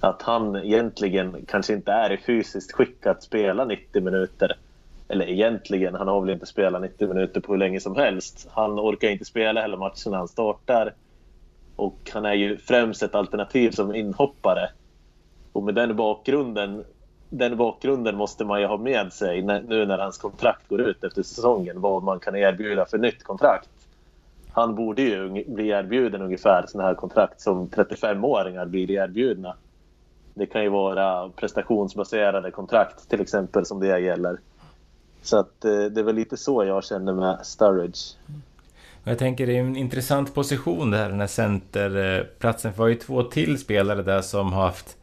Att 0.00 0.22
han 0.22 0.56
egentligen 0.56 1.44
kanske 1.48 1.72
inte 1.72 1.92
är 1.92 2.12
i 2.12 2.16
fysiskt 2.16 2.72
skick 2.72 3.06
att 3.06 3.22
spela 3.22 3.64
90 3.64 4.02
minuter. 4.02 4.56
Eller 5.08 5.28
egentligen, 5.28 5.94
han 5.94 6.08
har 6.08 6.20
väl 6.20 6.30
inte 6.30 6.46
spelat 6.46 6.82
90 6.82 7.08
minuter 7.08 7.40
på 7.40 7.52
hur 7.52 7.58
länge 7.58 7.80
som 7.80 7.96
helst. 7.96 8.48
Han 8.50 8.80
orkar 8.80 9.08
inte 9.08 9.24
spela 9.24 9.60
hela 9.60 9.76
matchen 9.76 10.10
när 10.10 10.18
han 10.18 10.28
startar. 10.28 10.94
Och 11.80 12.10
han 12.12 12.24
är 12.24 12.34
ju 12.34 12.56
främst 12.56 13.02
ett 13.02 13.14
alternativ 13.14 13.70
som 13.70 13.94
inhoppare. 13.94 14.70
Och 15.52 15.62
med 15.62 15.74
den 15.74 15.96
bakgrunden, 15.96 16.84
den 17.28 17.56
bakgrunden 17.56 18.16
måste 18.16 18.44
man 18.44 18.60
ju 18.60 18.66
ha 18.66 18.76
med 18.76 19.12
sig 19.12 19.42
nu 19.42 19.86
när 19.86 19.98
hans 19.98 20.18
kontrakt 20.18 20.68
går 20.68 20.80
ut 20.80 21.04
efter 21.04 21.22
säsongen. 21.22 21.80
Vad 21.80 22.02
man 22.02 22.20
kan 22.20 22.36
erbjuda 22.36 22.86
för 22.86 22.98
nytt 22.98 23.24
kontrakt. 23.24 23.68
Han 24.52 24.74
borde 24.74 25.02
ju 25.02 25.44
bli 25.46 25.68
erbjuden 25.68 26.22
ungefär 26.22 26.66
sådana 26.66 26.88
här 26.88 26.94
kontrakt 26.94 27.40
som 27.40 27.68
35-åringar 27.68 28.66
blir 28.66 28.90
erbjudna. 28.90 29.54
Det 30.34 30.46
kan 30.46 30.62
ju 30.62 30.68
vara 30.68 31.28
prestationsbaserade 31.28 32.50
kontrakt 32.50 33.08
till 33.08 33.20
exempel 33.20 33.66
som 33.66 33.80
det 33.80 34.00
gäller. 34.00 34.38
Så 35.22 35.36
att 35.36 35.64
eh, 35.64 35.84
det 35.84 36.00
är 36.00 36.04
väl 36.04 36.14
lite 36.14 36.36
så 36.36 36.64
jag 36.64 36.84
känner 36.84 37.12
med 37.12 37.38
Sturridge. 37.42 38.16
Jag 39.04 39.18
tänker 39.18 39.46
det 39.46 39.56
är 39.56 39.60
en 39.60 39.76
intressant 39.76 40.34
position 40.34 40.90
det 40.90 40.96
här, 40.96 41.08
den 41.08 41.20
här 41.20 41.26
centerplatsen. 41.26 42.72
För 42.72 42.76
vi 42.76 42.82
har 42.82 42.88
ju 42.88 42.94
två 42.94 43.22
till 43.22 43.58
spelare 43.58 44.02
där 44.02 44.22
som 44.22 44.52
har 44.52 44.62
haft 44.62 44.96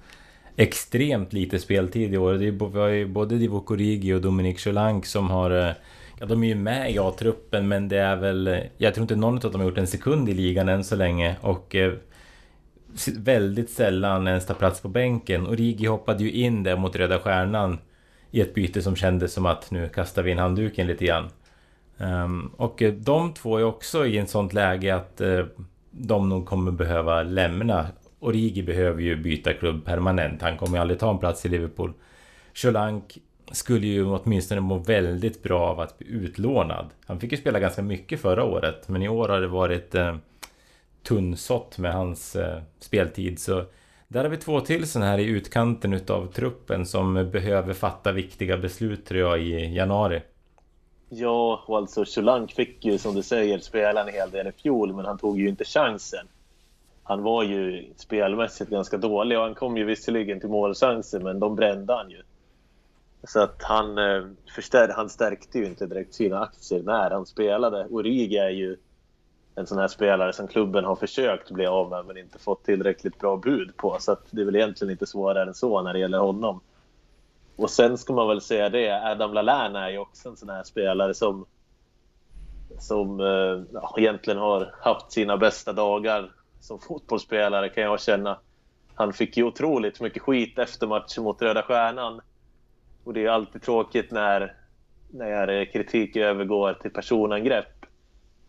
extremt 0.56 1.34
lite 1.34 1.60
speltid 1.60 2.14
i 2.14 2.18
år. 2.18 2.34
Det 2.34 2.48
är, 2.48 2.70
vi 2.72 2.80
har 2.80 2.88
ju 2.88 3.08
både 3.08 3.38
Divo 3.38 3.64
Origi 3.68 4.14
och 4.14 4.22
Dominic 4.22 4.62
Solank 4.62 5.06
som 5.06 5.30
har... 5.30 5.52
Eh, 5.52 5.74
ja, 6.20 6.26
de 6.26 6.44
är 6.44 6.48
ju 6.48 6.56
med 6.56 6.92
i 6.92 7.00
A-truppen 7.00 7.68
men 7.68 7.88
det 7.88 7.98
är 7.98 8.16
väl... 8.16 8.48
Eh, 8.48 8.60
jag 8.78 8.94
tror 8.94 9.04
inte 9.04 9.16
någon 9.16 9.36
av 9.36 9.52
dem 9.52 9.62
har 9.62 9.68
gjort 9.68 9.78
en 9.78 9.88
sekund 9.88 10.30
i 10.30 10.34
ligan 10.34 10.70
än 10.70 10.84
så 10.84 10.96
länge. 10.96 11.36
Och 11.42 11.76
eh, 11.76 11.94
väldigt 13.18 13.70
sällan 13.70 14.28
ens 14.28 14.46
tar 14.46 14.56
plats 14.56 14.82
på 14.82 14.88
bänken. 14.88 15.48
Origi 15.48 15.86
hoppade 15.86 16.24
ju 16.24 16.32
in 16.32 16.64
där 16.64 16.78
mot 16.78 16.96
Röda 16.96 17.20
Stjärnan 17.20 17.78
i 18.32 18.42
ett 18.42 18.54
byte 18.54 18.82
som 18.82 18.96
kändes 18.96 19.34
som 19.34 19.46
att 19.46 19.72
nu 19.72 19.90
kastar 19.90 20.24
vi 20.24 20.32
in 20.32 20.38
handduken 20.38 20.88
lite 20.88 21.06
grann. 21.06 21.30
Um, 21.98 22.48
och 22.58 22.82
eh, 22.82 22.94
de 22.94 23.34
två 23.34 23.58
är 23.58 23.64
också 23.64 24.06
i 24.06 24.18
ett 24.18 24.30
sånt 24.30 24.54
läge 24.54 24.96
att 24.96 25.22
uh, 25.22 25.46
de 25.92 26.30
nog 26.30 26.46
kommer 26.46 26.72
behöva 26.72 27.24
lämna. 27.24 27.88
Origi 28.20 28.64
behöver 28.64 29.02
ju 29.02 29.16
byta 29.16 29.54
klubb 29.54 29.86
permanent. 29.86 30.42
Han 30.42 30.58
kommer 30.58 30.78
ju 30.78 30.82
aldrig 30.82 31.00
ta 31.00 31.12
en 31.12 31.20
plats 31.20 31.46
i 31.46 31.50
Liverpool. 31.50 31.94
Solank 32.54 33.18
skulle 33.52 33.88
ju 33.88 34.06
åtminstone 34.06 34.62
må 34.62 34.78
väldigt 34.78 35.44
bra 35.44 35.62
av 35.62 35.80
att 35.80 35.98
bli 35.98 36.08
utlånad. 36.08 36.90
Han 37.06 37.20
fick 37.20 37.32
ju 37.32 37.38
spela 37.38 37.60
ganska 37.60 37.82
mycket 37.82 38.22
förra 38.22 38.44
året, 38.44 38.90
men 38.90 39.04
i 39.04 39.10
år 39.10 39.30
har 39.30 39.42
det 39.42 39.48
varit 39.48 39.96
uh, 39.96 40.16
tunnsått 41.04 41.78
med 41.78 41.94
hans 41.94 42.36
uh, 42.36 42.62
speltid. 42.80 43.40
Så 43.40 43.66
där 44.08 44.24
har 44.24 44.30
vi 44.30 44.38
två 44.38 44.60
till 44.60 44.88
sådana 44.88 45.12
här 45.12 45.18
i 45.18 45.26
utkanten 45.26 45.94
utav 45.94 46.32
truppen 46.32 46.86
som 46.86 47.14
behöver 47.14 47.74
fatta 47.74 48.12
viktiga 48.12 48.58
beslut 48.58 49.06
tror 49.06 49.20
jag 49.20 49.42
i 49.42 49.76
januari. 49.76 50.22
Ja, 51.10 51.64
och 51.66 51.78
alltså 51.78 52.06
Solank 52.06 52.52
fick 52.52 52.86
ju 52.86 52.98
som 52.98 53.16
du 53.16 53.24
säger 53.24 53.60
spela 53.60 54.02
en 54.02 54.14
hel 54.14 54.32
del 54.32 54.48
i 54.48 54.52
fjol, 54.52 54.94
men 54.94 55.06
han 55.06 55.18
tog 55.18 55.40
ju 55.40 55.50
inte 55.50 55.64
chansen. 55.64 56.28
Han 57.04 57.24
var 57.24 57.44
ju 57.44 57.90
spelmässigt 57.96 58.70
ganska 58.70 58.98
dålig 58.98 59.38
och 59.38 59.44
han 59.44 59.56
kom 59.56 59.78
ju 59.78 59.86
visserligen 59.86 60.40
till 60.40 60.50
målchanser, 60.50 61.20
men 61.20 61.40
de 61.40 61.56
brände 61.56 61.94
han 61.94 62.10
ju. 62.10 62.22
Så 63.24 63.40
att 63.40 63.64
han, 63.64 63.98
eh, 63.98 64.24
förstär, 64.56 64.94
han 64.96 65.10
stärkte 65.10 65.60
ju 65.60 65.66
inte 65.66 65.86
direkt 65.86 66.14
sina 66.14 66.40
aktier 66.40 66.84
när 66.84 67.12
han 67.12 67.26
spelade. 67.26 67.86
Origi 67.86 68.38
är 68.38 68.50
ju 68.50 68.78
en 69.56 69.68
sån 69.68 69.78
här 69.78 69.88
spelare 69.88 70.34
som 70.34 70.48
klubben 70.48 70.86
har 70.86 70.96
försökt 70.96 71.52
bli 71.52 71.66
av 71.66 71.90
med 71.90 72.06
men 72.06 72.18
inte 72.18 72.40
fått 72.40 72.64
tillräckligt 72.64 73.20
bra 73.20 73.38
bud 73.38 73.78
på. 73.78 73.98
Så 74.00 74.12
att 74.12 74.26
det 74.32 74.42
är 74.42 74.46
väl 74.46 74.56
egentligen 74.56 74.92
inte 74.92 75.06
svårare 75.06 75.48
än 75.48 75.54
så 75.54 75.82
när 75.82 75.94
det 75.94 76.00
gäller 76.00 76.20
honom. 76.20 76.60
Och 77.58 77.70
sen 77.70 77.98
ska 77.98 78.14
man 78.14 78.28
väl 78.28 78.42
säga 78.42 78.70
det, 78.70 79.12
Adam 79.12 79.34
Lallana 79.34 79.86
är 79.86 79.92
ju 79.92 79.98
också 79.98 80.30
en 80.30 80.38
sån 80.38 80.50
här 80.50 80.64
spelare 80.64 81.14
som 81.14 81.46
som 82.80 83.20
eh, 83.20 83.82
egentligen 83.98 84.40
har 84.40 84.74
haft 84.82 85.12
sina 85.12 85.38
bästa 85.38 85.74
dagar 85.74 86.32
som 86.60 86.80
fotbollsspelare 86.80 87.70
kan 87.70 87.84
jag 87.84 88.02
känna. 88.02 88.40
Han 88.96 89.14
fick 89.14 89.38
ju 89.38 89.44
otroligt 89.44 90.02
mycket 90.02 90.22
skit 90.22 90.60
efter 90.60 90.88
matchen 90.88 91.24
mot 91.24 91.42
Röda 91.42 91.62
Stjärnan. 91.62 92.22
Och 93.04 93.14
det 93.14 93.26
är 93.26 93.30
alltid 93.30 93.62
tråkigt 93.62 94.12
när, 94.12 94.56
när 95.12 95.66
kritik 95.66 96.16
övergår 96.16 96.74
till 96.74 96.92
personangrepp. 96.92 97.86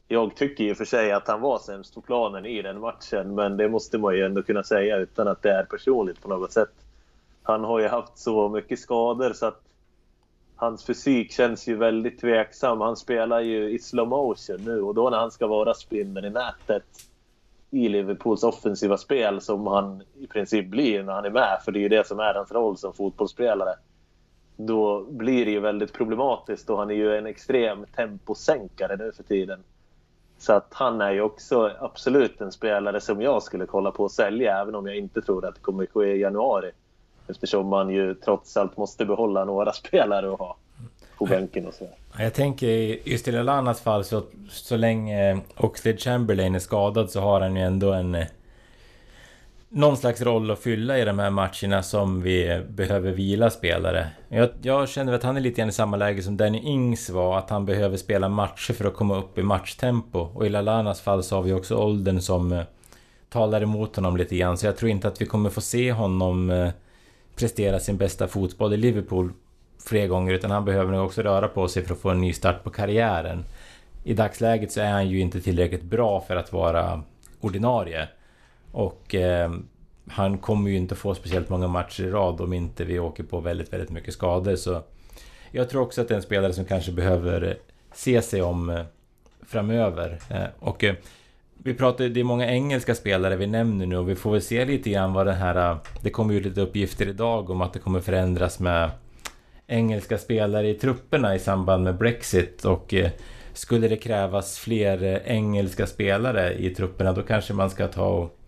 Jag 0.08 0.36
tycker 0.36 0.64
ju 0.64 0.74
för 0.74 0.84
sig 0.84 1.12
att 1.12 1.28
han 1.28 1.40
var 1.40 1.58
sämst 1.58 1.94
på 1.94 2.00
planen 2.00 2.46
i 2.46 2.62
den 2.62 2.80
matchen, 2.80 3.34
men 3.34 3.56
det 3.56 3.68
måste 3.68 3.98
man 3.98 4.16
ju 4.16 4.24
ändå 4.24 4.42
kunna 4.42 4.62
säga 4.62 4.96
utan 4.96 5.28
att 5.28 5.42
det 5.42 5.50
är 5.50 5.64
personligt 5.64 6.22
på 6.22 6.28
något 6.28 6.52
sätt 6.52 6.70
han 7.48 7.64
har 7.64 7.78
ju 7.80 7.88
haft 7.88 8.18
så 8.18 8.48
mycket 8.48 8.78
skador 8.78 9.32
så 9.32 9.46
att 9.46 9.62
hans 10.56 10.84
fysik 10.84 11.32
känns 11.32 11.66
ju 11.68 11.76
väldigt 11.76 12.20
tveksam. 12.20 12.80
Han 12.80 12.96
spelar 12.96 13.40
ju 13.40 13.70
i 13.70 13.78
slow 13.78 14.08
motion 14.08 14.56
nu 14.64 14.82
och 14.82 14.94
då 14.94 15.10
när 15.10 15.18
han 15.18 15.30
ska 15.30 15.46
vara 15.46 15.74
spindeln 15.74 16.26
i 16.26 16.30
nätet 16.30 16.84
i 17.70 17.88
Liverpools 17.88 18.42
offensiva 18.42 18.98
spel 18.98 19.40
som 19.40 19.66
han 19.66 20.02
i 20.18 20.26
princip 20.26 20.66
blir 20.66 21.02
när 21.02 21.12
han 21.12 21.24
är 21.24 21.30
med, 21.30 21.58
för 21.64 21.72
det 21.72 21.78
är 21.78 21.80
ju 21.80 21.88
det 21.88 22.06
som 22.06 22.20
är 22.20 22.34
hans 22.34 22.52
roll 22.52 22.76
som 22.76 22.92
fotbollsspelare. 22.92 23.74
då 24.56 25.04
blir 25.04 25.44
det 25.44 25.50
ju 25.50 25.60
väldigt 25.60 25.92
problematiskt 25.92 26.70
och 26.70 26.78
han 26.78 26.90
är 26.90 26.94
ju 26.94 27.16
en 27.16 27.26
extrem 27.26 27.86
temposänkare 27.96 28.96
nu 28.96 29.12
för 29.12 29.22
tiden. 29.22 29.64
Så 30.38 30.52
att 30.52 30.68
han 30.70 31.00
är 31.00 31.12
ju 31.12 31.20
också 31.20 31.70
absolut 31.80 32.40
en 32.40 32.52
spelare 32.52 33.00
som 33.00 33.22
jag 33.22 33.42
skulle 33.42 33.66
kolla 33.66 33.90
på 33.90 34.04
att 34.04 34.12
sälja 34.12 34.60
även 34.60 34.74
om 34.74 34.86
jag 34.86 34.96
inte 34.96 35.22
tror 35.22 35.46
att 35.46 35.54
det 35.54 35.60
kommer 35.60 35.86
ske 35.86 36.14
i 36.14 36.20
januari. 36.20 36.70
Eftersom 37.28 37.68
man 37.68 37.90
ju 37.90 38.14
trots 38.14 38.56
allt 38.56 38.76
måste 38.76 39.04
behålla 39.04 39.44
några 39.44 39.72
spelare 39.86 40.30
och 40.30 40.38
ha 40.38 40.56
på 41.18 41.26
bänken 41.26 41.66
och 41.66 41.74
så. 41.74 41.88
Jag 42.18 42.34
tänker 42.34 42.68
just 43.08 43.28
i 43.28 43.32
Lalanas 43.32 43.80
fall 43.80 44.04
så, 44.04 44.22
så 44.50 44.76
länge 44.76 45.40
Oxlade 45.56 45.98
Chamberlain 45.98 46.54
är 46.54 46.58
skadad 46.58 47.10
så 47.10 47.20
har 47.20 47.40
han 47.40 47.56
ju 47.56 47.62
ändå 47.62 47.92
en 47.92 48.16
någon 49.68 49.96
slags 49.96 50.22
roll 50.22 50.50
att 50.50 50.58
fylla 50.58 50.98
i 50.98 51.04
de 51.04 51.18
här 51.18 51.30
matcherna 51.30 51.82
som 51.82 52.22
vi 52.22 52.62
behöver 52.68 53.12
vila 53.12 53.50
spelare. 53.50 54.08
Jag, 54.28 54.48
jag 54.62 54.88
känner 54.88 55.12
att 55.12 55.22
han 55.22 55.36
är 55.36 55.40
lite 55.40 55.60
grann 55.60 55.68
i 55.68 55.72
samma 55.72 55.96
läge 55.96 56.22
som 56.22 56.36
Danny 56.36 56.58
Ings 56.58 57.10
var, 57.10 57.38
att 57.38 57.50
han 57.50 57.66
behöver 57.66 57.96
spela 57.96 58.28
matcher 58.28 58.72
för 58.72 58.84
att 58.84 58.94
komma 58.94 59.16
upp 59.16 59.38
i 59.38 59.42
matchtempo. 59.42 60.18
Och 60.18 60.46
i 60.46 60.48
Lalanas 60.48 61.00
fall 61.00 61.22
så 61.22 61.36
har 61.36 61.42
vi 61.42 61.52
också 61.52 61.76
åldern 61.76 62.20
som 62.20 62.52
eh, 62.52 62.62
talar 63.28 63.62
emot 63.62 63.96
honom 63.96 64.16
lite 64.16 64.36
grann, 64.36 64.58
så 64.58 64.66
jag 64.66 64.76
tror 64.76 64.90
inte 64.90 65.08
att 65.08 65.20
vi 65.20 65.26
kommer 65.26 65.50
få 65.50 65.60
se 65.60 65.92
honom 65.92 66.50
eh, 66.50 66.70
prestera 67.38 67.80
sin 67.80 67.96
bästa 67.96 68.28
fotboll 68.28 68.74
i 68.74 68.76
Liverpool 68.76 69.32
fler 69.84 70.06
gånger, 70.06 70.34
utan 70.34 70.50
han 70.50 70.64
behöver 70.64 70.92
nog 70.92 71.06
också 71.06 71.22
röra 71.22 71.48
på 71.48 71.68
sig 71.68 71.84
för 71.84 71.94
att 71.94 72.00
få 72.00 72.10
en 72.10 72.20
ny 72.20 72.32
start 72.32 72.64
på 72.64 72.70
karriären. 72.70 73.44
I 74.04 74.14
dagsläget 74.14 74.72
så 74.72 74.80
är 74.80 74.90
han 74.90 75.08
ju 75.08 75.20
inte 75.20 75.40
tillräckligt 75.40 75.82
bra 75.82 76.20
för 76.20 76.36
att 76.36 76.52
vara 76.52 77.02
ordinarie. 77.40 78.08
Och 78.72 79.14
eh, 79.14 79.52
han 80.08 80.38
kommer 80.38 80.70
ju 80.70 80.76
inte 80.76 80.94
få 80.94 81.14
speciellt 81.14 81.48
många 81.48 81.68
matcher 81.68 82.04
i 82.04 82.10
rad 82.10 82.40
om 82.40 82.52
inte 82.52 82.84
vi 82.84 82.98
åker 82.98 83.22
på 83.22 83.40
väldigt, 83.40 83.72
väldigt 83.72 83.90
mycket 83.90 84.14
skador. 84.14 84.56
Så 84.56 84.82
jag 85.50 85.70
tror 85.70 85.82
också 85.82 86.00
att 86.00 86.08
det 86.08 86.14
är 86.14 86.16
en 86.16 86.22
spelare 86.22 86.52
som 86.52 86.64
kanske 86.64 86.92
behöver 86.92 87.58
se 87.94 88.22
sig 88.22 88.42
om 88.42 88.70
eh, 88.70 88.84
framöver. 89.42 90.18
Eh, 90.30 90.46
och 90.58 90.84
eh, 90.84 90.94
vi 91.62 91.74
pratar, 91.74 92.08
det 92.08 92.20
är 92.20 92.24
många 92.24 92.50
engelska 92.50 92.94
spelare 92.94 93.36
vi 93.36 93.46
nämner 93.46 93.86
nu 93.86 93.96
och 93.96 94.08
vi 94.08 94.14
får 94.14 94.32
väl 94.32 94.42
se 94.42 94.64
lite 94.64 94.90
grann 94.90 95.12
vad 95.12 95.26
den 95.26 95.34
här... 95.34 95.70
Äh, 95.70 95.78
det 96.02 96.10
kommer 96.10 96.34
ju 96.34 96.40
lite 96.40 96.60
uppgifter 96.60 97.08
idag 97.08 97.50
om 97.50 97.60
att 97.60 97.72
det 97.72 97.78
kommer 97.78 98.00
förändras 98.00 98.60
med 98.60 98.90
engelska 99.66 100.18
spelare 100.18 100.68
i 100.68 100.74
trupperna 100.74 101.34
i 101.34 101.38
samband 101.38 101.84
med 101.84 101.98
Brexit 101.98 102.64
och 102.64 102.94
äh, 102.94 103.10
skulle 103.52 103.88
det 103.88 103.96
krävas 103.96 104.58
fler 104.58 105.02
äh, 105.02 105.36
engelska 105.36 105.86
spelare 105.86 106.54
i 106.54 106.70
trupperna 106.70 107.12
då 107.12 107.22
kanske 107.22 107.54
man 107.54 107.70
ska 107.70 107.88
ta 107.88 108.08
och 108.08 108.38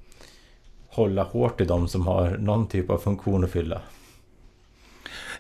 hålla 0.89 1.23
hårt 1.23 1.61
i 1.61 1.65
de 1.65 1.89
som 1.89 2.07
har 2.07 2.31
någon 2.31 2.69
typ 2.69 2.91
av 2.91 2.99
funktion 2.99 3.45
att 3.45 3.51
fylla. 3.51 3.81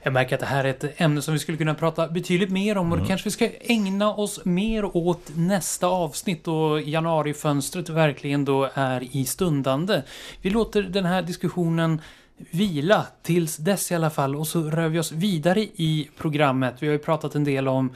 Jag 0.02 0.12
märker 0.12 0.34
att 0.34 0.40
det 0.40 0.46
här 0.46 0.64
är 0.64 0.70
ett 0.70 1.00
ämne 1.00 1.22
som 1.22 1.34
vi 1.34 1.40
skulle 1.40 1.58
kunna 1.58 1.74
prata 1.74 2.08
betydligt 2.08 2.50
mer 2.50 2.78
om 2.78 2.92
och 2.92 2.98
mm. 2.98 3.08
kanske 3.08 3.24
vi 3.24 3.30
ska 3.30 3.48
ägna 3.60 4.14
oss 4.14 4.44
mer 4.44 4.96
åt 4.96 5.30
nästa 5.34 5.86
avsnitt 5.86 6.48
och 6.48 6.80
januarifönstret 6.80 7.88
verkligen 7.88 8.44
då 8.44 8.70
är 8.74 9.16
i 9.16 9.24
stundande. 9.24 10.02
Vi 10.42 10.50
låter 10.50 10.82
den 10.82 11.04
här 11.04 11.22
diskussionen 11.22 12.00
vila 12.50 13.06
tills 13.22 13.56
dess 13.56 13.92
i 13.92 13.94
alla 13.94 14.10
fall 14.10 14.36
och 14.36 14.46
så 14.46 14.62
rör 14.62 14.88
vi 14.88 14.98
oss 14.98 15.12
vidare 15.12 15.60
i 15.60 16.08
programmet. 16.18 16.74
Vi 16.78 16.86
har 16.86 16.92
ju 16.92 16.98
pratat 16.98 17.34
en 17.34 17.44
del 17.44 17.68
om 17.68 17.90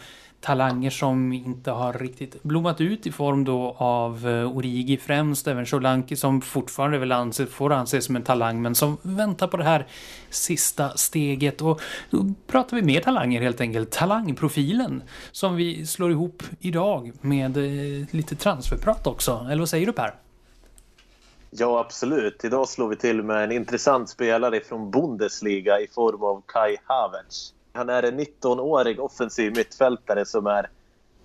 talanger 0.45 0.91
som 0.91 1.33
inte 1.33 1.71
har 1.71 1.93
riktigt 1.93 2.43
blommat 2.43 2.81
ut 2.81 3.07
i 3.07 3.13
form 3.13 3.45
då 3.45 3.77
av 3.79 4.29
eh, 4.29 4.57
Origi 4.57 4.97
främst, 4.97 5.47
även 5.47 5.67
Solanki 5.67 6.17
som 6.17 6.41
fortfarande 6.41 6.99
väl 6.99 7.13
anses, 7.13 7.51
får 7.51 7.73
anses 7.73 8.05
som 8.05 8.17
en 8.17 8.23
talang 8.23 8.63
men 8.63 8.75
som 8.75 8.97
väntar 9.03 9.47
på 9.47 9.57
det 9.57 9.65
här 9.65 9.87
sista 10.31 10.97
steget. 10.97 11.63
Och 11.63 11.81
då 12.11 12.27
pratar 12.47 12.77
vi 12.77 12.83
mer 12.83 13.01
talanger 13.01 13.43
helt 13.43 13.61
enkelt. 13.61 13.91
Talangprofilen 13.91 15.03
som 15.33 15.57
vi 15.57 15.87
slår 15.87 16.11
ihop 16.11 16.43
idag 16.61 17.13
med 17.21 17.57
eh, 17.57 18.07
lite 18.11 18.37
transferprat 18.37 19.07
också. 19.07 19.47
Eller 19.51 19.59
vad 19.59 19.69
säger 19.69 19.87
du 19.87 19.93
Per? 19.93 20.15
Ja, 21.51 21.81
absolut. 21.81 22.45
Idag 22.45 22.69
slår 22.69 22.89
vi 22.89 22.97
till 22.97 23.23
med 23.23 23.45
en 23.45 23.53
intressant 23.53 24.09
spelare 24.09 24.61
från 24.61 24.91
Bundesliga 24.91 25.81
i 25.81 25.87
form 25.87 26.23
av 26.23 26.43
Kai 26.47 26.77
Havertz. 26.85 27.55
Han 27.77 27.89
är 27.89 28.03
en 28.03 28.21
19-årig 28.21 29.01
offensiv 29.01 29.57
mittfältare 29.57 30.25
som 30.25 30.47
är 30.47 30.69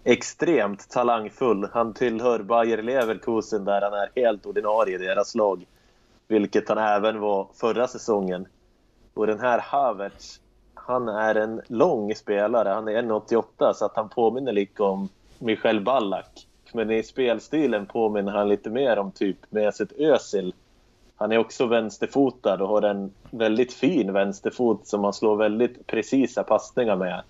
extremt 0.03 0.89
talangfull. 0.89 1.69
Han 1.73 1.93
tillhör 1.93 2.39
Bayer 2.39 2.83
Leverkusen 2.83 3.65
där 3.65 3.81
han 3.81 3.93
är 3.93 4.09
helt 4.15 4.45
ordinarie 4.45 4.95
i 4.95 4.97
deras 4.97 5.35
lag. 5.35 5.65
Vilket 6.27 6.69
han 6.69 6.77
även 6.77 7.19
var 7.19 7.47
förra 7.53 7.87
säsongen. 7.87 8.47
Och 9.13 9.27
den 9.27 9.39
här 9.39 9.59
Havertz, 9.59 10.41
han 10.73 11.07
är 11.09 11.35
en 11.35 11.61
lång 11.67 12.15
spelare. 12.15 12.69
Han 12.69 12.87
är 12.87 13.01
1,88 13.03 13.73
så 13.73 13.85
att 13.85 13.95
han 13.95 14.09
påminner 14.09 14.51
lite 14.51 14.83
om 14.83 15.09
Michel 15.39 15.81
Ballack. 15.81 16.47
Men 16.73 16.91
i 16.91 17.03
spelstilen 17.03 17.85
påminner 17.85 18.31
han 18.31 18.49
lite 18.49 18.69
mer 18.69 18.99
om 18.99 19.11
typ 19.11 19.37
Mesut 19.49 19.91
Özil 19.91 20.53
han 21.19 21.31
är 21.31 21.37
också 21.37 21.65
vänsterfotad 21.65 22.61
och 22.61 22.69
har 22.69 22.81
en 22.81 23.11
väldigt 23.31 23.73
fin 23.73 24.13
vänsterfot 24.13 24.87
som 24.87 25.03
han 25.03 25.13
slår 25.13 25.35
väldigt 25.35 25.87
precisa 25.87 26.43
passningar 26.43 26.95
med. 26.95 27.21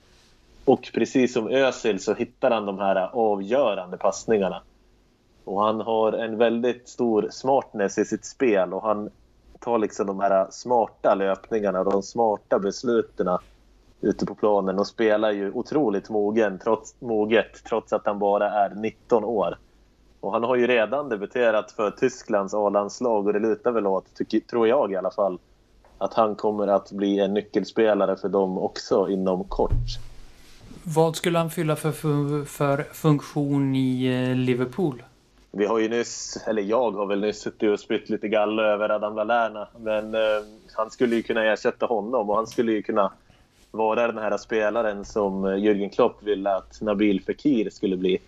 Och 0.66 0.92
precis 0.94 1.34
som 1.34 1.48
Özil 1.48 2.00
så 2.00 2.14
hittar 2.14 2.52
han 2.52 2.66
de 2.66 2.80
här 2.80 3.10
avgörande 3.14 3.98
passningarna. 3.98 4.62
Och 5.44 5.62
han 5.64 5.82
har 5.82 6.14
en 6.14 6.38
väldigt 6.38 6.90
stor 6.90 7.28
smartness 7.32 7.98
i 7.98 8.06
sitt 8.06 8.26
spel 8.26 8.74
och 8.74 8.84
han 8.84 9.10
tar 9.60 9.78
liksom 9.78 10.08
de 10.08 10.20
här 10.20 10.48
smarta 10.52 11.16
löpningarna 11.16 11.80
och 11.80 11.92
de 11.92 12.04
smarta 12.04 12.60
besluten 12.60 13.38
ute 14.02 14.26
på 14.26 14.36
planen 14.36 14.80
och 14.80 14.88
spelar 14.88 15.32
ju 15.32 15.52
otroligt 15.52 16.10
mogen, 16.10 16.60
trots, 16.64 16.96
moget 17.00 17.64
trots 17.70 17.94
att 17.94 18.06
han 18.06 18.20
bara 18.20 18.52
är 18.52 18.70
19 18.76 19.24
år. 19.24 19.58
Och 20.20 20.32
han 20.32 20.44
har 20.44 20.56
ju 20.56 20.68
redan 20.68 21.10
debuterat 21.10 21.72
för 21.72 21.92
Tysklands 21.92 22.54
A-landslag 22.54 23.28
och 23.28 23.34
det 23.34 23.40
lutar 23.40 23.72
väl 23.72 23.88
åt, 23.88 24.16
tycker, 24.16 24.40
tror 24.40 24.68
jag 24.68 24.92
i 24.92 24.96
alla 24.96 25.12
fall, 25.12 25.40
att 25.98 26.14
han 26.14 26.36
kommer 26.36 26.68
att 26.68 26.92
bli 26.92 27.20
en 27.20 27.34
nyckelspelare 27.34 28.18
för 28.18 28.30
dem 28.30 28.58
också 28.58 29.10
inom 29.10 29.44
kort. 29.44 30.00
Vad 30.84 31.16
skulle 31.16 31.38
han 31.38 31.50
fylla 31.50 31.76
för, 31.76 31.92
för, 31.92 32.46
för 32.46 32.84
funktion 32.94 33.76
i 33.76 34.06
eh, 34.06 34.36
Liverpool? 34.36 35.04
Vi 35.52 35.66
har 35.66 35.80
ju 35.80 35.90
nyss, 35.90 36.44
eller 36.48 36.62
jag 36.62 36.92
har 36.92 37.06
väl 37.06 37.22
nyss 37.22 37.42
suttit 37.42 37.70
och 37.70 37.80
spytt 37.80 38.10
lite 38.10 38.28
galla 38.28 38.64
över 38.64 38.90
Adam 38.90 39.16
Lallana. 39.16 39.68
Men 39.78 40.16
eh, 40.16 40.20
han 40.74 40.92
skulle 40.92 41.16
ju 41.16 41.24
kunna 41.24 41.46
ersätta 41.46 41.86
honom 41.86 42.30
och 42.30 42.36
han 42.36 42.48
skulle 42.48 42.72
ju 42.72 42.82
kunna 42.82 43.12
vara 43.72 44.08
den 44.08 44.18
här 44.18 44.38
spelaren 44.38 45.06
som 45.06 45.46
eh, 45.46 45.52
Jürgen 45.52 45.90
Klopp 45.90 46.24
ville 46.24 46.56
att 46.56 46.82
Nabil 46.82 47.24
Fekir 47.24 47.70
skulle 47.70 47.98
bli. 47.98 48.20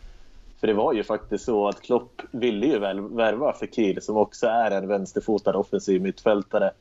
För 0.62 0.68
det 0.68 0.74
var 0.74 0.93
ju 0.93 1.03
faktiskt 1.03 1.45
så 1.45 1.68
att 1.68 1.82
Klopp 1.82 2.22
ville 2.32 2.66
ju 2.66 2.80
väl 2.80 3.01
värva 3.01 3.53
Fekir 3.53 3.99
som 3.99 4.18
också 4.18 4.47
är 4.47 4.72
en 4.72 4.88
vänsterfotad 4.88 5.55
offensiv 5.55 6.01
mittfältare 6.01 6.72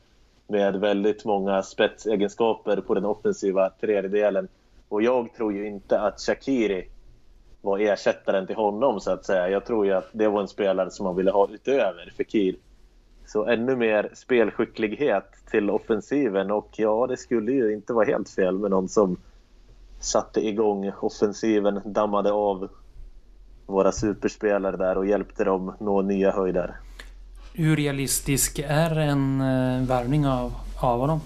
med 0.47 0.75
väldigt 0.75 1.25
många 1.25 1.63
spetsegenskaper 1.63 2.81
på 2.81 2.93
den 2.93 3.05
offensiva 3.05 3.69
tredjedelen. 3.69 4.47
Och 4.89 5.01
jag 5.01 5.33
tror 5.33 5.53
ju 5.53 5.67
inte 5.67 6.01
att 6.01 6.19
Shakiri 6.19 6.87
var 7.61 7.79
ersättaren 7.79 8.47
till 8.47 8.55
honom 8.55 8.99
så 8.99 9.11
att 9.11 9.25
säga. 9.25 9.49
Jag 9.49 9.65
tror 9.65 9.85
ju 9.85 9.91
att 9.91 10.09
det 10.11 10.27
var 10.27 10.41
en 10.41 10.47
spelare 10.47 10.91
som 10.91 11.03
man 11.03 11.15
ville 11.15 11.31
ha 11.31 11.47
utöver 11.51 12.13
Fekir. 12.17 12.55
Så 13.25 13.45
ännu 13.45 13.75
mer 13.75 14.09
spelskicklighet 14.13 15.25
till 15.51 15.69
offensiven 15.69 16.51
och 16.51 16.69
ja, 16.75 17.07
det 17.07 17.17
skulle 17.17 17.51
ju 17.51 17.73
inte 17.73 17.93
vara 17.93 18.05
helt 18.05 18.29
fel 18.29 18.57
med 18.57 18.71
någon 18.71 18.89
som 18.89 19.17
satte 19.99 20.47
igång 20.47 20.91
offensiven, 21.01 21.81
dammade 21.85 22.31
av 22.31 22.69
våra 23.71 23.91
superspelare 23.91 24.77
där 24.77 24.97
och 24.97 25.05
hjälpte 25.05 25.43
dem 25.43 25.73
nå 25.79 26.01
nya 26.01 26.31
höjder. 26.31 26.75
Hur 27.53 27.75
realistisk 27.75 28.59
är 28.67 28.99
en 28.99 29.41
eh, 29.41 29.87
värvning 29.87 30.27
av, 30.27 30.53
av 30.81 30.99
honom? 30.99 31.21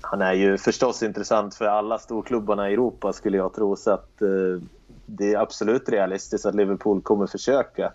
Han 0.00 0.22
är 0.22 0.32
ju 0.32 0.58
förstås 0.58 1.02
intressant 1.02 1.54
för 1.54 1.64
alla 1.64 1.98
storklubbarna 1.98 2.70
i 2.70 2.72
Europa 2.72 3.12
skulle 3.12 3.36
jag 3.36 3.54
tro. 3.54 3.76
Så 3.76 3.90
att 3.90 4.22
eh, 4.22 4.62
det 5.06 5.34
är 5.34 5.38
absolut 5.38 5.88
realistiskt 5.88 6.46
att 6.46 6.54
Liverpool 6.54 7.02
kommer 7.02 7.26
försöka. 7.26 7.92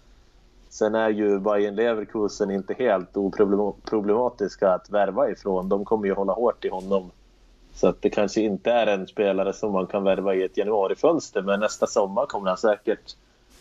Sen 0.70 0.96
är 0.96 1.10
ju 1.10 1.40
Bayern 1.40 1.76
Leverkusen 1.76 2.52
inte 2.52 2.74
helt 2.74 3.18
oproblematiska 3.18 4.74
att 4.74 4.90
värva 4.90 5.30
ifrån. 5.30 5.70
De 5.70 5.86
kommer 5.86 6.08
ju 6.08 6.14
hålla 6.14 6.34
hårt 6.34 6.66
i 6.66 6.70
honom 6.70 7.12
så 7.78 7.88
att 7.88 8.02
det 8.02 8.10
kanske 8.10 8.42
inte 8.42 8.72
är 8.72 8.88
en 8.88 9.08
spelare 9.08 9.54
som 9.54 9.72
man 9.72 9.88
kan 9.88 10.04
värva 10.04 10.36
i 10.36 10.44
ett 10.44 10.58
januarifönster 10.58 11.42
men 11.42 11.60
nästa 11.60 11.88
sommar 11.88 12.26
kommer 12.26 12.48
han 12.48 12.58
säkert 12.58 13.16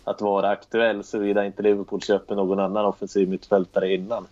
att 0.05 0.21
vara 0.21 0.49
aktuell 0.49 1.05
såvida 1.05 1.47
inte 1.47 1.63
Liverpool 1.63 2.03
köper 2.03 2.35
någon 2.35 2.61
annan 2.61 2.85
offensiv 2.85 3.29
mittfältare 3.29 3.95
innan. 3.95 4.27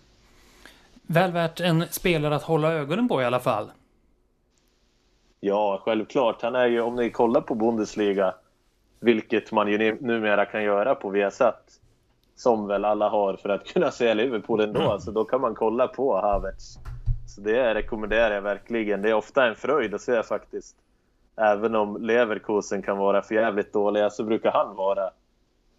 Väl 1.01 1.31
värt 1.31 1.59
en 1.59 1.85
spelare 1.91 2.35
att 2.35 2.43
hålla 2.43 2.73
ögonen 2.73 3.07
på 3.07 3.21
i 3.21 3.25
alla 3.25 3.39
fall. 3.39 3.71
Ja, 5.39 5.81
självklart. 5.83 6.41
Han 6.41 6.55
är 6.55 6.65
ju, 6.65 6.81
om 6.81 6.95
ni 6.95 7.09
kollar 7.09 7.41
på 7.41 7.55
Bundesliga, 7.55 8.33
vilket 8.99 9.51
man 9.51 9.67
ju 9.67 9.97
numera 10.01 10.45
kan 10.45 10.63
göra 10.63 10.95
på 10.95 11.09
Viasat, 11.09 11.79
som 12.35 12.67
väl 12.67 12.85
alla 12.85 13.09
har 13.09 13.33
för 13.35 13.49
att 13.49 13.65
kunna 13.67 13.91
se 13.91 14.13
Liverpool 14.13 14.61
ändå, 14.61 14.81
mm. 14.81 14.99
så 14.99 15.11
då 15.11 15.23
kan 15.23 15.41
man 15.41 15.55
kolla 15.55 15.87
på 15.87 16.21
Havertz 16.21 16.79
så 17.35 17.41
det 17.41 17.73
rekommenderar 17.73 18.35
jag 18.35 18.41
verkligen. 18.41 19.01
Det 19.01 19.09
är 19.09 19.13
ofta 19.13 19.45
en 19.45 19.55
fröjd 19.55 19.93
att 19.93 20.01
se 20.01 20.23
faktiskt. 20.23 20.75
Även 21.37 21.75
om 21.75 22.01
Leverkusen 22.01 22.81
kan 22.81 22.97
vara 22.97 23.21
för 23.21 23.35
jävligt 23.35 23.73
dåliga 23.73 24.09
så 24.09 24.23
brukar 24.23 24.51
han 24.51 24.75
vara 24.75 25.09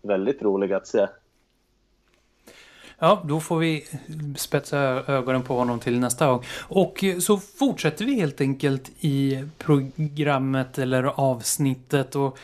väldigt 0.03 0.43
rolig 0.43 0.73
att 0.73 0.87
se. 0.87 1.07
Ja, 2.99 3.23
då 3.25 3.41
får 3.41 3.59
vi 3.59 3.85
spetsa 4.37 4.79
ögonen 5.07 5.43
på 5.43 5.57
honom 5.57 5.81
till 5.81 6.01
nästa 6.01 6.27
gång. 6.27 6.43
Och 6.69 7.05
så 7.21 7.37
fortsätter 7.39 8.05
vi 8.05 8.15
helt 8.15 8.41
enkelt 8.41 8.91
i 9.01 9.45
programmet 9.59 10.79
eller 10.79 11.05
avsnittet 11.05 12.17
och 12.17 12.39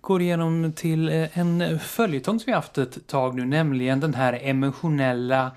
går 0.00 0.22
igenom 0.22 0.72
till 0.76 1.28
en 1.32 1.78
följetong 1.78 2.40
som 2.40 2.46
vi 2.46 2.52
haft 2.52 2.78
ett 2.78 3.06
tag 3.06 3.34
nu, 3.34 3.44
nämligen 3.44 4.00
den 4.00 4.14
här 4.14 4.38
emotionella 4.42 5.50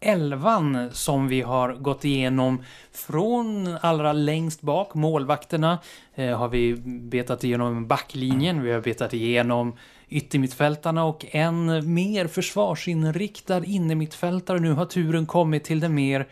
elvan 0.00 0.90
som 0.92 1.28
vi 1.28 1.40
har 1.40 1.74
gått 1.74 2.04
igenom 2.04 2.62
från 2.92 3.76
allra 3.80 4.12
längst 4.12 4.60
bak, 4.60 4.94
målvakterna, 4.94 5.78
eh, 6.14 6.38
har 6.38 6.48
vi 6.48 6.74
betat 6.84 7.44
igenom 7.44 7.86
backlinjen, 7.86 8.62
vi 8.62 8.72
har 8.72 8.80
betat 8.80 9.14
igenom 9.14 9.76
yttermittfältarna 10.08 11.04
och 11.04 11.26
en 11.30 11.94
mer 11.94 12.26
försvarsinriktad 12.26 13.64
innermittfältare. 13.64 14.58
Nu 14.58 14.72
har 14.72 14.86
turen 14.86 15.26
kommit 15.26 15.64
till 15.64 15.80
den 15.80 15.94
mer 15.94 16.28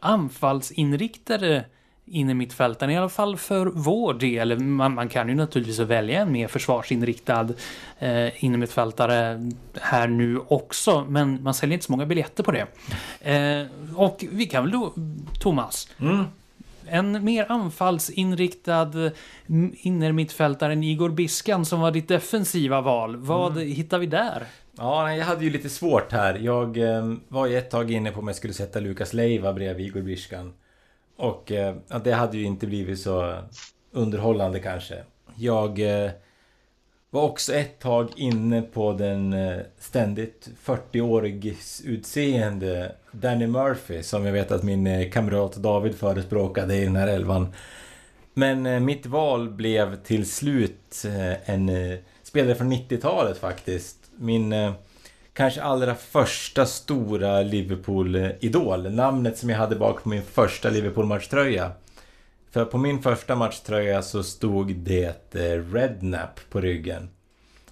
anfallsinriktade 0.00 1.64
innermittfältaren, 2.06 2.92
i 2.92 2.98
alla 2.98 3.08
fall 3.08 3.36
för 3.36 3.66
vår 3.66 4.14
del. 4.14 4.60
Man, 4.60 4.94
man, 4.94 5.08
kan 5.08 5.28
ju 5.28 5.34
naturligtvis 5.34 5.78
välja 5.78 6.20
en 6.20 6.32
mer 6.32 6.48
försvarsinriktad 6.48 7.48
eh, 7.98 8.44
innermittfältare 8.44 9.50
här 9.74 10.08
nu 10.08 10.38
också, 10.48 11.04
men 11.08 11.42
man 11.42 11.54
säljer 11.54 11.74
inte 11.74 11.86
så 11.86 11.92
många 11.92 12.06
biljetter 12.06 12.42
på 12.42 12.52
det. 12.52 12.66
Eh, 13.32 13.66
och 13.94 14.24
vi 14.30 14.46
kan 14.46 14.64
väl 14.64 14.72
då, 14.72 14.94
Thomas, 15.40 15.88
mm. 16.00 16.24
En 16.88 17.24
mer 17.24 17.46
anfallsinriktad 17.48 18.92
innermittfältare 19.76 20.72
än 20.72 20.84
Igor 20.84 21.10
Biskan 21.10 21.64
som 21.64 21.80
var 21.80 21.90
ditt 21.90 22.08
defensiva 22.08 22.80
val. 22.80 23.16
Vad 23.16 23.52
mm. 23.52 23.68
hittar 23.68 23.98
vi 23.98 24.06
där? 24.06 24.42
Ja, 24.78 25.14
jag 25.14 25.24
hade 25.24 25.44
ju 25.44 25.50
lite 25.50 25.68
svårt 25.68 26.12
här. 26.12 26.34
Jag 26.34 26.78
eh, 26.78 27.12
var 27.28 27.46
ju 27.46 27.58
ett 27.58 27.70
tag 27.70 27.90
inne 27.90 28.10
på 28.10 28.20
om 28.20 28.26
jag 28.26 28.36
skulle 28.36 28.52
sätta 28.52 28.80
Lukas 28.80 29.12
Leiva 29.12 29.52
bredvid 29.52 29.86
Igor 29.86 30.00
Biskan. 30.00 30.52
Och 31.16 31.52
eh, 31.52 31.76
det 32.04 32.12
hade 32.12 32.38
ju 32.38 32.44
inte 32.44 32.66
blivit 32.66 33.00
så 33.00 33.38
underhållande 33.92 34.60
kanske. 34.60 35.02
Jag 35.36 35.78
eh, 35.78 36.10
var 37.10 37.22
också 37.22 37.54
ett 37.54 37.78
tag 37.78 38.08
inne 38.16 38.62
på 38.62 38.92
den 38.92 39.32
eh, 39.32 39.58
ständigt 39.78 40.48
40-årig 40.64 41.56
utseende 41.84 42.92
Danny 43.12 43.46
Murphy 43.46 44.02
som 44.02 44.26
jag 44.26 44.32
vet 44.32 44.50
att 44.50 44.62
min 44.62 44.86
eh, 44.86 45.10
kamrat 45.10 45.56
David 45.56 45.94
förespråkade 45.94 46.74
i 46.76 46.84
den 46.84 46.96
här 46.96 47.08
elvan. 47.08 47.52
Men 48.34 48.66
eh, 48.66 48.80
mitt 48.80 49.06
val 49.06 49.50
blev 49.50 50.02
till 50.02 50.30
slut 50.30 51.04
eh, 51.06 51.50
en 51.50 51.68
eh, 51.68 51.98
spelare 52.22 52.54
från 52.54 52.72
90-talet 52.72 53.38
faktiskt. 53.38 53.96
Min 54.16 54.52
eh, 54.52 54.72
kanske 55.36 55.62
allra 55.62 55.94
första 55.94 56.66
stora 56.66 57.42
Liverpool-idol. 57.42 58.90
Namnet 58.90 59.38
som 59.38 59.50
jag 59.50 59.58
hade 59.58 59.76
bak 59.76 60.02
på 60.02 60.08
min 60.08 60.22
första 60.22 60.70
Liverpool-matchtröja. 60.70 61.72
För 62.50 62.64
på 62.64 62.78
min 62.78 63.02
första 63.02 63.34
matchtröja 63.34 64.02
så 64.02 64.22
stod 64.22 64.74
det 64.76 65.34
eh, 65.34 65.72
Rednap 65.72 66.40
på 66.50 66.60
ryggen. 66.60 67.08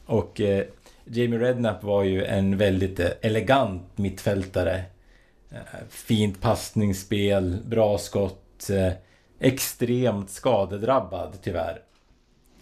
Och 0.07 0.41
eh, 0.41 0.65
Jamie 1.05 1.39
Redknapp 1.39 1.83
var 1.83 2.03
ju 2.03 2.25
en 2.25 2.57
väldigt 2.57 3.01
eh, 3.01 3.11
elegant 3.21 3.99
mittfältare. 3.99 4.83
Eh, 5.51 5.59
fint 5.89 6.41
passningsspel, 6.41 7.59
bra 7.65 7.99
skott. 7.99 8.71
Extremt 9.41 10.31
skadedrabbad 10.31 11.39
tyvärr. 11.43 11.79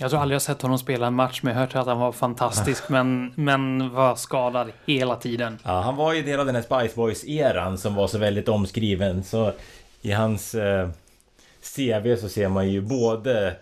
Jag 0.02 0.10
tror 0.10 0.20
aldrig 0.20 0.34
jag 0.34 0.42
sett 0.42 0.62
honom 0.62 0.78
spela 0.78 1.06
en 1.06 1.14
match, 1.14 1.40
men 1.42 1.52
jag 1.52 1.60
har 1.60 1.66
hört 1.66 1.76
att 1.76 1.86
han 1.86 1.98
var 1.98 2.12
fantastisk, 2.12 2.88
men, 2.88 3.32
men 3.34 3.90
var 3.94 4.14
skadad 4.14 4.72
hela 4.86 5.16
tiden. 5.16 5.58
Ja, 5.64 5.80
han 5.80 5.96
var 5.96 6.12
ju 6.12 6.22
del 6.22 6.40
av 6.40 6.46
den 6.46 6.54
här 6.54 6.62
Spice 6.62 6.96
Boys-eran 6.96 7.76
som 7.76 7.94
var 7.94 8.06
så 8.06 8.18
väldigt 8.18 8.48
omskriven. 8.48 9.24
Så 9.24 9.52
i 10.00 10.12
hans 10.12 10.54
eh, 10.54 10.88
CV 11.76 12.16
så 12.16 12.28
ser 12.28 12.48
man 12.48 12.68
ju 12.70 12.80
både 12.80 13.56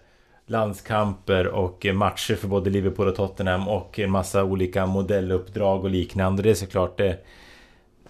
landskamper 0.47 1.47
och 1.47 1.86
matcher 1.95 2.34
för 2.34 2.49
både 2.49 2.70
Liverpool 2.70 3.09
och 3.09 3.16
Tottenham 3.16 3.68
och 3.68 3.99
en 3.99 4.11
massa 4.11 4.45
olika 4.45 4.86
modelluppdrag 4.86 5.84
och 5.84 5.91
liknande. 5.91 6.43
Det 6.43 6.51
är 6.51 6.55
såklart 6.55 6.99
det... 6.99 7.24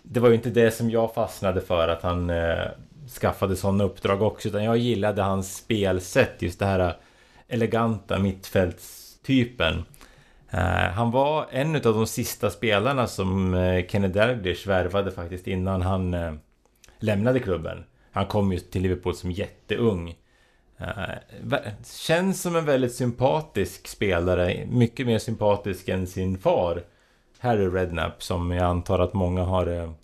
Det 0.02 0.20
var 0.20 0.28
ju 0.28 0.34
inte 0.34 0.50
det 0.50 0.70
som 0.70 0.90
jag 0.90 1.14
fastnade 1.14 1.60
för 1.60 1.88
att 1.88 2.02
han 2.02 2.30
eh, 2.30 2.64
skaffade 3.20 3.56
sådana 3.56 3.84
uppdrag 3.84 4.22
också 4.22 4.48
utan 4.48 4.64
jag 4.64 4.76
gillade 4.76 5.22
hans 5.22 5.56
spelsätt, 5.56 6.42
just 6.42 6.58
det 6.58 6.66
här 6.66 6.96
eleganta 7.50 8.18
mittfältstypen. 8.18 9.84
Eh, 10.50 10.90
han 10.92 11.10
var 11.10 11.46
en 11.50 11.76
av 11.76 11.80
de 11.82 12.06
sista 12.06 12.50
spelarna 12.50 13.06
som 13.06 13.54
eh, 13.54 13.86
Kenny 13.86 14.08
Dalglish 14.08 14.68
värvade 14.68 15.10
faktiskt 15.10 15.46
innan 15.46 15.82
han 15.82 16.14
eh, 16.14 16.32
lämnade 16.98 17.40
klubben. 17.40 17.84
Han 18.12 18.26
kom 18.26 18.52
ju 18.52 18.58
till 18.58 18.82
Liverpool 18.82 19.14
som 19.14 19.30
jätteung. 19.30 20.14
känns 21.84 22.42
som 22.42 22.56
en 22.56 22.64
väldigt 22.64 22.94
sympatisk 22.94 23.88
spelare. 23.88 24.66
Mycket 24.66 25.06
mer 25.06 25.18
sympatisk 25.18 25.88
än 25.88 26.06
sin 26.06 26.38
far. 26.38 26.82
Harry 27.38 27.68
Redknapp 27.68 28.22
som 28.22 28.50
jag 28.50 28.64
antar 28.64 28.98
att 28.98 29.14
många 29.14 29.42
har, 29.42 29.94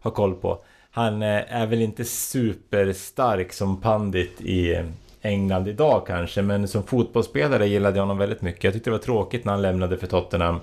har 0.00 0.10
koll 0.10 0.34
på. 0.34 0.64
Han 0.90 1.22
är 1.22 1.66
väl 1.66 1.82
inte 1.82 2.04
superstark 2.04 3.52
som 3.52 3.80
pandit 3.80 4.40
i 4.40 4.84
England 5.24 5.68
idag 5.68 6.06
kanske, 6.06 6.42
men 6.42 6.68
som 6.68 6.82
fotbollsspelare 6.82 7.66
gillade 7.66 7.96
jag 7.96 8.02
honom 8.02 8.18
väldigt 8.18 8.42
mycket. 8.42 8.64
Jag 8.64 8.72
tyckte 8.72 8.90
det 8.90 8.96
var 8.96 9.02
tråkigt 9.02 9.44
när 9.44 9.52
han 9.52 9.62
lämnade 9.62 9.96
för 9.96 10.06
Tottenham. 10.06 10.60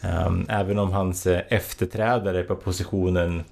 Ehm, 0.00 0.46
även 0.48 0.78
om 0.78 0.92
hans 0.92 1.26
eh, 1.26 1.42
efterträdare 1.48 2.42
på 2.42 2.56
positionen 2.56 3.44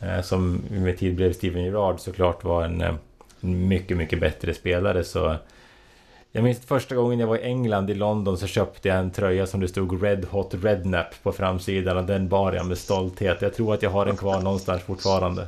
eh, 0.00 0.20
som 0.20 0.62
med 0.70 0.98
tid 0.98 1.16
blev 1.16 1.32
Steven 1.32 1.64
Gerrard 1.64 2.00
såklart 2.00 2.44
var 2.44 2.64
eh, 2.64 2.94
en, 3.40 3.68
mycket, 3.68 3.96
mycket 3.96 4.20
bättre 4.20 4.54
spelare 4.54 5.04
så 5.04 5.36
jag 6.32 6.44
minns 6.44 6.60
första 6.60 6.94
gången 6.94 7.20
jag 7.20 7.26
var 7.26 7.36
i 7.36 7.42
England, 7.42 7.90
i 7.90 7.94
London, 7.94 8.38
så 8.38 8.46
köpte 8.46 8.88
jag 8.88 8.98
en 8.98 9.10
tröja 9.10 9.46
som 9.46 9.60
det 9.60 9.68
stod 9.68 10.02
Red 10.02 10.24
Hot 10.24 10.54
Rednap 10.62 11.22
på 11.22 11.32
framsidan 11.32 11.96
och 11.96 12.04
den 12.04 12.28
bar 12.28 12.52
jag 12.52 12.66
med 12.66 12.78
stolthet. 12.78 13.42
Jag 13.42 13.54
tror 13.54 13.74
att 13.74 13.82
jag 13.82 13.90
har 13.90 14.06
den 14.06 14.16
kvar 14.16 14.40
någonstans 14.40 14.82
fortfarande. 14.82 15.46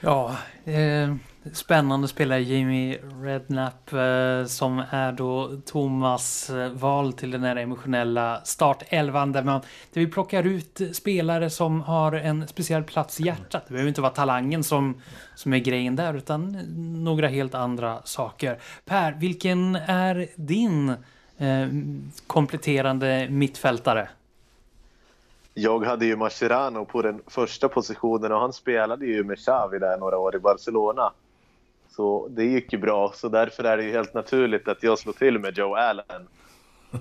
Ja, 0.00 0.36
eh, 0.64 1.14
spännande 1.52 2.08
spelare 2.08 2.40
Jamie 2.40 3.00
Redknapp 3.22 3.92
eh, 3.92 4.46
som 4.46 4.82
är 4.90 5.12
då 5.12 5.50
Thomas 5.66 6.50
eh, 6.50 6.70
val 6.70 7.12
till 7.12 7.30
den 7.30 7.42
här 7.42 7.56
emotionella 7.56 8.40
startelvan 8.44 9.32
där, 9.32 9.42
man, 9.42 9.60
där 9.92 10.00
vi 10.00 10.06
plockar 10.06 10.46
ut 10.46 10.80
spelare 10.92 11.50
som 11.50 11.80
har 11.80 12.12
en 12.12 12.48
speciell 12.48 12.82
plats 12.84 13.20
i 13.20 13.24
hjärtat. 13.24 13.64
Det 13.66 13.72
behöver 13.72 13.88
inte 13.88 14.00
vara 14.00 14.12
talangen 14.12 14.64
som, 14.64 15.02
som 15.34 15.52
är 15.52 15.58
grejen 15.58 15.96
där 15.96 16.14
utan 16.14 16.58
några 17.04 17.28
helt 17.28 17.54
andra 17.54 18.02
saker. 18.04 18.58
Per, 18.84 19.12
vilken 19.12 19.76
är 19.76 20.28
din 20.36 20.88
eh, 21.38 21.68
kompletterande 22.26 23.26
mittfältare? 23.30 24.08
Jag 25.54 25.84
hade 25.84 26.06
ju 26.06 26.16
Mascherano 26.16 26.84
på 26.84 27.02
den 27.02 27.20
första 27.26 27.68
positionen 27.68 28.32
och 28.32 28.40
han 28.40 28.52
spelade 28.52 29.06
ju 29.06 29.24
med 29.24 29.38
Xavi 29.38 29.78
där 29.78 29.98
några 29.98 30.18
år 30.18 30.36
i 30.36 30.38
Barcelona. 30.38 31.12
Så 31.96 32.28
det 32.28 32.44
gick 32.44 32.72
ju 32.72 32.78
bra, 32.78 33.12
så 33.14 33.28
därför 33.28 33.64
är 33.64 33.76
det 33.76 33.84
ju 33.84 33.92
helt 33.92 34.14
naturligt 34.14 34.68
att 34.68 34.82
jag 34.82 34.98
slår 34.98 35.12
till 35.12 35.38
med 35.38 35.58
Joe 35.58 35.74
Allen 35.74 36.28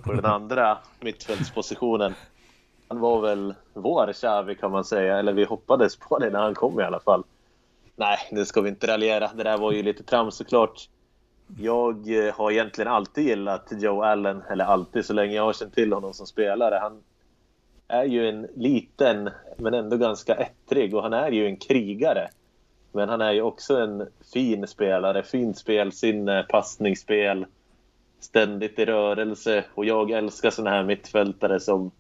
på 0.04 0.14
den 0.14 0.26
andra 0.26 0.78
mittfältspositionen. 1.00 2.14
Han 2.88 3.00
var 3.00 3.22
väl 3.22 3.56
vår 3.74 4.14
Xavi 4.14 4.56
kan 4.56 4.72
man 4.72 4.84
säga, 4.84 5.20
eller 5.20 5.34
vi 5.34 5.44
hoppades 5.44 5.96
på 5.96 6.20
det 6.20 6.30
när 6.30 6.40
han 6.40 6.56
kom 6.56 6.80
i 6.80 6.84
alla 6.84 7.00
fall. 7.00 7.24
Nej, 7.96 8.18
nu 8.32 8.46
ska 8.46 8.62
vi 8.62 8.70
inte 8.70 8.88
raljera. 8.88 9.32
Det 9.36 9.44
där 9.44 9.58
var 9.58 9.72
ju 9.72 9.84
lite 9.84 10.04
trams 10.04 10.36
såklart. 10.36 10.90
Jag 11.60 12.26
eh, 12.28 12.34
har 12.34 12.52
egentligen 12.52 12.92
alltid 12.92 13.28
gillat 13.28 13.68
Joe 13.72 14.02
Allen, 14.04 14.44
eller 14.50 14.66
alltid 14.66 15.06
så 15.06 15.14
länge 15.14 15.36
jag 15.36 15.44
har 15.44 15.54
känt 15.54 15.76
till 15.76 15.94
honom 15.94 16.14
som 16.14 16.26
spelare. 16.26 16.80
Han 16.82 17.04
är 17.88 18.06
ju 18.06 18.30
en 18.30 18.48
liten, 18.56 19.30
men 19.58 19.74
ändå 19.74 19.98
ganska 19.98 20.34
ettrig 20.34 20.96
och 20.96 21.04
han 21.04 21.14
är 21.14 21.32
ju 21.32 21.46
en 21.46 21.58
krigare. 21.58 22.30
Men 22.96 23.10
han 23.10 23.22
är 23.22 23.32
ju 23.32 23.42
också 23.42 23.78
en 23.78 24.08
fin 24.34 24.68
spelare, 24.68 25.24
fint 25.24 25.58
spelsinne, 25.58 26.46
passningsspel, 26.50 27.46
ständigt 28.20 28.80
i 28.80 28.86
rörelse 28.86 29.66
och 29.76 29.86
jag 29.86 30.12
älskar 30.12 30.50
såna 30.50 30.70
här 30.70 30.84
mittfältare 30.84 31.60
som 31.60 31.92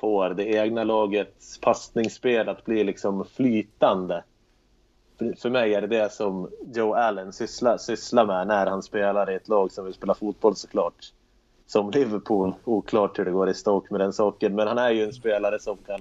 får 0.00 0.30
det 0.30 0.44
egna 0.44 0.84
lagets 0.84 1.60
passningsspel 1.60 2.48
att 2.48 2.64
bli 2.64 2.84
liksom 2.84 3.24
flytande. 3.24 4.24
För 5.18 5.50
mig 5.50 5.74
är 5.74 5.80
det 5.80 5.86
det 5.86 6.12
som 6.12 6.50
Joe 6.74 6.94
Allen 6.94 7.32
sysslar, 7.32 7.76
sysslar 7.76 8.26
med 8.26 8.46
när 8.46 8.66
han 8.66 8.82
spelar 8.82 9.30
i 9.30 9.34
ett 9.34 9.48
lag 9.48 9.72
som 9.72 9.84
vill 9.84 9.94
spela 9.94 10.14
fotboll 10.14 10.56
såklart. 10.56 11.12
Som 11.66 11.90
Liverpool, 11.90 12.54
oklart 12.64 13.18
hur 13.18 13.24
det 13.24 13.30
går 13.30 13.50
i 13.50 13.54
Stoke 13.54 13.88
med 13.90 14.00
den 14.00 14.12
saken. 14.12 14.54
Men 14.54 14.68
han 14.68 14.78
är 14.78 14.90
ju 14.90 15.04
en 15.04 15.12
spelare 15.12 15.58
som 15.58 15.76
kan 15.76 16.00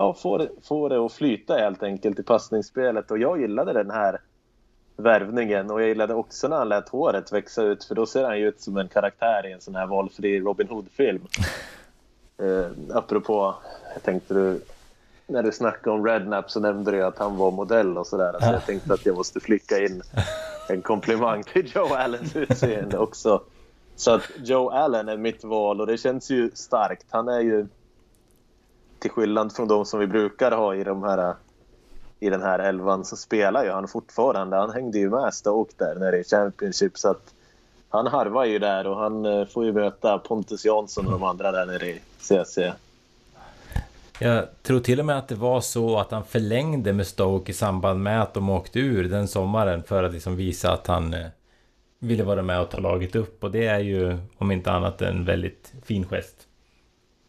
ja, 0.00 0.14
få, 0.14 0.38
det, 0.38 0.48
få 0.62 0.88
det 0.88 1.04
att 1.04 1.12
flyta 1.12 1.56
helt 1.56 1.82
enkelt 1.82 2.18
i 2.18 2.22
passningsspelet. 2.22 3.10
Och 3.10 3.18
jag 3.18 3.40
gillade 3.40 3.72
den 3.72 3.90
här 3.90 4.20
värvningen 4.96 5.70
och 5.70 5.82
jag 5.82 5.88
gillade 5.88 6.14
också 6.14 6.48
när 6.48 6.56
han 6.56 6.68
lät 6.68 6.88
håret 6.88 7.32
växa 7.32 7.62
ut 7.62 7.84
för 7.84 7.94
då 7.94 8.06
ser 8.06 8.24
han 8.24 8.38
ju 8.38 8.48
ut 8.48 8.60
som 8.60 8.76
en 8.76 8.88
karaktär 8.88 9.46
i 9.46 9.52
en 9.52 9.60
sån 9.60 9.74
här 9.74 9.86
valfri 9.86 10.40
Robin 10.40 10.68
Hood-film. 10.68 11.22
Eh, 12.42 12.96
apropå, 12.96 13.54
tänkte 14.02 14.34
du, 14.34 14.60
när 15.26 15.42
du 15.42 15.52
snackade 15.52 15.96
om 15.96 16.06
Rednap 16.06 16.50
så 16.50 16.60
nämnde 16.60 16.90
du 16.90 17.04
att 17.04 17.18
han 17.18 17.36
var 17.36 17.50
modell 17.50 17.98
och 17.98 18.06
sådär. 18.06 18.36
Så 18.40 18.46
jag 18.52 18.66
tänkte 18.66 18.94
att 18.94 19.06
jag 19.06 19.16
måste 19.16 19.40
flicka 19.40 19.78
in 19.78 20.02
en 20.68 20.82
komplimang 20.82 21.42
till 21.42 21.72
Joe 21.74 21.94
Allens 21.94 22.36
utseende 22.36 22.98
också. 22.98 23.42
Så 23.96 24.10
att 24.10 24.22
Joe 24.36 24.70
Allen 24.70 25.08
är 25.08 25.16
mitt 25.16 25.44
val 25.44 25.80
och 25.80 25.86
det 25.86 25.98
känns 25.98 26.30
ju 26.30 26.50
starkt. 26.54 27.06
Han 27.10 27.28
är 27.28 27.40
ju 27.40 27.66
till 29.00 29.10
skillnad 29.10 29.52
från 29.52 29.68
de 29.68 29.84
som 29.86 30.00
vi 30.00 30.06
brukar 30.06 30.52
ha 30.52 30.74
i 30.74 30.84
de 30.84 31.02
här 31.02 31.34
i 32.20 32.30
den 32.30 32.42
här 32.42 32.58
elvan 32.58 33.04
så 33.04 33.16
spelar 33.16 33.64
ju 33.64 33.70
han 33.70 33.88
fortfarande. 33.88 34.56
Han 34.56 34.70
hängde 34.70 34.98
ju 34.98 35.10
med 35.10 35.34
Stoke 35.34 35.74
där 35.76 35.94
nere 35.94 36.18
i 36.18 36.24
Championship 36.24 36.98
så 36.98 37.10
att 37.10 37.34
han 37.88 38.06
harvar 38.06 38.44
ju 38.44 38.58
där 38.58 38.86
och 38.86 38.96
han 38.96 39.24
eh, 39.24 39.46
får 39.46 39.64
ju 39.64 39.72
möta 39.72 40.18
Pontus 40.18 40.64
Jansson 40.64 41.06
och 41.06 41.12
de 41.12 41.22
andra 41.22 41.52
där 41.52 41.66
nere 41.66 41.86
i 41.86 42.00
CC. 42.18 42.72
Jag 44.18 44.62
tror 44.62 44.80
till 44.80 45.00
och 45.00 45.06
med 45.06 45.18
att 45.18 45.28
det 45.28 45.34
var 45.34 45.60
så 45.60 45.98
att 45.98 46.10
han 46.10 46.24
förlängde 46.24 46.92
med 46.92 47.06
Stoke 47.06 47.50
i 47.50 47.54
samband 47.54 48.02
med 48.02 48.22
att 48.22 48.34
de 48.34 48.50
åkte 48.50 48.80
ur 48.80 49.08
den 49.08 49.28
sommaren 49.28 49.82
för 49.82 50.04
att 50.04 50.12
liksom 50.12 50.36
visa 50.36 50.72
att 50.72 50.86
han 50.86 51.14
eh, 51.14 51.26
ville 51.98 52.24
vara 52.24 52.42
med 52.42 52.60
och 52.60 52.70
ta 52.70 52.78
laget 52.78 53.16
upp 53.16 53.44
och 53.44 53.50
det 53.50 53.66
är 53.66 53.78
ju 53.78 54.18
om 54.38 54.50
inte 54.50 54.72
annat 54.72 55.02
en 55.02 55.24
väldigt 55.24 55.72
fin 55.84 56.06
gest. 56.06 56.46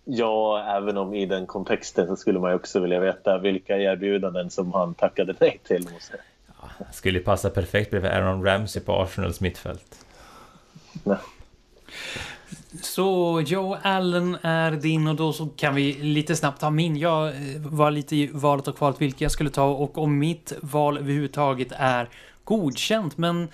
Ja, 0.04 0.64
även 0.78 0.98
om 0.98 1.14
i 1.14 1.26
den 1.26 1.48
kontexten 1.48 2.08
så 2.08 2.16
skulle 2.16 2.40
man 2.40 2.52
ju 2.52 2.56
också 2.56 2.80
vilja 2.80 3.00
veta 3.00 3.38
vilka 3.38 3.78
erbjudanden 3.78 4.50
som 4.50 4.74
han 4.74 4.94
tackade 4.94 5.36
nej 5.40 5.60
till. 5.64 5.88
Ja, 6.48 6.86
skulle 6.92 7.20
passa 7.20 7.50
perfekt 7.50 7.92
bredvid 7.92 8.12
Aaron 8.12 8.46
Ramsey 8.46 8.82
på 8.82 9.02
Arsenals 9.02 9.42
mittfält. 9.42 10.06
Nej. 11.04 11.18
Så 12.82 13.42
Joe 13.46 13.78
Allen 13.82 14.38
är 14.42 14.72
din 14.72 15.08
och 15.08 15.16
då 15.16 15.34
så 15.34 15.46
kan 15.46 15.76
vi 15.76 15.94
lite 15.94 16.36
snabbt 16.36 16.62
ta 16.62 16.70
min. 16.70 16.98
Jag 16.98 17.28
eh, 17.28 17.34
var 17.58 17.92
lite 17.92 18.16
i 18.16 18.30
valet 18.34 18.68
och 18.68 18.78
kvalet 18.78 19.02
vilka 19.02 19.26
jag 19.26 19.32
skulle 19.32 19.50
ta 19.50 19.66
och 19.66 19.98
om 19.98 20.20
mitt 20.20 20.54
val 20.62 20.98
överhuvudtaget 20.98 21.68
är 21.72 22.10
godkänt. 22.44 23.18
Men 23.18 23.48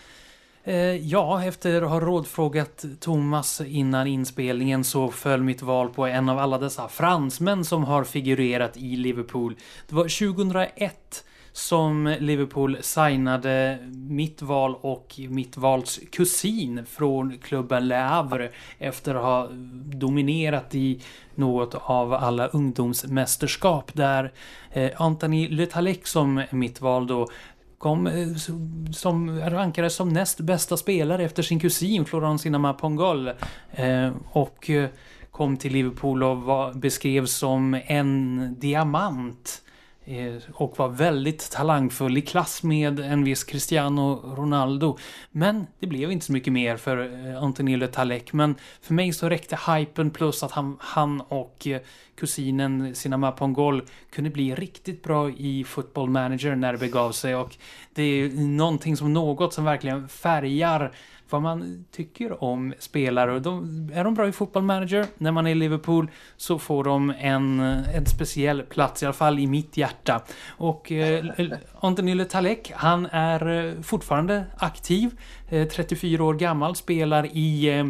Eh, 0.68 0.95
ja, 0.95 1.43
efter 1.43 1.82
att 1.82 1.89
ha 1.89 1.99
rådfrågat 1.99 2.86
Thomas 2.99 3.61
innan 3.61 4.07
inspelningen 4.07 4.84
så 4.84 5.11
föll 5.11 5.43
mitt 5.43 5.61
val 5.61 5.89
på 5.89 6.05
en 6.05 6.30
av 6.30 6.39
alla 6.39 6.57
dessa 6.57 6.88
fransmän 6.88 7.65
som 7.65 7.84
har 7.84 8.03
figurerat 8.03 8.78
i 8.78 8.95
Liverpool. 8.95 9.55
Det 9.89 9.95
var 9.95 10.03
2001 10.03 11.24
som 11.51 12.15
Liverpool 12.20 12.78
signade 12.82 13.78
mitt 13.91 14.41
val 14.41 14.76
och 14.82 15.15
mitt 15.30 15.57
vals 15.57 15.99
kusin 16.11 16.86
från 16.86 17.38
klubben 17.38 17.88
Le 17.88 17.95
Havre 17.95 18.51
efter 18.78 19.15
att 19.15 19.24
ha 19.24 19.47
dominerat 19.86 20.76
i 20.76 21.01
något 21.36 21.76
av 21.76 22.13
alla 22.13 22.47
ungdomsmästerskap 22.47 23.91
där 23.93 24.34
eh, 24.72 24.91
Anthony 24.97 25.49
Letalek, 25.49 26.07
som 26.07 26.43
mitt 26.51 26.82
val 26.82 27.07
då 27.07 27.28
kom 27.78 28.07
eh, 28.07 28.28
som 28.91 29.39
rankades 29.39 29.95
som 29.95 30.09
näst 30.09 30.39
bästa 30.39 30.78
spelare 30.78 31.23
efter 31.23 31.43
sin 31.43 31.59
kusin 31.59 32.05
Florence 32.05 32.43
Sinama 32.43 32.73
Pongol 32.73 33.28
eh, 33.71 34.11
och 34.32 34.69
eh, 34.69 34.89
kom 35.32 35.57
till 35.57 35.73
Liverpool 35.73 36.23
och 36.23 36.38
var, 36.38 36.73
beskrevs 36.73 37.32
som 37.32 37.82
en 37.86 38.55
diamant. 38.59 39.61
Eh, 40.10 40.36
och 40.53 40.78
var 40.78 40.89
väldigt 40.89 41.51
talangfull 41.51 42.18
i 42.18 42.22
klass 42.22 42.64
med 42.64 42.99
en 42.99 43.24
viss 43.24 43.43
Cristiano 43.43 44.34
Ronaldo. 44.38 44.97
Men 45.32 45.68
det 45.80 45.88
blev 45.88 46.12
inte 46.12 46.26
så 46.26 46.32
mycket 46.32 46.53
mer 46.53 46.78
för 46.78 47.28
eh, 47.28 47.43
Anthony 47.43 47.78
LeTalek 47.78 47.95
Talek. 47.95 48.34
Men 48.34 48.55
för 48.82 48.93
mig 48.93 49.14
så 49.14 49.30
räckte 49.30 49.60
hypen 49.68 50.12
plus 50.12 50.43
att 50.43 50.51
han, 50.51 50.78
han 50.80 51.22
och 51.22 51.68
eh, 51.68 51.82
kusinen 52.16 52.95
Sinama 52.95 53.32
Pongol 53.32 53.84
kunde 54.12 54.30
bli 54.30 54.55
riktigt 54.55 55.03
bra 55.03 55.30
i 55.30 55.64
Football 55.64 56.10
Manager 56.10 56.55
när 56.55 56.72
det 56.72 56.80
begav 56.80 57.12
sig. 57.12 57.36
Och 57.36 57.55
det 57.93 58.03
är 58.03 58.30
någonting 58.30 58.97
som 58.97 59.14
något 59.14 59.53
som 59.53 59.64
verkligen 59.64 60.08
färgar 60.08 60.91
vad 61.30 61.41
man 61.41 61.86
tycker 61.91 62.43
om 62.43 62.73
spelare. 62.80 63.39
De, 63.39 63.89
är 63.93 64.03
de 64.03 64.13
bra 64.13 64.28
i 64.28 64.32
Football 64.32 64.63
Manager 64.63 65.05
när 65.17 65.32
man 65.32 65.47
är 65.47 65.51
i 65.51 65.55
Liverpool 65.55 66.11
så 66.38 66.59
får 66.59 66.84
de 66.84 67.13
en, 67.19 67.59
en 67.59 68.05
speciell 68.05 68.61
plats, 68.61 69.03
i 69.03 69.05
alla 69.05 69.13
fall 69.13 69.39
i 69.39 69.47
mitt 69.47 69.78
hjärta. 69.78 70.21
Och 70.47 70.91
eh, 70.91 71.25
Anthony 71.80 72.15
LeTalek, 72.15 72.71
han 72.75 73.05
är 73.05 73.67
eh, 73.67 73.82
fortfarande 73.82 74.45
aktiv, 74.57 75.19
eh, 75.49 75.67
34 75.67 76.23
år 76.23 76.34
gammal, 76.34 76.75
spelar 76.75 77.25
i 77.38 77.78
eh, 77.78 77.86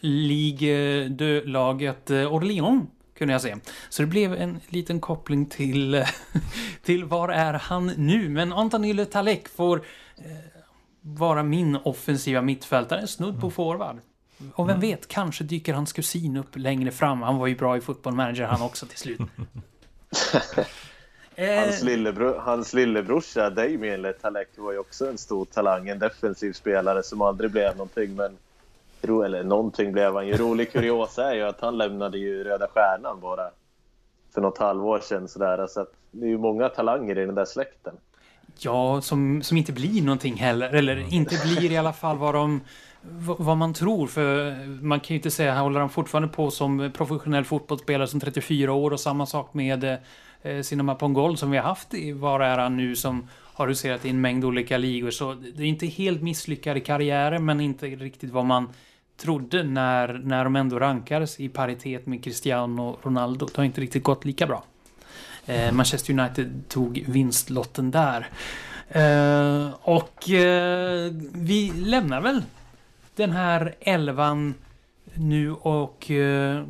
Ligue 0.00 1.08
de-laget 1.08 2.10
eh, 2.10 2.34
Orléans 2.34 2.88
kunde 3.18 3.34
jag 3.34 3.42
se. 3.42 3.56
Så 3.88 4.02
det 4.02 4.08
blev 4.08 4.34
en 4.34 4.60
liten 4.68 5.00
koppling 5.00 5.46
till, 5.46 6.04
till 6.82 7.04
var 7.04 7.28
är 7.28 7.52
han 7.52 7.86
nu? 7.86 8.28
Men 8.28 8.52
Anthony 8.52 8.92
LeTalek 8.92 9.48
får 9.48 9.82
eh, 10.16 10.55
vara 11.14 11.42
min 11.42 11.78
offensiva 11.84 12.42
mittfältare, 12.42 13.06
snudd 13.06 13.34
på 13.34 13.46
mm. 13.46 13.50
forward. 13.50 13.96
Och 14.54 14.68
vem 14.68 14.76
mm. 14.76 14.80
vet, 14.80 15.08
kanske 15.08 15.44
dyker 15.44 15.74
hans 15.74 15.92
kusin 15.92 16.36
upp 16.36 16.56
längre 16.56 16.90
fram. 16.90 17.22
Han 17.22 17.38
var 17.38 17.46
ju 17.46 17.56
bra 17.56 17.76
i 17.76 17.80
Football 17.80 18.14
Manager 18.14 18.44
han 18.44 18.62
också 18.62 18.86
till 18.86 18.98
slut. 18.98 19.20
hans, 21.36 21.82
lillebror, 21.82 22.38
hans 22.38 22.72
lillebrorsa 22.74 23.50
Damien 23.50 24.02
Letalek 24.02 24.48
var 24.56 24.72
ju 24.72 24.78
också 24.78 25.08
en 25.08 25.18
stor 25.18 25.44
talang, 25.44 25.88
en 25.88 25.98
defensiv 25.98 26.52
spelare 26.52 27.02
som 27.02 27.22
aldrig 27.22 27.50
blev 27.50 27.76
någonting. 27.76 28.14
Men 28.14 28.36
eller 29.24 29.42
någonting 29.42 29.92
blev 29.92 30.14
han 30.14 30.26
ju. 30.26 30.36
Rolig 30.36 30.72
kuriosa 30.72 31.30
är 31.30 31.34
ju 31.34 31.42
att 31.42 31.60
han 31.60 31.78
lämnade 31.78 32.18
ju 32.18 32.44
Röda 32.44 32.68
Stjärnan 32.68 33.20
bara 33.20 33.50
för 34.34 34.40
något 34.40 34.58
halvår 34.58 35.00
sedan. 35.00 35.28
Sådär. 35.28 35.66
Så 35.66 35.80
att 35.80 35.92
det 36.10 36.26
är 36.26 36.30
ju 36.30 36.38
många 36.38 36.68
talanger 36.68 37.18
i 37.18 37.26
den 37.26 37.34
där 37.34 37.44
släkten. 37.44 37.96
Ja, 38.58 39.00
som, 39.00 39.42
som 39.42 39.56
inte 39.56 39.72
blir 39.72 40.02
någonting 40.02 40.36
heller. 40.36 40.68
Eller 40.68 40.96
mm. 40.96 41.08
inte 41.10 41.38
blir 41.44 41.72
i 41.72 41.76
alla 41.76 41.92
fall 42.02 42.18
vad 42.18 42.34
de 42.34 42.60
vad 43.38 43.56
man 43.56 43.74
tror, 43.74 44.06
för 44.06 44.54
man 44.82 45.00
kan 45.00 45.08
ju 45.08 45.14
inte 45.14 45.30
säga, 45.30 45.60
håller 45.60 45.80
han 45.80 45.88
fortfarande 45.88 46.28
på 46.28 46.50
som 46.50 46.90
professionell 46.94 47.44
fotbollsspelare 47.44 48.06
som 48.08 48.20
34 48.20 48.72
år 48.72 48.90
och 48.90 49.00
samma 49.00 49.26
sak 49.26 49.54
med 49.54 49.98
eh, 50.42 50.62
Cinema 50.62 50.94
Pongol 50.94 51.36
som 51.36 51.50
vi 51.50 51.56
har 51.56 51.64
haft 51.64 51.94
i 51.94 52.12
Var 52.12 52.40
är 52.40 52.58
han 52.58 52.76
nu 52.76 52.96
som 52.96 53.28
har 53.56 53.68
huserat 53.68 54.04
i 54.04 54.10
en 54.10 54.20
mängd 54.20 54.44
olika 54.44 54.78
ligor. 54.78 55.10
Så 55.10 55.34
det 55.34 55.62
är 55.62 55.66
inte 55.66 55.86
helt 55.86 56.22
misslyckade 56.22 56.80
karriärer 56.80 57.38
men 57.38 57.60
inte 57.60 57.86
riktigt 57.86 58.30
vad 58.30 58.44
man 58.44 58.68
trodde 59.16 59.62
när, 59.62 60.20
när 60.24 60.44
de 60.44 60.56
ändå 60.56 60.78
rankades 60.78 61.40
i 61.40 61.48
paritet 61.48 62.06
med 62.06 62.24
Cristiano 62.24 62.98
Ronaldo. 63.02 63.46
Det 63.46 63.56
har 63.56 63.64
inte 63.64 63.80
riktigt 63.80 64.02
gått 64.02 64.24
lika 64.24 64.46
bra. 64.46 64.64
Eh, 65.46 65.72
Manchester 65.72 66.20
United 66.20 66.68
tog 66.68 67.04
vinstlotten 67.08 67.90
där. 67.90 68.28
Eh, 68.88 69.74
och 69.82 70.30
eh, 70.30 71.12
vi 71.34 71.72
lämnar 71.76 72.20
väl 72.20 72.42
den 73.16 73.30
här 73.30 73.74
elvan 73.80 74.54
nu 75.14 75.52
och 75.52 76.10
eh, 76.10 76.64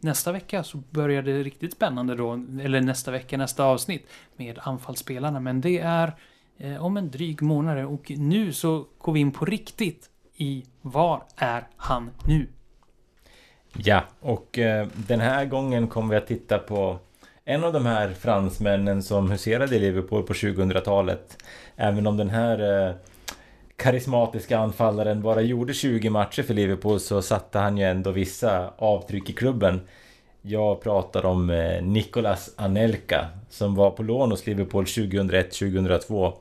nästa 0.00 0.32
vecka 0.32 0.64
så 0.64 0.78
börjar 0.90 1.22
det 1.22 1.42
riktigt 1.42 1.72
spännande 1.72 2.14
då, 2.14 2.32
eller 2.62 2.80
nästa 2.80 3.10
vecka, 3.10 3.36
nästa 3.36 3.64
avsnitt 3.64 4.08
med 4.36 4.58
anfallsspelarna. 4.62 5.40
Men 5.40 5.60
det 5.60 5.78
är 5.78 6.12
eh, 6.58 6.84
om 6.84 6.96
en 6.96 7.10
dryg 7.10 7.42
månad 7.42 7.84
och 7.84 8.10
nu 8.16 8.52
så 8.52 8.86
går 8.98 9.12
vi 9.12 9.20
in 9.20 9.32
på 9.32 9.44
riktigt 9.44 10.10
i 10.36 10.64
Var 10.82 11.22
är 11.36 11.66
han 11.76 12.10
nu? 12.26 12.46
Ja, 13.72 14.04
och 14.20 14.58
eh, 14.58 14.88
den 14.94 15.20
här 15.20 15.44
gången 15.44 15.88
kommer 15.88 16.10
vi 16.10 16.16
att 16.16 16.26
titta 16.26 16.58
på 16.58 16.98
en 17.48 17.64
av 17.64 17.72
de 17.72 17.86
här 17.86 18.08
fransmännen 18.08 19.02
som 19.02 19.30
huserade 19.30 19.76
i 19.76 19.78
Liverpool 19.78 20.22
på 20.22 20.32
2000-talet. 20.32 21.42
Även 21.76 22.06
om 22.06 22.16
den 22.16 22.30
här 22.30 22.86
eh, 22.88 22.94
karismatiska 23.76 24.58
anfallaren 24.58 25.22
bara 25.22 25.40
gjorde 25.40 25.74
20 25.74 26.10
matcher 26.10 26.42
för 26.42 26.54
Liverpool 26.54 27.00
så 27.00 27.22
satte 27.22 27.58
han 27.58 27.78
ju 27.78 27.84
ändå 27.84 28.10
vissa 28.10 28.72
avtryck 28.78 29.30
i 29.30 29.32
klubben. 29.32 29.80
Jag 30.42 30.82
pratar 30.82 31.26
om 31.26 31.50
eh, 31.50 31.82
Nicolas 31.82 32.54
Anelka 32.56 33.26
som 33.50 33.74
var 33.74 33.90
på 33.90 34.02
lån 34.02 34.30
hos 34.30 34.46
Liverpool 34.46 34.84
2001-2002 34.84 36.32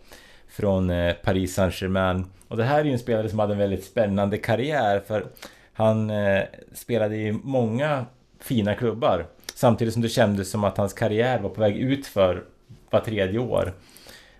från 0.47 0.89
eh, 0.89 1.13
Paris 1.13 1.53
Saint-Germain. 1.53 2.25
Och 2.47 2.57
det 2.57 2.63
här 2.63 2.79
är 2.79 2.83
ju 2.83 2.91
en 2.91 2.99
spelare 2.99 3.29
som 3.29 3.39
hade 3.39 3.53
en 3.53 3.59
väldigt 3.59 3.83
spännande 3.83 4.37
karriär 4.37 4.99
för 5.07 5.25
han 5.73 6.09
eh, 6.09 6.43
spelade 6.73 7.15
i 7.15 7.31
många 7.31 8.05
fina 8.39 8.75
klubbar. 8.75 9.25
Samtidigt 9.55 9.93
som 9.93 10.01
det 10.01 10.09
kändes 10.09 10.49
som 10.49 10.63
att 10.63 10.77
hans 10.77 10.93
karriär 10.93 11.39
var 11.39 11.49
på 11.49 11.61
väg 11.61 11.77
ut 11.77 12.07
för 12.07 12.43
var 12.89 12.99
tredje 12.99 13.39
år. 13.39 13.73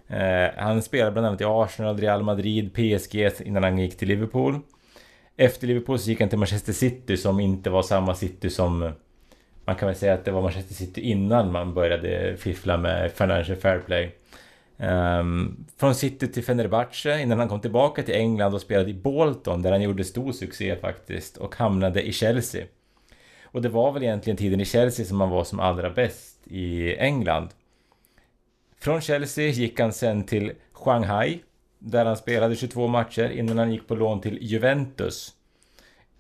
Eh, 0.07 0.49
han 0.57 0.82
spelade 0.82 1.11
bland 1.11 1.28
annat 1.28 1.41
i 1.41 1.45
Arsenal, 1.47 1.97
Real 1.97 2.24
Madrid, 2.24 2.74
PSG 2.74 3.32
innan 3.45 3.63
han 3.63 3.78
gick 3.78 3.97
till 3.97 4.07
Liverpool. 4.07 4.59
Efter 5.38 5.68
Liverpool 5.68 5.99
så 5.99 6.09
gick 6.09 6.20
han 6.20 6.30
till 6.30 6.39
Manchester 6.39 6.74
City 6.74 7.18
som 7.18 7.39
inte 7.39 7.70
var 7.70 7.82
samma 7.82 8.16
City 8.16 8.49
som 8.49 8.91
man 9.66 9.76
kan 9.76 9.88
väl 9.88 9.95
säga 9.95 10.13
att 10.13 10.26
det 10.26 10.32
var 10.32 10.41
Manchester 10.41 10.74
City 10.74 11.01
innan 11.01 11.51
man 11.51 11.74
började 11.74 12.38
fiffla 12.38 12.78
med 12.78 13.11
Financial 13.11 13.57
Fair 13.57 13.80
Play. 13.80 14.16
Um, 14.78 15.66
från 15.78 15.95
City 15.95 16.28
till 16.28 16.43
Fenerbahce 16.43 17.22
innan 17.22 17.39
han 17.39 17.47
kom 17.47 17.61
tillbaka 17.61 18.03
till 18.03 18.16
England 18.16 18.53
och 18.53 18.61
spelade 18.61 18.89
i 18.89 18.93
Bolton 18.93 19.61
där 19.61 19.72
han 19.72 19.82
gjorde 19.82 20.03
stor 20.03 20.32
succé 20.32 20.76
faktiskt 20.76 21.38
och 21.38 21.55
hamnade 21.55 22.01
i 22.01 22.11
Chelsea. 22.11 22.66
Och 23.56 23.62
det 23.62 23.70
var 23.70 23.91
väl 23.91 24.03
egentligen 24.03 24.38
tiden 24.38 24.62
i 24.62 24.66
Chelsea 24.66 25.06
som 25.06 25.22
han 25.22 25.30
var 25.30 25.43
som 25.43 25.60
allra 25.60 25.89
bäst 25.89 26.47
i 26.47 26.95
England. 26.95 27.49
Från 28.80 29.01
Chelsea 29.01 29.47
gick 29.47 29.80
han 29.80 29.93
sen 29.93 30.24
till 30.24 30.51
Shanghai 30.74 31.39
där 31.80 32.06
han 32.06 32.18
spelade 32.18 32.56
22 32.56 32.88
matcher 32.88 33.30
innan 33.30 33.58
han 33.58 33.72
gick 33.72 33.88
på 33.88 33.95
lån 33.95 34.22
till 34.22 34.38
Juventus. 34.41 35.34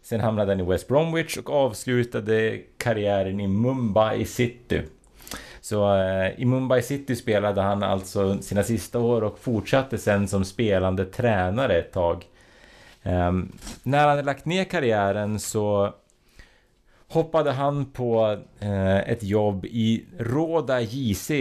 Sen 0.01 0.19
hamnade 0.19 0.51
han 0.51 0.59
i 0.59 0.63
West 0.63 0.87
Bromwich 0.87 1.37
och 1.37 1.49
avslutade 1.49 2.61
karriären 2.77 3.39
i 3.39 3.47
Mumbai 3.47 4.25
City. 4.25 4.81
Så 5.61 5.95
eh, 5.97 6.39
i 6.39 6.45
Mumbai 6.45 6.81
City 6.81 7.15
spelade 7.15 7.61
han 7.61 7.83
alltså 7.83 8.41
sina 8.41 8.63
sista 8.63 8.99
år 8.99 9.23
och 9.23 9.39
fortsatte 9.39 9.97
sen 9.97 10.27
som 10.27 10.45
spelande 10.45 11.05
tränare 11.05 11.77
ett 11.77 11.91
tag. 11.91 12.25
Eh, 13.03 13.31
när 13.83 13.99
han 13.99 14.09
hade 14.09 14.23
lagt 14.23 14.45
ner 14.45 14.63
karriären 14.63 15.39
så 15.39 15.93
hoppade 17.09 17.51
han 17.51 17.91
på 17.91 18.39
eh, 18.59 18.97
ett 18.97 19.23
jobb 19.23 19.65
i 19.65 20.05
Råda 20.19 20.81
JC 20.81 21.31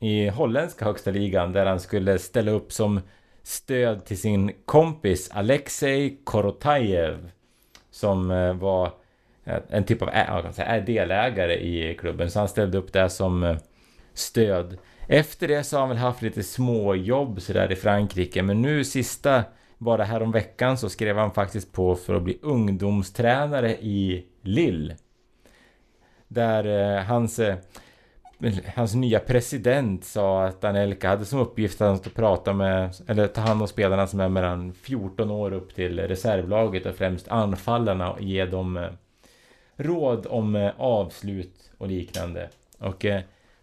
i 0.00 0.28
holländska 0.28 0.84
högsta 0.84 1.10
ligan 1.10 1.52
där 1.52 1.66
han 1.66 1.80
skulle 1.80 2.18
ställa 2.18 2.50
upp 2.50 2.72
som 2.72 3.00
stöd 3.42 4.04
till 4.04 4.18
sin 4.18 4.52
kompis 4.64 5.30
Alexej 5.32 6.20
Korotajev 6.24 7.30
som 7.90 8.30
eh, 8.30 8.54
var 8.54 8.86
eh, 9.44 9.58
en 9.68 9.84
typ 9.84 10.02
av 10.02 10.52
säga, 10.52 10.80
delägare 10.80 11.54
i 11.54 11.94
klubben. 11.94 12.30
Så 12.30 12.38
han 12.38 12.48
ställde 12.48 12.78
upp 12.78 12.92
där 12.92 13.08
som 13.08 13.42
eh, 13.42 13.56
stöd. 14.14 14.78
Efter 15.08 15.48
det 15.48 15.64
så 15.64 15.76
har 15.76 15.80
han 15.80 15.88
väl 15.88 15.98
haft 15.98 16.22
lite 16.22 16.42
småjobb 16.42 17.42
sådär 17.42 17.72
i 17.72 17.76
Frankrike. 17.76 18.42
Men 18.42 18.62
nu 18.62 18.84
sista, 18.84 19.44
bara 19.78 20.04
häromveckan 20.04 20.78
så 20.78 20.88
skrev 20.88 21.16
han 21.16 21.30
faktiskt 21.30 21.72
på 21.72 21.94
för 21.94 22.14
att 22.14 22.22
bli 22.22 22.38
ungdomstränare 22.42 23.72
i 23.72 24.24
Lill. 24.46 24.94
Där 26.28 26.96
eh, 26.96 27.04
hans 27.04 27.38
eh, 27.38 27.56
hans 28.74 28.94
nya 28.94 29.18
president 29.18 30.04
sa 30.04 30.44
att 30.44 30.64
Anelka 30.64 31.08
hade 31.08 31.24
som 31.24 31.38
uppgift 31.40 31.80
att 31.80 32.14
prata 32.14 32.52
med, 32.52 32.94
eller 33.06 33.26
ta 33.26 33.40
hand 33.40 33.62
om 33.62 33.68
spelarna 33.68 34.06
som 34.06 34.20
är 34.20 34.28
mellan 34.28 34.72
14 34.72 35.30
år 35.30 35.52
upp 35.52 35.74
till 35.74 36.00
reservlaget 36.00 36.86
och 36.86 36.94
främst 36.94 37.28
anfallarna 37.28 38.12
och 38.12 38.22
ge 38.22 38.44
dem 38.44 38.76
eh, 38.76 38.88
råd 39.76 40.26
om 40.26 40.56
eh, 40.56 40.72
avslut 40.76 41.70
och 41.78 41.88
liknande. 41.88 42.48
Och 42.78 43.04
eh, 43.04 43.20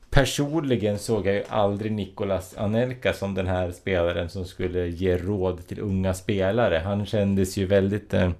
personligen 0.10 1.00
såg 1.00 1.28
jag 1.28 1.36
ju 1.36 1.44
aldrig 1.50 1.92
Nicolas 1.92 2.58
Anelka 2.58 3.14
som 3.14 3.34
den 3.34 3.48
här 3.48 3.72
spelaren 3.72 4.30
som 4.30 4.46
skulle 4.46 4.88
ge 4.88 5.18
råd 5.18 5.68
till 5.68 5.80
unga 5.80 6.14
spelare. 6.14 6.82
Han 6.86 7.06
kändes 7.06 7.58
ju 7.58 7.66
väldigt 7.66 8.14
eh, 8.14 8.32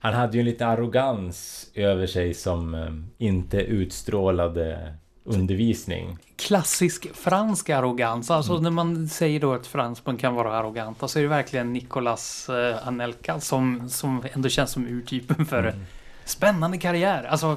han 0.00 0.14
hade 0.14 0.36
ju 0.36 0.40
en 0.40 0.46
lite 0.46 0.66
arrogans 0.66 1.66
över 1.74 2.06
sig 2.06 2.34
som 2.34 2.74
eh, 2.74 3.26
inte 3.26 3.56
utstrålade 3.56 4.94
undervisning. 5.24 6.18
Klassisk 6.36 7.14
fransk 7.14 7.70
arrogans. 7.70 8.30
Alltså 8.30 8.52
mm. 8.52 8.62
när 8.62 8.70
man 8.70 9.08
säger 9.08 9.40
då 9.40 9.52
att 9.52 9.66
fransmän 9.66 10.16
kan 10.16 10.34
vara 10.34 10.52
arroganta 10.52 11.08
så 11.08 11.18
är 11.18 11.22
det 11.22 11.28
verkligen 11.28 11.72
Nicolas 11.72 12.48
eh, 12.48 12.88
Anelka 12.88 13.40
som, 13.40 13.88
som 13.88 14.24
ändå 14.32 14.48
känns 14.48 14.70
som 14.70 14.86
urtypen 14.86 15.46
för 15.46 15.62
mm. 15.62 15.80
spännande 16.24 16.78
karriär. 16.78 17.24
Alltså 17.24 17.56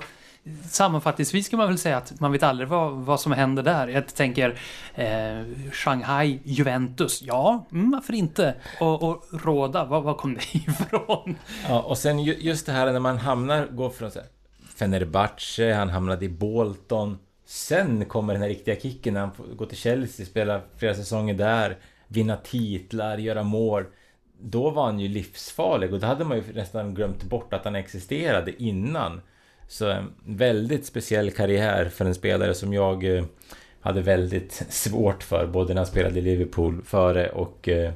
sammanfattningsvis 0.63 1.49
kan 1.49 1.59
man 1.59 1.67
väl 1.67 1.77
säga 1.77 1.97
att 1.97 2.19
man 2.19 2.31
vet 2.31 2.43
aldrig 2.43 2.69
vad, 2.69 2.93
vad 2.93 3.19
som 3.19 3.31
händer 3.31 3.63
där. 3.63 3.87
Jag 3.87 4.07
tänker 4.07 4.59
eh, 4.95 5.71
Shanghai, 5.71 6.39
Juventus, 6.43 7.21
ja, 7.21 7.67
mm, 7.71 7.91
varför 7.91 8.13
inte? 8.13 8.55
Och, 8.79 9.03
och 9.03 9.25
Råda, 9.31 9.85
var, 9.85 10.01
var 10.01 10.13
kom 10.13 10.33
det 10.33 10.55
ifrån? 10.57 11.37
Ja, 11.67 11.81
och 11.81 11.97
sen 11.97 12.19
just 12.23 12.65
det 12.65 12.71
här 12.71 12.91
när 12.91 12.99
man 12.99 13.17
hamnar, 13.17 13.67
går 13.67 13.89
från 13.89 14.11
så 14.11 14.19
här, 14.19 14.27
Fenerbahce, 14.75 15.73
han 15.73 15.89
hamnade 15.89 16.25
i 16.25 16.29
Bolton. 16.29 17.17
Sen 17.45 18.05
kommer 18.05 18.33
den 18.33 18.41
här 18.41 18.49
riktiga 18.49 18.75
kicken 18.75 19.13
när 19.13 19.21
han 19.21 19.31
går 19.55 19.65
till 19.65 19.77
Chelsea, 19.77 20.25
spelar 20.25 20.61
flera 20.77 20.95
säsonger 20.95 21.33
där, 21.33 21.77
vinna 22.07 22.35
titlar, 22.37 23.17
göra 23.17 23.43
mål. 23.43 23.85
Då 24.41 24.69
var 24.69 24.85
han 24.85 24.99
ju 24.99 25.07
livsfarlig 25.07 25.93
och 25.93 25.99
då 25.99 26.07
hade 26.07 26.25
man 26.25 26.37
ju 26.37 26.53
nästan 26.53 26.93
glömt 26.93 27.23
bort 27.23 27.53
att 27.53 27.65
han 27.65 27.75
existerade 27.75 28.63
innan. 28.63 29.21
Så 29.69 29.89
en 29.89 30.13
väldigt 30.25 30.85
speciell 30.85 31.31
karriär 31.31 31.89
för 31.89 32.05
en 32.05 32.15
spelare 32.15 32.53
som 32.53 32.73
jag 32.73 33.17
eh, 33.17 33.23
hade 33.81 34.01
väldigt 34.01 34.51
svårt 34.69 35.23
för 35.23 35.47
både 35.47 35.73
när 35.73 35.81
han 35.81 35.85
spelade 35.85 36.19
i 36.19 36.21
Liverpool 36.21 36.81
före 36.85 37.29
och 37.29 37.69
eh, 37.69 37.93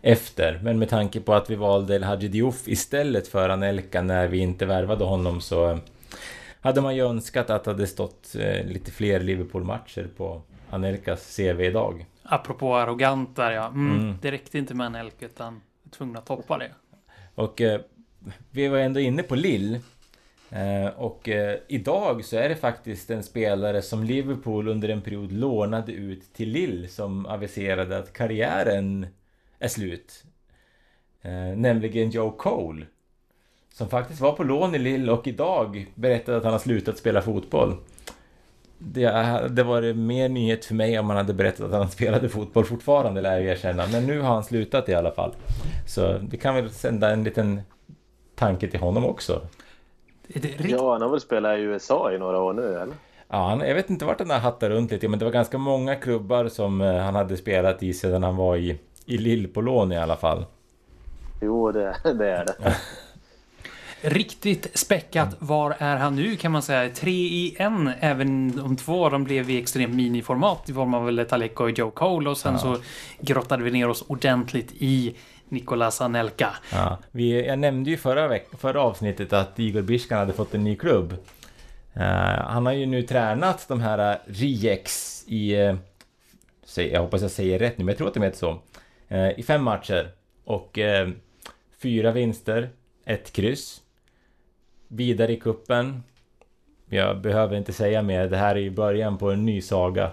efter. 0.00 0.60
Men 0.62 0.78
med 0.78 0.88
tanke 0.88 1.20
på 1.20 1.34
att 1.34 1.50
vi 1.50 1.54
valde 1.54 1.94
El 1.94 2.04
Hadji 2.04 2.28
Diouf 2.28 2.68
istället 2.68 3.28
för 3.28 3.48
Anelka 3.48 4.02
när 4.02 4.28
vi 4.28 4.38
inte 4.38 4.66
värvade 4.66 5.04
honom 5.04 5.40
så 5.40 5.70
eh, 5.70 5.78
hade 6.60 6.80
man 6.80 6.96
ju 6.96 7.06
önskat 7.06 7.50
att 7.50 7.64
det 7.64 7.70
hade 7.70 7.86
stått 7.86 8.36
lite 8.64 8.90
fler 8.90 9.20
Liverpool-matcher 9.20 10.08
på 10.16 10.42
Anelkas 10.70 11.36
CV 11.36 11.60
idag. 11.60 12.06
Apropå 12.22 12.76
arrogant 12.76 13.36
där 13.36 13.50
ja. 13.50 13.66
Mm, 13.66 14.00
mm. 14.00 14.18
Det 14.22 14.30
räckte 14.30 14.58
inte 14.58 14.74
med 14.74 14.86
Anelka 14.86 15.26
utan 15.26 15.60
tvungna 15.90 16.18
att 16.18 16.26
toppa 16.26 16.58
det. 16.58 16.70
Och 17.34 17.60
eh, 17.60 17.80
vi 18.50 18.68
var 18.68 18.78
ändå 18.78 19.00
inne 19.00 19.22
på 19.22 19.34
Lill. 19.34 19.80
Eh, 20.52 20.86
och 20.86 21.28
eh, 21.28 21.58
idag 21.68 22.24
så 22.24 22.36
är 22.36 22.48
det 22.48 22.56
faktiskt 22.56 23.10
en 23.10 23.22
spelare 23.22 23.82
som 23.82 24.04
Liverpool 24.04 24.68
under 24.68 24.88
en 24.88 25.02
period 25.02 25.32
lånade 25.32 25.92
ut 25.92 26.34
till 26.34 26.48
Lille 26.48 26.88
som 26.88 27.26
aviserade 27.26 27.98
att 27.98 28.12
karriären 28.12 29.06
är 29.58 29.68
slut. 29.68 30.24
Eh, 31.22 31.56
nämligen 31.56 32.10
Joe 32.10 32.30
Cole. 32.30 32.86
Som 33.74 33.88
faktiskt 33.88 34.20
var 34.20 34.32
på 34.32 34.44
lån 34.44 34.74
i 34.74 34.78
Lille 34.78 35.12
och 35.12 35.26
idag 35.26 35.86
berättade 35.94 36.38
att 36.38 36.44
han 36.44 36.52
har 36.52 36.60
slutat 36.60 36.98
spela 36.98 37.22
fotboll. 37.22 37.76
Det 38.78 39.04
hade 39.04 39.62
varit 39.62 39.96
mer 39.96 40.28
nyhet 40.28 40.64
för 40.64 40.74
mig 40.74 40.98
om 40.98 41.08
han 41.08 41.16
hade 41.16 41.34
berättat 41.34 41.66
att 41.66 41.72
han 41.72 41.90
spelade 41.90 42.28
fotboll 42.28 42.64
fortfarande, 42.64 43.20
lär 43.20 43.40
jag 43.40 43.44
erkänna. 43.44 43.86
Men 43.86 44.06
nu 44.06 44.20
har 44.20 44.34
han 44.34 44.44
slutat 44.44 44.88
i 44.88 44.94
alla 44.94 45.12
fall. 45.12 45.34
Så 45.86 46.18
vi 46.30 46.38
kan 46.38 46.54
väl 46.54 46.70
sända 46.70 47.10
en 47.10 47.24
liten 47.24 47.60
tanke 48.34 48.68
till 48.68 48.80
honom 48.80 49.04
också. 49.04 49.42
Ja, 50.58 50.92
han 50.92 51.02
har 51.02 51.08
väl 51.08 51.20
spelat 51.20 51.58
i 51.58 51.60
USA 51.60 52.12
i 52.12 52.18
några 52.18 52.40
år 52.42 52.52
nu, 52.52 52.66
eller? 52.66 52.94
Ja, 53.28 53.48
han, 53.48 53.60
jag 53.60 53.74
vet 53.74 53.90
inte 53.90 54.04
vart 54.04 54.18
han 54.18 54.30
har 54.30 54.38
hattat 54.38 54.70
runt 54.70 54.90
lite, 54.90 55.08
men 55.08 55.18
det 55.18 55.24
var 55.24 55.32
ganska 55.32 55.58
många 55.58 55.96
klubbar 55.96 56.48
som 56.48 56.80
eh, 56.80 56.96
han 56.96 57.14
hade 57.14 57.36
spelat 57.36 57.82
i 57.82 57.94
sedan 57.94 58.22
han 58.22 58.36
var 58.36 58.56
i, 58.56 58.78
i 59.06 59.18
Lill 59.18 59.48
på 59.48 59.60
lån 59.60 59.92
i 59.92 59.98
alla 59.98 60.16
fall. 60.16 60.44
Jo, 61.40 61.72
det, 61.72 61.96
det 62.18 62.30
är 62.30 62.44
det. 62.44 62.76
Riktigt 64.04 64.78
späckat. 64.78 65.36
Var 65.38 65.74
är 65.78 65.96
han 65.96 66.16
nu 66.16 66.36
kan 66.36 66.52
man 66.52 66.62
säga? 66.62 66.94
Tre 66.94 67.10
i 67.10 67.56
en, 67.58 67.90
även 68.00 68.60
om 68.60 68.76
två 68.76 69.04
av 69.04 69.10
dem 69.10 69.24
blev 69.24 69.50
i 69.50 69.58
extremt 69.58 69.94
miniformat 69.94 70.70
i 70.70 70.72
form 70.72 70.94
av 70.94 71.12
Letaleko 71.12 71.64
och 71.64 71.78
Joe 71.78 71.90
Cole 71.90 72.30
och 72.30 72.38
sen 72.38 72.52
ja. 72.52 72.58
så 72.58 72.76
grottade 73.20 73.62
vi 73.62 73.70
ner 73.70 73.88
oss 73.88 74.04
ordentligt 74.06 74.72
i 74.72 75.14
Nicolas 75.52 76.00
Anelka. 76.00 76.56
Ja, 76.72 76.98
vi, 77.10 77.46
jag 77.46 77.58
nämnde 77.58 77.90
ju 77.90 77.96
förra, 77.96 78.28
veck, 78.28 78.48
förra 78.58 78.82
avsnittet 78.82 79.32
att 79.32 79.58
Igor 79.58 79.82
Biskan 79.82 80.18
hade 80.18 80.32
fått 80.32 80.54
en 80.54 80.64
ny 80.64 80.76
klubb. 80.76 81.12
Uh, 81.96 82.02
han 82.46 82.66
har 82.66 82.72
ju 82.72 82.86
nu 82.86 83.02
tränat 83.02 83.68
de 83.68 83.80
här 83.80 84.18
Riex 84.26 85.24
i... 85.26 85.56
Uh, 85.56 85.76
jag 86.76 87.00
hoppas 87.00 87.22
jag 87.22 87.30
säger 87.30 87.58
rätt 87.58 87.78
nu, 87.78 87.84
men 87.84 87.92
jag 87.92 87.98
tror 87.98 88.08
att 88.08 88.14
de 88.14 88.22
heter 88.22 88.38
så. 88.38 88.60
Uh, 89.12 89.38
I 89.38 89.42
fem 89.42 89.62
matcher. 89.62 90.10
Och 90.44 90.78
fyra 91.82 92.12
vinster, 92.12 92.70
ett 93.04 93.32
kryss. 93.32 93.80
Vidare 94.88 95.32
i 95.32 95.36
kuppen. 95.40 96.02
Jag 96.88 97.20
behöver 97.20 97.56
inte 97.56 97.72
säga 97.72 98.02
mer, 98.02 98.28
det 98.28 98.36
här 98.36 98.54
är 98.54 98.60
ju 98.60 98.70
början 98.70 99.18
på 99.18 99.30
en 99.30 99.46
ny 99.46 99.62
saga. 99.62 100.10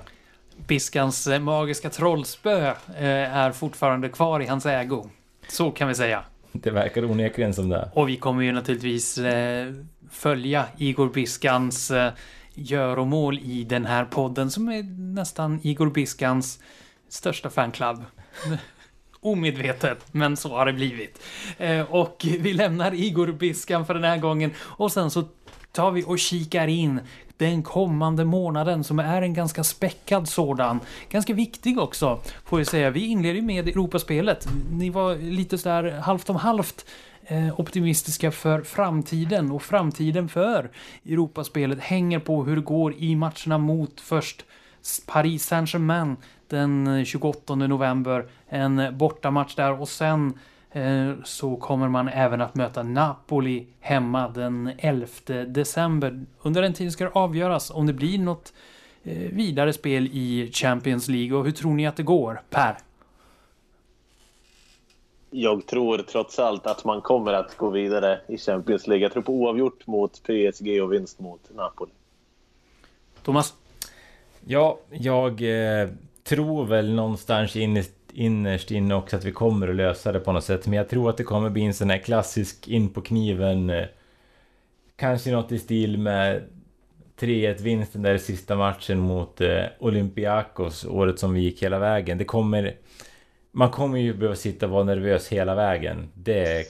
Biskans 0.68 1.28
magiska 1.40 1.90
trollspö 1.90 2.74
är 2.98 3.52
fortfarande 3.52 4.10
kvar 4.10 4.40
i 4.40 4.46
hans 4.46 4.66
ägo. 4.66 5.10
Så 5.52 5.72
kan 5.72 5.88
vi 5.88 5.96
säga. 5.96 6.24
Det 6.52 6.72
verkar 6.72 7.06
onekligen 7.06 7.54
som 7.54 7.70
det. 7.70 7.92
Och 7.94 8.10
vi 8.10 8.18
kommer 8.18 8.44
ju 8.44 8.52
naturligtvis 8.52 9.18
eh, 9.18 9.74
följa 10.12 10.66
Igor 10.78 11.10
Biskans 11.10 11.92
eh, 11.92 12.14
gör 12.54 13.00
och 13.00 13.08
mål 13.08 13.40
i 13.40 13.64
den 13.64 13.86
här 13.86 14.06
podden 14.06 14.52
som 14.52 14.70
är 14.70 14.84
nästan 15.14 15.60
Igor 15.64 15.90
Biskans 15.90 16.60
största 17.10 17.50
fanclub. 17.50 17.98
Omedvetet, 19.22 20.06
men 20.12 20.38
så 20.38 20.50
har 20.50 20.66
det 20.66 20.74
blivit. 20.74 21.22
Eh, 21.58 21.82
och 21.82 22.26
vi 22.40 22.54
lämnar 22.54 22.94
Igor 22.94 23.32
Biskan 23.32 23.86
för 23.86 23.94
den 23.94 24.04
här 24.04 24.18
gången 24.18 24.52
och 24.60 24.92
sen 24.92 25.12
så 25.12 25.24
tar 25.72 25.92
vi 25.92 26.04
och 26.04 26.20
kikar 26.20 26.68
in 26.68 27.00
den 27.40 27.64
kommande 27.64 28.26
månaden 28.26 28.84
som 28.84 29.00
är 29.00 29.22
en 29.22 29.34
ganska 29.34 29.64
späckad 29.64 30.30
sådan. 30.30 30.80
Ganska 31.10 31.34
viktig 31.34 31.80
också, 31.80 32.20
får 32.46 32.60
jag 32.60 32.68
säga. 32.68 32.90
Vi 32.90 33.06
inleder 33.06 33.36
ju 33.36 33.42
med 33.42 33.68
Europaspelet. 33.68 34.48
Ni 34.72 34.90
var 34.90 35.16
lite 35.16 35.58
sådär 35.58 35.92
halvt 35.92 36.30
om 36.30 36.36
halvt 36.36 36.86
eh, 37.24 37.60
optimistiska 37.60 38.32
för 38.32 38.62
framtiden 38.62 39.52
och 39.52 39.64
framtiden 39.64 40.30
för 40.30 40.70
Europaspelet 41.06 41.80
hänger 41.80 42.20
på 42.20 42.44
hur 42.44 42.56
det 42.56 42.62
går 42.62 42.94
i 42.94 43.16
matcherna 43.16 43.58
mot 43.58 44.02
först 44.02 44.46
Paris 45.06 45.46
Saint-Germain 45.46 46.18
den 46.48 47.06
28 47.06 47.56
november. 47.56 48.26
En 48.50 48.98
bortamatch 48.98 49.56
där 49.56 49.82
och 49.82 49.90
sen 49.90 50.34
så 51.24 51.56
kommer 51.56 51.88
man 51.88 52.08
även 52.08 52.42
att 52.42 52.56
möta 52.56 52.84
Napoli 52.84 53.68
hemma 53.80 54.28
den 54.28 54.72
11 54.78 55.08
december. 55.48 56.26
Under 56.42 56.62
den 56.62 56.74
tiden 56.74 56.92
ska 56.92 57.04
det 57.04 57.12
avgöras 57.14 57.72
om 57.72 57.88
det 57.88 57.94
blir 57.94 58.20
något 58.20 58.54
eh, 59.04 59.18
vidare 59.18 59.74
spel 59.74 60.10
i 60.14 60.52
Champions 60.54 61.08
League. 61.08 61.38
Och 61.38 61.46
hur 61.46 61.52
tror 61.52 61.74
ni 61.74 61.88
att 61.88 61.96
det 61.96 62.04
går, 62.04 62.42
Per? 62.50 62.78
Jag 65.32 65.66
tror 65.66 65.98
trots 65.98 66.40
allt 66.40 66.68
att 66.68 66.86
man 66.86 67.02
kommer 67.02 67.34
att 67.34 67.58
gå 67.58 67.70
vidare 67.70 68.22
i 68.28 68.38
Champions 68.38 68.88
League. 68.88 69.04
Jag 69.04 69.14
tror 69.14 69.24
på 69.24 69.34
oavgjort 69.34 69.88
mot 69.88 70.24
PSG 70.24 70.84
och 70.84 70.94
vinst 70.94 71.20
mot 71.20 71.42
Napoli. 71.56 71.92
Thomas? 73.24 73.54
Ja, 74.46 74.80
jag 74.90 75.42
eh, 75.42 75.90
tror 76.24 76.66
väl 76.66 76.94
någonstans 76.94 77.56
innerst, 77.56 77.92
innerst 78.20 78.72
inne 78.72 78.96
också 78.96 79.18
att 79.18 79.26
vi 79.26 79.32
kommer 79.32 79.68
att 79.68 79.76
lösa 79.76 80.12
det 80.12 80.20
på 80.20 80.32
något 80.32 80.44
sätt. 80.44 80.68
Men 80.68 80.78
jag 80.78 80.90
tror 80.90 81.10
att 81.10 81.18
det 81.18 81.24
kommer 81.24 81.50
bli 81.50 81.64
en 81.64 81.74
sån 81.74 81.90
här 81.90 81.98
klassisk 81.98 82.68
in 82.68 82.90
på 82.90 83.02
kniven. 83.02 83.70
Eh, 83.70 83.86
kanske 84.96 85.32
något 85.32 85.52
i 85.52 85.60
stil 85.60 85.98
med 85.98 86.44
3-1 87.20 87.62
vinsten 87.62 88.02
där 88.02 88.14
i 88.14 88.20
sista 88.20 88.56
matchen 88.56 89.00
mot 89.00 89.42
eh, 89.42 89.64
Olympiakos 89.80 90.86
året 90.86 91.20
som 91.20 91.34
vi 91.34 91.42
gick 91.42 91.64
hela 91.64 91.80
vägen. 91.80 92.18
Det 92.18 92.26
kommer... 92.26 92.76
Man 93.52 93.70
kommer 93.72 93.98
ju 93.98 94.14
behöva 94.14 94.36
sitta 94.36 94.66
och 94.66 94.72
vara 94.72 94.84
nervös 94.84 95.28
hela 95.28 95.56
vägen. 95.56 96.10
Det, 96.14 96.66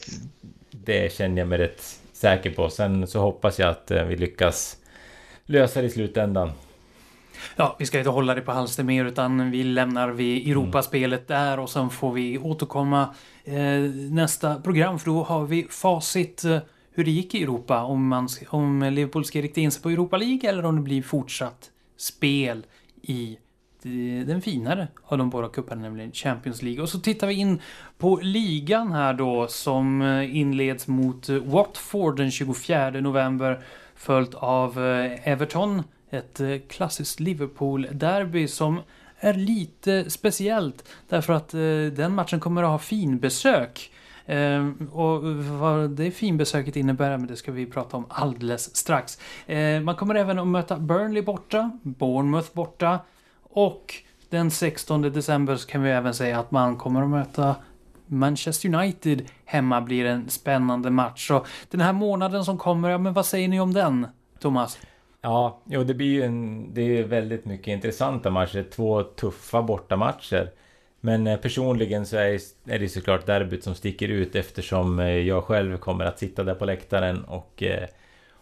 det 0.71 1.13
känner 1.13 1.41
jag 1.41 1.47
mig 1.47 1.57
rätt 1.57 1.81
säker 2.13 2.51
på. 2.51 2.69
Sen 2.69 3.07
så 3.07 3.19
hoppas 3.19 3.59
jag 3.59 3.69
att 3.69 3.91
eh, 3.91 4.03
vi 4.03 4.15
lyckas 4.15 4.77
lösa 5.45 5.81
det 5.81 5.87
i 5.87 5.89
slutändan. 5.89 6.51
Ja, 7.55 7.75
vi 7.79 7.85
ska 7.85 7.97
inte 7.97 8.09
hålla 8.09 8.35
det 8.35 8.41
på 8.41 8.51
halster 8.51 8.83
mer 8.83 9.05
utan 9.05 9.51
vi 9.51 9.63
lämnar 9.63 10.09
vi 10.09 10.51
Europaspelet 10.51 11.27
där 11.27 11.59
och 11.59 11.69
sen 11.69 11.89
får 11.89 12.13
vi 12.13 12.37
återkomma 12.37 13.15
eh, 13.43 13.79
nästa 14.11 14.61
program 14.61 14.99
för 14.99 15.05
då 15.05 15.23
har 15.23 15.45
vi 15.45 15.67
facit 15.69 16.43
eh, 16.43 16.57
hur 16.91 17.03
det 17.05 17.11
gick 17.11 17.35
i 17.35 17.43
Europa. 17.43 17.83
Om, 17.83 18.07
man, 18.07 18.29
om 18.47 18.83
Liverpool 18.83 19.25
ska 19.25 19.41
rikta 19.41 19.61
in 19.61 19.71
sig 19.71 19.81
på 19.81 19.89
Europa 19.89 20.17
League 20.17 20.49
eller 20.49 20.65
om 20.65 20.75
det 20.75 20.81
blir 20.81 21.01
fortsatt 21.01 21.69
spel 21.97 22.65
i 23.01 23.37
den 24.25 24.41
finare 24.41 24.87
av 25.03 25.17
de 25.17 25.29
båda 25.29 25.49
cuperna, 25.49 25.81
nämligen 25.81 26.11
Champions 26.11 26.61
League. 26.61 26.81
Och 26.81 26.89
så 26.89 26.99
tittar 26.99 27.27
vi 27.27 27.33
in 27.33 27.61
på 27.97 28.19
ligan 28.21 28.91
här 28.91 29.13
då 29.13 29.47
som 29.47 30.01
eh, 30.01 30.37
inleds 30.37 30.87
mot 30.87 31.29
Watford 31.29 32.17
den 32.17 32.31
24 32.31 32.89
november 32.89 33.63
följt 33.95 34.33
av 34.33 34.85
eh, 34.85 35.27
Everton 35.29 35.83
ett 36.09 36.39
eh, 36.39 36.57
klassiskt 36.69 37.19
Liverpool-derby 37.19 38.47
som 38.47 38.81
är 39.19 39.33
lite 39.33 40.09
speciellt 40.09 40.87
därför 41.09 41.33
att 41.33 41.53
eh, 41.53 41.59
den 41.95 42.15
matchen 42.15 42.39
kommer 42.39 42.63
att 42.63 42.69
ha 42.69 42.79
finbesök. 42.79 43.91
Eh, 44.25 44.69
och 44.91 45.35
vad 45.35 45.89
det 45.89 46.11
finbesöket 46.11 46.75
innebär, 46.75 47.17
men 47.17 47.27
det 47.27 47.35
ska 47.35 47.51
vi 47.51 47.65
prata 47.65 47.97
om 47.97 48.05
alldeles 48.09 48.75
strax. 48.75 49.17
Eh, 49.47 49.81
man 49.81 49.95
kommer 49.95 50.15
även 50.15 50.39
att 50.39 50.47
möta 50.47 50.77
Burnley 50.77 51.21
borta, 51.21 51.71
Bournemouth 51.83 52.53
borta 52.53 52.99
och 53.43 53.95
den 54.29 54.51
16 54.51 55.01
december 55.01 55.55
så 55.55 55.67
kan 55.67 55.83
vi 55.83 55.89
även 55.89 56.13
säga 56.13 56.39
att 56.39 56.51
man 56.51 56.77
kommer 56.77 57.01
att 57.01 57.09
möta 57.09 57.55
Manchester 58.05 58.75
United 58.75 59.25
hemma 59.45 59.81
blir 59.81 60.05
en 60.05 60.29
spännande 60.29 60.89
match. 60.89 61.27
Så 61.27 61.45
den 61.69 61.81
här 61.81 61.93
månaden 61.93 62.45
som 62.45 62.57
kommer, 62.57 62.89
ja 62.89 62.97
men 62.97 63.13
vad 63.13 63.25
säger 63.25 63.47
ni 63.47 63.59
om 63.59 63.73
den, 63.73 64.07
Thomas? 64.39 64.77
Ja, 65.21 65.61
jo, 65.65 65.83
det 65.83 65.93
blir 65.93 66.07
ju 66.07 66.23
en, 66.23 66.73
det 66.73 66.81
är 66.81 67.03
väldigt 67.03 67.45
mycket 67.45 67.67
intressanta 67.67 68.29
matcher. 68.29 68.65
Två 68.71 69.03
tuffa 69.03 69.61
bortamatcher. 69.61 70.51
Men 71.01 71.27
eh, 71.27 71.39
personligen 71.39 72.05
så 72.05 72.17
är, 72.17 72.39
är 72.65 72.79
det 72.79 72.89
såklart 72.89 73.25
derbyt 73.25 73.63
som 73.63 73.75
sticker 73.75 74.07
ut 74.07 74.35
eftersom 74.35 74.99
eh, 74.99 75.07
jag 75.07 75.43
själv 75.43 75.77
kommer 75.77 76.05
att 76.05 76.19
sitta 76.19 76.43
där 76.43 76.55
på 76.55 76.65
läktaren 76.65 77.23
och 77.23 77.63
eh, 77.63 77.87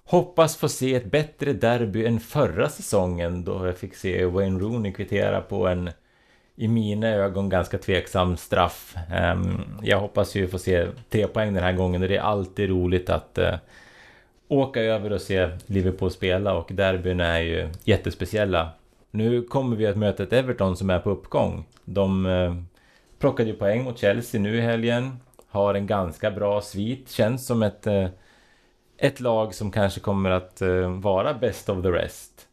hoppas 0.04 0.58
få 0.58 0.70
se 0.70 0.96
ett 0.96 1.12
bättre 1.12 1.54
derby 1.54 2.06
än 2.06 2.20
förra 2.20 2.70
säsongen 2.70 3.44
då 3.44 3.66
jag 3.66 3.78
fick 3.78 3.96
se 3.96 4.26
Wayne 4.26 4.60
Rooney 4.60 4.94
kvittera 4.94 5.42
på 5.42 5.68
en 5.68 5.90
i 6.56 6.68
mina 6.68 7.08
ögon 7.08 7.50
ganska 7.50 7.78
tveksam 7.78 8.38
straff. 8.38 8.96
Um, 9.36 9.80
jag 9.84 10.00
hoppas 10.00 10.36
ju 10.36 10.48
få 10.48 10.60
se 10.60 10.88
tre 11.10 11.28
poäng 11.28 11.54
den 11.54 11.64
här 11.64 11.74
gången 11.74 12.02
och 12.02 12.08
det 12.08 12.18
är 12.18 12.22
alltid 12.22 12.70
roligt 12.70 13.10
att 13.10 13.38
uh, 13.38 13.56
åka 14.48 14.82
över 14.82 15.12
och 15.12 15.22
se 15.22 15.50
Liverpool 15.66 16.12
spela 16.12 16.54
och 16.54 16.72
derbyn 16.74 17.20
är 17.20 17.40
ju 17.40 17.70
jättespeciella. 17.84 18.70
Nu 19.12 19.42
kommer 19.42 19.76
vi 19.76 19.88
att 19.88 19.98
möta 19.98 20.24
ett 20.24 20.34
Everton 20.34 20.78
som 20.78 20.90
är 20.90 21.00
på 21.00 21.10
uppgång. 21.10 21.66
De 21.86 22.26
eh, 22.26 22.56
plockade 23.20 23.50
ju 23.50 23.56
poäng 23.56 23.84
mot 23.84 23.98
Chelsea 23.98 24.42
nu 24.42 24.58
i 24.58 24.62
helgen. 24.62 25.20
Har 25.50 25.74
en 25.74 25.88
ganska 25.88 26.32
bra 26.32 26.62
svit. 26.62 27.12
Känns 27.12 27.46
som 27.46 27.64
ett, 27.64 27.88
eh, 27.88 28.08
ett 28.98 29.20
lag 29.20 29.56
som 29.56 29.72
kanske 29.72 30.00
kommer 30.00 30.30
att 30.30 30.62
eh, 30.62 30.90
vara 30.90 31.34
best 31.34 31.70
of 31.70 31.84
the 31.84 31.92
rest. 31.92 32.48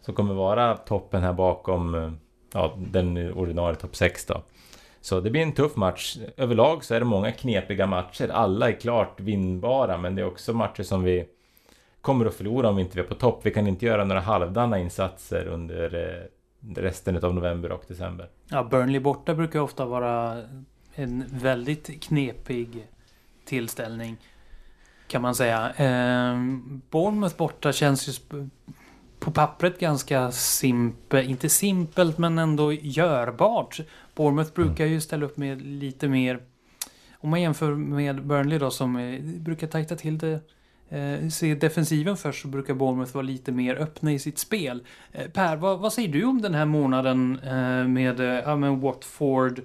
Som 0.00 0.14
kommer 0.14 0.34
vara 0.34 0.76
toppen 0.76 1.22
här 1.22 1.32
bakom 1.32 1.94
eh, 1.94 2.12
ja, 2.52 2.74
den 2.76 3.32
ordinarie 3.32 3.76
topp 3.76 3.96
6 3.96 4.26
då. 4.26 4.42
Så 5.02 5.20
det 5.20 5.30
blir 5.30 5.42
en 5.42 5.52
tuff 5.52 5.76
match. 5.76 6.16
Överlag 6.36 6.84
så 6.84 6.94
är 6.94 7.00
det 7.00 7.06
många 7.06 7.32
knepiga 7.32 7.86
matcher. 7.86 8.28
Alla 8.28 8.68
är 8.68 8.80
klart 8.80 9.20
vinnbara, 9.20 9.98
men 9.98 10.14
det 10.14 10.22
är 10.22 10.26
också 10.26 10.52
matcher 10.52 10.82
som 10.82 11.02
vi 11.02 11.26
kommer 12.00 12.26
att 12.26 12.34
förlora 12.34 12.68
om 12.68 12.76
vi 12.76 12.82
inte 12.82 13.00
är 13.00 13.04
på 13.04 13.14
topp. 13.14 13.40
Vi 13.42 13.50
kan 13.50 13.66
inte 13.66 13.86
göra 13.86 14.04
några 14.04 14.20
halvdana 14.20 14.78
insatser 14.78 15.46
under 15.46 15.94
eh, 15.94 16.80
resten 16.80 17.24
av 17.24 17.34
november 17.34 17.72
och 17.72 17.84
december. 17.88 18.28
Ja, 18.48 18.64
Burnley 18.64 19.00
borta 19.00 19.34
brukar 19.34 19.60
ofta 19.60 19.84
vara 19.84 20.42
en 20.94 21.24
väldigt 21.28 22.02
knepig 22.02 22.86
tillställning. 23.44 24.16
Kan 25.06 25.22
man 25.22 25.34
säga. 25.34 25.72
Eh, 25.76 26.36
Bournemouth 26.90 27.36
borta 27.36 27.72
känns 27.72 28.08
ju 28.08 28.12
på 29.22 29.30
pappret 29.30 29.78
ganska 29.78 30.30
simpelt, 30.30 31.28
inte 31.28 31.48
simpelt 31.48 32.18
men 32.18 32.38
ändå 32.38 32.72
görbart. 32.72 33.80
Bournemouth 34.14 34.52
brukar 34.52 34.86
ju 34.86 35.00
ställa 35.00 35.26
upp 35.26 35.36
med 35.36 35.62
lite 35.62 36.08
mer, 36.08 36.40
om 37.18 37.30
man 37.30 37.42
jämför 37.42 37.74
med 37.74 38.26
Burnley 38.26 38.58
då 38.58 38.70
som 38.70 38.96
eh, 38.96 39.20
brukar 39.20 39.66
tajta 39.66 39.96
till 39.96 40.18
det 40.18 40.40
eh, 40.88 41.28
se 41.28 41.54
defensiven 41.54 42.16
först 42.16 42.42
så 42.42 42.48
brukar 42.48 42.74
Bournemouth 42.74 43.14
vara 43.14 43.22
lite 43.22 43.52
mer 43.52 43.76
öppna 43.76 44.12
i 44.12 44.18
sitt 44.18 44.38
spel. 44.38 44.82
Eh, 45.12 45.30
per, 45.30 45.56
vad, 45.56 45.78
vad, 45.78 45.92
säger 45.92 46.08
du 46.08 46.24
om 46.24 46.42
den 46.42 46.54
här 46.54 46.66
månaden 46.66 47.38
eh, 47.44 47.88
med, 47.88 48.20
eh, 48.20 48.56
med 48.56 48.80
Watford, 48.80 49.60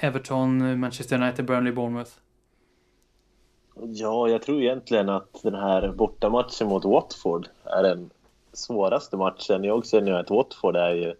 Everton, 0.00 0.80
Manchester 0.80 1.22
United, 1.22 1.44
Burnley, 1.44 1.72
Bournemouth? 1.72 2.10
Ja, 3.74 4.28
jag 4.28 4.42
tror 4.42 4.62
egentligen 4.62 5.08
att 5.08 5.42
den 5.42 5.54
här 5.54 5.92
bortamatchen 5.92 6.68
mot 6.68 6.84
Watford 6.84 7.48
är 7.64 7.82
den 7.82 8.10
svåraste 8.52 9.16
matchen. 9.16 9.64
Jag 9.64 9.86
känner 9.86 10.12
ju 10.12 10.18
att 10.18 10.30
Watford 10.30 10.76
är 10.76 10.94
ju 10.94 11.14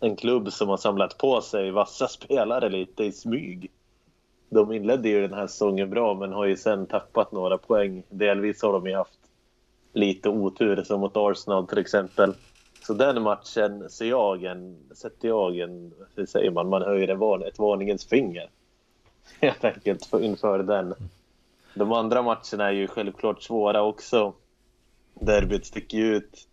en 0.00 0.16
klubb 0.16 0.52
som 0.52 0.68
har 0.68 0.76
samlat 0.76 1.18
på 1.18 1.40
sig 1.40 1.70
vassa 1.70 2.08
spelare 2.08 2.68
lite 2.68 3.04
i 3.04 3.12
smyg. 3.12 3.70
De 4.50 4.72
inledde 4.72 5.08
ju 5.08 5.20
den 5.20 5.38
här 5.38 5.46
säsongen 5.46 5.90
bra 5.90 6.14
men 6.14 6.32
har 6.32 6.44
ju 6.44 6.56
sen 6.56 6.86
tappat 6.86 7.32
några 7.32 7.58
poäng. 7.58 8.02
Delvis 8.08 8.62
har 8.62 8.72
de 8.72 8.86
ju 8.86 8.96
haft 8.96 9.18
lite 9.92 10.28
otur 10.28 10.82
som 10.82 11.00
mot 11.00 11.16
Arsenal 11.16 11.66
till 11.66 11.78
exempel. 11.78 12.34
Så 12.82 12.94
den 12.94 13.22
matchen 13.22 13.90
ser 13.90 14.06
jag 14.06 14.44
en, 14.44 14.76
sätter 14.94 15.28
jag 15.28 15.58
en, 15.58 15.92
hur 16.14 16.26
säger 16.26 16.50
man, 16.50 16.68
man 16.68 16.82
höjer 16.82 17.08
en 17.08 17.18
varn, 17.18 17.42
ett 17.42 17.58
varningens 17.58 18.04
finger. 18.04 18.50
Helt 19.40 19.64
enkelt 19.64 20.08
inför 20.20 20.58
den. 20.58 20.94
De 21.74 21.92
andra 21.92 22.22
matcherna 22.22 22.68
är 22.68 22.72
ju 22.72 22.86
självklart 22.86 23.42
svåra 23.42 23.82
också. 23.82 24.32
Derbyt 25.20 25.66
sticker 25.66 25.98
ut. 25.98 26.48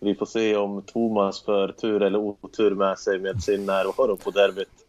Vi 0.00 0.14
får 0.14 0.26
se 0.26 0.56
om 0.56 0.82
Thomas 0.82 1.42
för 1.42 1.68
tur 1.72 2.02
eller 2.02 2.18
otur 2.18 2.74
med 2.74 2.98
sig 2.98 3.18
med 3.18 3.42
sin 3.42 3.66
närvaro 3.66 4.16
på 4.16 4.30
derbyt. 4.30 4.86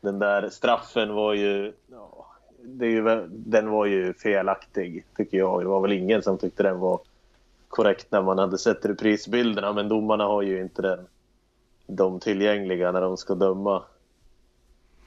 Den 0.00 0.18
där 0.18 0.50
straffen 0.50 1.14
var 1.14 1.34
ju... 1.34 1.72
Ja, 1.90 2.26
det 2.62 2.86
är 2.86 2.90
ju 2.90 3.26
den 3.28 3.70
var 3.70 3.86
ju 3.86 4.14
felaktig, 4.14 5.04
tycker 5.16 5.38
jag. 5.38 5.62
Det 5.62 5.68
var 5.68 5.80
väl 5.80 5.92
ingen 5.92 6.22
som 6.22 6.38
tyckte 6.38 6.62
den 6.62 6.78
var 6.78 7.00
korrekt 7.68 8.06
när 8.10 8.22
man 8.22 8.38
hade 8.38 8.58
sett 8.58 8.84
reprisbilderna, 8.84 9.72
men 9.72 9.88
domarna 9.88 10.24
har 10.24 10.42
ju 10.42 10.60
inte 10.60 10.82
den, 10.82 11.06
de 11.86 12.20
tillgängliga 12.20 12.92
när 12.92 13.00
de 13.00 13.16
ska 13.16 13.34
döma. 13.34 13.82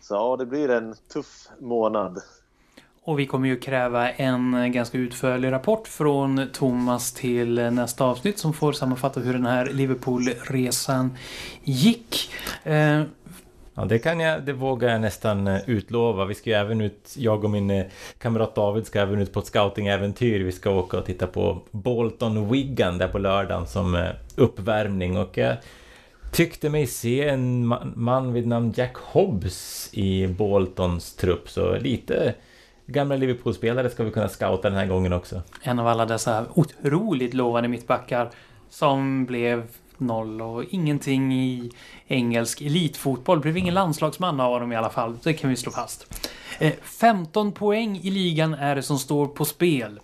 Så 0.02 0.14
ja, 0.14 0.36
det 0.38 0.46
blir 0.46 0.70
en 0.70 0.96
tuff 1.14 1.48
månad. 1.60 2.22
Och 3.04 3.20
vi 3.20 3.26
kommer 3.26 3.48
ju 3.48 3.60
kräva 3.60 4.10
en 4.10 4.72
ganska 4.72 4.98
utförlig 4.98 5.52
rapport 5.52 5.88
från 5.88 6.48
Thomas 6.54 7.14
till 7.14 7.56
nästa 7.56 8.06
avsnitt 8.06 8.40
som 8.40 8.54
får 8.54 8.72
sammanfatta 8.74 9.20
hur 9.20 9.34
den 9.34 9.46
här 9.46 9.66
Liverpool-resan 9.66 11.18
gick. 11.64 12.34
Eh, 12.64 13.04
Ja, 13.74 13.86
det 13.86 14.00
kan 14.00 14.20
jag, 14.20 14.44
det 14.44 14.54
vågar 14.54 14.90
jag 14.90 15.02
nästan 15.02 15.48
eh, 15.48 15.70
utlova. 15.70 16.26
Vi 16.26 16.36
ska 16.36 16.50
ju 16.50 16.56
även 16.56 16.82
ut, 16.82 17.16
jag 17.18 17.44
och 17.44 17.50
min 17.50 17.70
eh, 17.70 17.86
kamrat 18.18 18.56
David 18.56 18.86
ska 18.86 19.00
även 19.00 19.20
ut 19.20 19.34
på 19.34 19.40
ett 19.40 19.46
scoutingäventyr. 19.46 20.44
Vi 20.44 20.52
ska 20.52 20.70
åka 20.70 20.98
och 20.98 21.06
titta 21.06 21.28
på 21.28 21.62
Bolton 21.72 22.52
Wigan 22.52 22.98
där 22.98 23.08
på 23.08 23.18
lördagen 23.20 23.68
som 23.68 23.96
eh, 23.96 24.10
uppvärmning 24.36 25.18
och 25.18 25.38
jag 25.38 25.58
tyckte 26.32 26.70
mig 26.70 26.88
se 26.88 27.28
en 27.30 27.68
man 27.96 28.34
vid 28.34 28.48
namn 28.48 28.74
Jack 28.76 28.96
Hobbs 28.98 29.90
i 29.94 30.28
Boltons 30.28 31.16
trupp, 31.16 31.50
så 31.50 31.78
lite 31.78 32.34
gamla 32.86 33.16
Liverpool-spelare 33.16 33.90
ska 33.90 34.04
vi 34.04 34.12
kunna 34.12 34.30
scouta 34.30 34.70
den 34.70 34.78
här 34.78 34.86
gången 34.86 35.14
också. 35.14 35.42
En 35.62 35.80
av 35.80 35.88
alla 35.88 36.06
dessa 36.06 36.46
otroligt 36.54 37.34
lovande 37.34 37.70
mittbackar 37.70 38.30
som 38.70 39.26
blev 39.26 39.68
noll 39.98 40.42
och 40.42 40.64
ingenting 40.64 41.34
i 41.34 41.72
engelsk 42.08 42.62
elitfotboll. 42.62 43.40
Blev 43.40 43.58
ingen 43.58 43.74
landslagsman 43.74 44.40
av 44.40 44.54
honom 44.54 44.72
i 44.72 44.76
alla 44.76 44.90
fall. 44.90 45.18
Det 45.24 45.34
kan 45.34 45.50
vi 45.50 45.56
slå 45.56 45.72
fast. 45.72 46.28
Eh, 46.60 46.74
15 46.82 47.52
poäng 47.52 47.98
i 47.98 48.10
ligan 48.10 48.54
är 48.54 48.76
det 48.76 48.84
som 48.84 49.00
står 49.00 49.28
på 49.28 49.46
spel. 49.46 50.00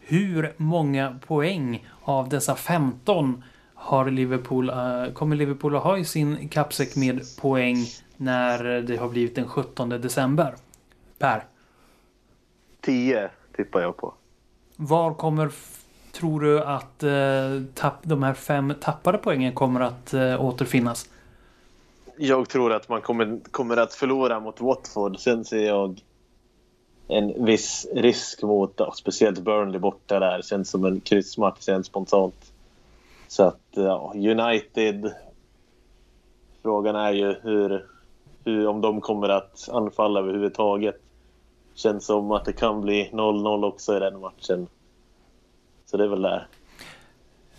Hur 0.00 0.54
många 0.56 1.18
poäng 1.26 1.86
av 2.02 2.28
dessa 2.28 2.54
15 2.54 3.44
har 3.74 4.10
Liverpool, 4.10 4.70
eh, 4.70 5.12
kommer 5.12 5.36
Liverpool 5.36 5.76
att 5.76 5.82
ha 5.82 5.98
i 5.98 6.04
sin 6.04 6.48
kappsäck 6.48 6.96
med 6.96 7.22
poäng 7.40 7.76
när 8.16 8.64
det 8.64 8.96
har 8.96 9.08
blivit 9.08 9.34
den 9.34 9.48
17 9.48 9.88
december? 9.88 10.54
Per? 11.18 11.44
10 12.80 13.30
tippar 13.56 13.80
jag 13.80 13.96
på. 13.96 14.14
Var 14.76 15.14
kommer 15.14 15.50
tror 16.12 16.40
du 16.40 16.60
att 16.62 17.02
eh, 17.02 17.62
tapp, 17.74 17.98
de 18.02 18.22
här 18.22 18.34
fem 18.34 18.74
tappade 18.80 19.18
poängen 19.18 19.52
kommer 19.52 19.80
att 19.80 20.14
eh, 20.14 20.44
återfinnas? 20.44 21.08
Jag 22.16 22.48
tror 22.48 22.72
att 22.72 22.88
man 22.88 23.00
kommer, 23.00 23.40
kommer 23.50 23.76
att 23.76 23.94
förlora 23.94 24.40
mot 24.40 24.60
Watford. 24.60 25.18
Sen 25.18 25.44
ser 25.44 25.66
jag 25.66 26.00
en 27.08 27.44
viss 27.44 27.86
risk 27.94 28.42
mot 28.42 28.80
speciellt 28.94 29.38
Burnley 29.38 29.80
borta 29.80 30.18
där. 30.18 30.42
Känns 30.42 30.70
som 30.70 30.84
en 30.84 31.00
kryssmatch 31.00 31.60
sen 31.60 31.84
spontant. 31.84 32.52
Så 33.28 33.42
att 33.42 33.60
ja, 33.70 34.12
United. 34.14 35.12
Frågan 36.62 36.96
är 36.96 37.12
ju 37.12 37.34
hur, 37.42 37.86
hur, 38.44 38.66
om 38.66 38.80
de 38.80 39.00
kommer 39.00 39.28
att 39.28 39.68
anfalla 39.72 40.20
överhuvudtaget. 40.20 41.00
Känns 41.82 42.06
som 42.06 42.32
att 42.32 42.44
det 42.44 42.52
kan 42.52 42.80
bli 42.80 43.10
0-0 43.12 43.64
också 43.64 43.96
i 43.96 44.00
den 44.00 44.20
matchen. 44.20 44.66
Så 45.86 45.96
det 45.96 46.04
är 46.04 46.08
väl 46.08 46.22
där. 46.22 46.46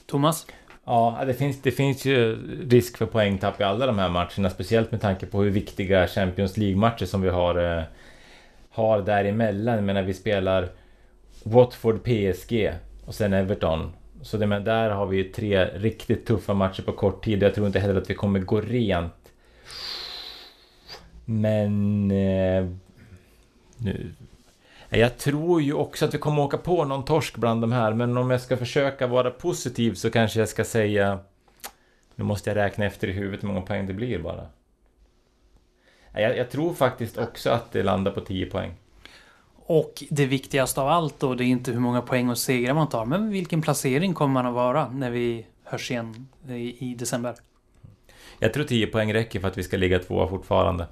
Thomas? 0.05 0.47
Ja, 0.85 1.23
det 1.27 1.33
finns, 1.33 1.61
det 1.61 1.71
finns 1.71 2.05
ju 2.05 2.37
risk 2.69 2.97
för 2.97 3.05
poängtapp 3.05 3.61
i 3.61 3.63
alla 3.63 3.85
de 3.85 3.99
här 3.99 4.09
matcherna. 4.09 4.49
Speciellt 4.49 4.91
med 4.91 5.01
tanke 5.01 5.25
på 5.25 5.41
hur 5.41 5.49
viktiga 5.49 6.07
Champions 6.07 6.57
League-matcher 6.57 7.05
som 7.05 7.21
vi 7.21 7.29
har, 7.29 7.77
eh, 7.77 7.83
har 8.69 9.01
däremellan. 9.01 9.75
Jag 9.75 9.83
menar, 9.83 10.01
vi 10.01 10.13
spelar 10.13 10.69
Watford, 11.43 12.03
PSG 12.03 12.73
och 13.05 13.15
sen 13.15 13.33
Everton. 13.33 13.91
Så 14.21 14.37
det, 14.37 14.47
men 14.47 14.63
där 14.63 14.89
har 14.89 15.05
vi 15.05 15.23
tre 15.23 15.65
riktigt 15.65 16.25
tuffa 16.25 16.53
matcher 16.53 16.81
på 16.81 16.91
kort 16.91 17.23
tid. 17.23 17.43
Jag 17.43 17.55
tror 17.55 17.67
inte 17.67 17.79
heller 17.79 18.01
att 18.01 18.09
vi 18.09 18.15
kommer 18.15 18.39
gå 18.39 18.61
rent. 18.61 19.31
Men... 21.25 22.11
Eh, 22.11 22.65
nu 23.83 24.13
jag 24.99 25.17
tror 25.17 25.61
ju 25.61 25.73
också 25.73 26.05
att 26.05 26.13
vi 26.13 26.17
kommer 26.17 26.41
åka 26.41 26.57
på 26.57 26.85
någon 26.85 27.05
torsk 27.05 27.37
bland 27.37 27.61
de 27.61 27.71
här, 27.71 27.93
men 27.93 28.17
om 28.17 28.31
jag 28.31 28.41
ska 28.41 28.57
försöka 28.57 29.07
vara 29.07 29.31
positiv 29.31 29.93
så 29.93 30.11
kanske 30.11 30.39
jag 30.39 30.49
ska 30.49 30.63
säga... 30.63 31.19
Nu 32.15 32.23
måste 32.23 32.49
jag 32.49 32.57
räkna 32.57 32.85
efter 32.85 33.07
i 33.07 33.11
huvudet 33.11 33.43
hur 33.43 33.47
många 33.47 33.61
poäng 33.61 33.87
det 33.87 33.93
blir 33.93 34.19
bara. 34.19 34.47
Jag, 36.13 36.37
jag 36.37 36.49
tror 36.49 36.73
faktiskt 36.73 37.17
också 37.17 37.49
att 37.49 37.71
det 37.71 37.83
landar 37.83 38.11
på 38.11 38.21
10 38.21 38.45
poäng. 38.45 38.73
Och 39.55 40.03
det 40.09 40.25
viktigaste 40.25 40.81
av 40.81 40.87
allt 40.87 41.19
då, 41.19 41.35
det 41.35 41.43
är 41.43 41.45
inte 41.45 41.71
hur 41.71 41.79
många 41.79 42.01
poäng 42.01 42.29
och 42.29 42.37
segrar 42.37 42.73
man 42.73 42.89
tar, 42.89 43.05
men 43.05 43.29
vilken 43.29 43.61
placering 43.61 44.13
kommer 44.13 44.33
man 44.33 44.45
att 44.45 44.53
vara 44.53 44.89
när 44.89 45.11
vi 45.11 45.45
hörs 45.63 45.91
igen 45.91 46.27
i, 46.47 46.91
i 46.91 46.95
december? 46.95 47.35
Jag 48.39 48.53
tror 48.53 48.63
10 48.63 48.87
poäng 48.87 49.13
räcker 49.13 49.39
för 49.39 49.47
att 49.47 49.57
vi 49.57 49.63
ska 49.63 49.77
ligga 49.77 49.99
tvåa 49.99 50.27
fortfarande. 50.27 50.87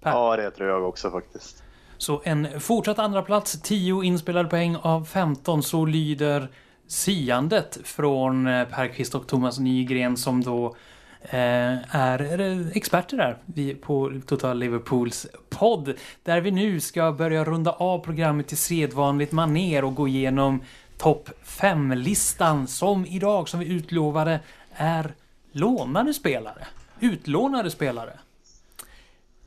Per. 0.00 0.10
Ja, 0.10 0.36
det 0.36 0.50
tror 0.50 0.68
jag 0.68 0.88
också 0.88 1.10
faktiskt. 1.10 1.62
Så 2.00 2.22
en 2.24 2.60
fortsatt 2.60 2.98
andra 2.98 3.22
plats 3.22 3.60
10 3.62 4.02
inspelade 4.02 4.48
poäng 4.48 4.76
av 4.76 5.04
15, 5.04 5.62
så 5.62 5.84
lyder 5.84 6.48
siandet 6.86 7.78
från 7.84 8.46
eh, 8.46 8.68
Per 8.68 8.88
Per 8.88 9.14
och 9.14 9.26
Thomas 9.26 9.58
Nygren 9.58 10.16
som 10.16 10.40
då 10.40 10.76
eh, 11.22 11.96
är 11.96 12.76
experter 12.76 13.16
där 13.16 13.74
på 13.74 14.12
Total 14.26 14.58
Liverpools 14.58 15.26
podd. 15.50 15.94
Där 16.22 16.40
vi 16.40 16.50
nu 16.50 16.80
ska 16.80 17.12
börja 17.12 17.44
runda 17.44 17.72
av 17.72 17.98
programmet 17.98 18.48
till 18.48 18.58
sedvanligt 18.58 19.32
maner 19.32 19.84
och 19.84 19.94
gå 19.94 20.08
igenom 20.08 20.62
topp 20.98 21.30
5-listan 21.44 22.66
som 22.66 23.06
idag, 23.06 23.48
som 23.48 23.60
vi 23.60 23.66
utlovade, 23.66 24.40
är 24.74 25.14
lånade 25.52 26.14
spelare. 26.14 26.66
Utlånade 27.00 27.70
spelare. 27.70 28.12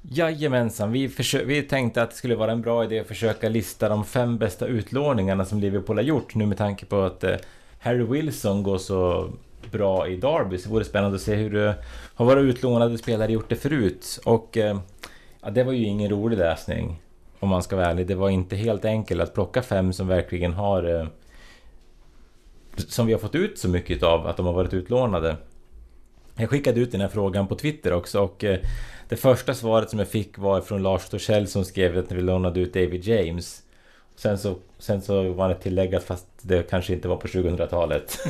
Jajamensan, 0.10 0.92
vi, 0.92 1.12
vi 1.46 1.62
tänkte 1.62 2.04
att 2.04 2.10
det 2.10 2.16
skulle 2.16 2.36
vara 2.36 2.52
en 2.52 2.62
bra 2.62 2.84
idé 2.84 3.00
att 3.00 3.08
försöka 3.08 3.50
lista 3.50 3.90
de 3.90 4.06
fem 4.06 4.38
bästa 4.38 4.68
utlåningarna 4.68 5.46
som 5.46 5.60
Liverpool 5.60 5.98
har 5.98 6.04
gjort 6.04 6.36
nu 6.36 6.46
med 6.46 6.58
tanke 6.58 6.86
på 6.86 7.02
att 7.02 7.24
eh, 7.24 7.36
Harry 7.80 8.04
Wilson 8.04 8.64
går 8.64 8.78
så 8.78 9.30
bra 9.72 10.08
i 10.08 10.16
Derby 10.16 10.58
så 10.58 10.68
det 10.68 10.74
vore 10.74 10.86
spännande 10.86 11.16
att 11.16 11.22
se 11.22 11.36
hur 11.36 11.50
det 11.50 11.76
har 12.16 12.26
våra 12.26 12.40
utlånade 12.40 12.98
spelare 12.98 13.32
gjort 13.32 13.50
det 13.50 13.56
förut. 13.56 14.20
Och 14.26 14.58
eh, 14.58 14.80
ja, 15.42 15.50
det 15.50 15.64
var 15.64 15.74
ju 15.74 15.84
ingen 15.84 16.10
rolig 16.10 16.38
läsning 16.38 17.02
om 17.40 17.50
man 17.50 17.64
ska 17.64 17.76
vara 17.76 17.88
ärlig. 17.88 18.08
Det 18.08 18.16
var 18.16 18.30
inte 18.30 18.56
helt 18.56 18.86
enkelt 18.86 19.22
att 19.22 19.34
plocka 19.34 19.62
fem 19.62 19.94
som 19.94 20.08
verkligen 20.08 20.54
har 20.54 21.00
eh, 21.00 21.08
som 22.76 23.06
vi 23.06 23.14
har 23.14 23.20
fått 23.20 23.36
ut 23.36 23.60
så 23.60 23.70
mycket 23.70 24.04
av 24.04 24.28
att 24.28 24.38
de 24.38 24.46
har 24.46 24.54
varit 24.54 24.74
utlånade. 24.74 25.36
Jag 26.36 26.50
skickade 26.50 26.80
ut 26.80 26.92
den 26.92 27.02
här 27.02 27.08
frågan 27.08 27.48
på 27.48 27.56
Twitter 27.56 27.94
också 27.94 28.22
och 28.22 28.44
eh, 28.44 28.60
det 29.10 29.16
första 29.16 29.54
svaret 29.54 29.90
som 29.90 30.00
jag 30.00 30.08
fick 30.08 30.38
var 30.38 30.62
från 30.62 30.84
Lars 30.84 31.10
Torssell 31.10 31.48
som 31.48 31.66
skrev 31.66 31.98
att 31.98 32.12
vi 32.12 32.22
lånade 32.22 32.60
ut 32.60 32.74
David 32.74 33.04
James. 33.04 33.64
Sen 34.16 34.38
så, 34.38 34.56
sen 34.78 35.02
så 35.02 35.34
var 35.34 35.50
det 35.50 35.56
tilläggat 35.56 36.04
fast 36.04 36.28
det 36.42 36.70
kanske 36.70 36.94
inte 36.94 37.08
var 37.08 37.16
på 37.18 37.28
2000-talet. 37.28 38.20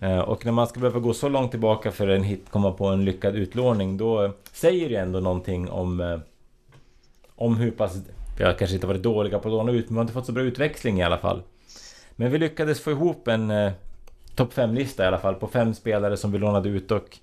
Eh, 0.00 0.18
och 0.18 0.44
när 0.44 0.52
man 0.52 0.66
ska 0.66 0.80
behöva 0.80 1.00
gå 1.00 1.14
så 1.14 1.28
långt 1.28 1.50
tillbaka 1.50 1.92
för 1.92 2.08
att 2.08 2.26
komma 2.50 2.72
på 2.72 2.86
en 2.86 3.04
lyckad 3.04 3.36
utlåning 3.36 3.96
då 3.96 4.32
säger 4.52 4.88
det 4.88 4.96
ändå 4.96 5.20
någonting 5.20 5.70
om 5.70 6.00
eh, 6.00 6.18
om 7.34 7.56
hur 7.56 7.70
pass 7.70 7.96
vi 8.38 8.44
har 8.44 8.52
kanske 8.52 8.74
inte 8.74 8.86
varit 8.86 9.02
dåliga 9.02 9.38
på 9.38 9.48
att 9.48 9.52
låna 9.52 9.72
ut 9.72 9.84
men 9.90 9.94
vi 9.94 9.98
har 9.98 10.02
inte 10.02 10.12
fått 10.12 10.26
så 10.26 10.32
bra 10.32 10.42
utväxling 10.42 11.00
i 11.00 11.02
alla 11.02 11.18
fall. 11.18 11.42
Men 12.16 12.30
vi 12.30 12.38
lyckades 12.38 12.80
få 12.80 12.90
ihop 12.90 13.28
en 13.28 13.50
topp 14.34 14.54
5-lista 14.54 15.04
i 15.04 15.06
alla 15.06 15.18
fall 15.18 15.34
på 15.34 15.46
fem 15.46 15.74
spelare 15.74 16.16
som 16.16 16.32
vi 16.32 16.38
lånade 16.38 16.68
ut 16.68 16.90
och 16.90 17.18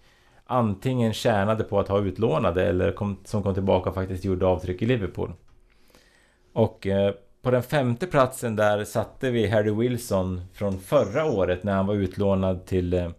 antingen 0.46 1.14
tjänade 1.14 1.64
på 1.64 1.80
att 1.80 1.88
ha 1.88 2.00
utlånade 2.00 2.66
eller 2.66 2.92
kom, 2.92 3.18
som 3.26 3.44
kom 3.44 3.54
tillbaka 3.54 3.90
och 3.90 3.96
faktiskt 3.96 4.26
gjorde 4.26 4.46
avtryck 4.46 4.82
i 4.82 4.86
Liverpool. 4.86 5.34
Och 6.54 6.88
eh, 6.88 7.14
på 7.42 7.52
den 7.52 7.64
femte 7.64 8.08
platsen 8.08 8.56
där 8.56 8.84
satte 8.84 9.32
vi 9.32 9.48
Harry 9.48 9.72
Wilson 9.72 10.42
från 10.54 10.80
förra 10.80 11.26
året 11.26 11.64
när 11.64 11.74
han 11.74 11.88
var 11.88 11.96
utlånad 11.96 12.66
till 12.66 12.94
eh, 12.94 13.10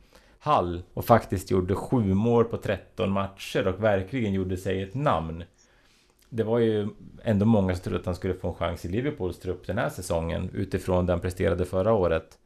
Hull 0.43 0.83
och 0.95 1.05
faktiskt 1.05 1.51
gjorde 1.51 1.75
sju 1.75 2.15
mål 2.15 2.45
på 2.45 2.57
13 2.57 3.11
matcher 3.11 3.69
och 3.69 3.85
verkligen 3.85 4.33
gjorde 4.33 4.57
sig 4.57 4.83
ett 4.83 4.95
namn. 4.95 5.45
Det 6.29 6.43
var 6.43 6.59
ju 6.59 6.89
ändå 7.23 7.47
många 7.47 7.75
som 7.75 7.83
trodde 7.83 7.99
att 7.99 8.07
han 8.07 8.15
skulle 8.15 8.35
få 8.35 8.49
en 8.49 8.55
chans 8.55 8.85
i 8.85 8.89
Liverpools 8.89 9.39
trupp 9.39 9.67
den 9.67 9.79
här 9.79 9.89
säsongen 9.89 10.51
utifrån 10.55 11.07
den 11.07 11.21
presterade 11.21 11.65
förra 11.65 11.93
året. 11.93 12.39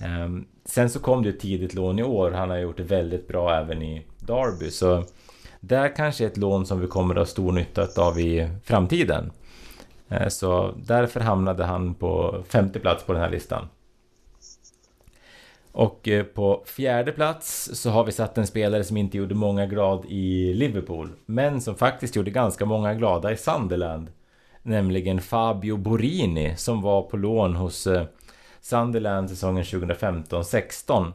Ehm, 0.00 0.46
sen 0.64 0.90
så 0.90 1.00
kom 1.00 1.22
det 1.22 1.28
ett 1.28 1.40
tidigt 1.40 1.74
lån 1.74 1.98
i 1.98 2.02
år. 2.02 2.30
Han 2.30 2.50
har 2.50 2.58
gjort 2.58 2.76
det 2.76 2.82
väldigt 2.82 3.28
bra 3.28 3.54
även 3.54 3.82
i 3.82 4.06
Derby. 4.18 4.70
Så 4.70 5.04
där 5.60 5.96
kanske 5.96 6.24
är 6.24 6.28
ett 6.28 6.36
lån 6.36 6.66
som 6.66 6.80
vi 6.80 6.86
kommer 6.86 7.14
att 7.14 7.18
ha 7.18 7.26
stor 7.26 7.52
nytta 7.52 7.88
av 7.96 8.20
i 8.20 8.50
framtiden. 8.64 9.32
Ehm, 10.08 10.30
så 10.30 10.74
därför 10.76 11.20
hamnade 11.20 11.64
han 11.64 11.94
på 11.94 12.42
femte 12.48 12.80
plats 12.80 13.04
på 13.04 13.12
den 13.12 13.22
här 13.22 13.30
listan. 13.30 13.68
Och 15.72 16.08
eh, 16.08 16.24
på 16.24 16.62
fjärde 16.66 17.12
plats 17.12 17.70
så 17.72 17.90
har 17.90 18.04
vi 18.04 18.12
satt 18.12 18.38
en 18.38 18.46
spelare 18.46 18.84
som 18.84 18.96
inte 18.96 19.18
gjorde 19.18 19.34
många 19.34 19.66
glad 19.66 20.04
i 20.08 20.54
Liverpool. 20.54 21.10
Men 21.26 21.60
som 21.60 21.74
faktiskt 21.74 22.16
gjorde 22.16 22.30
ganska 22.30 22.64
många 22.64 22.94
glada 22.94 23.32
i 23.32 23.36
Sunderland. 23.36 24.10
Nämligen 24.62 25.20
Fabio 25.20 25.76
Borini 25.76 26.56
som 26.56 26.82
var 26.82 27.02
på 27.02 27.16
lån 27.16 27.56
hos 27.56 27.86
eh, 27.86 28.04
Sunderland 28.60 29.30
säsongen 29.30 29.64
2015-16. 29.64 31.12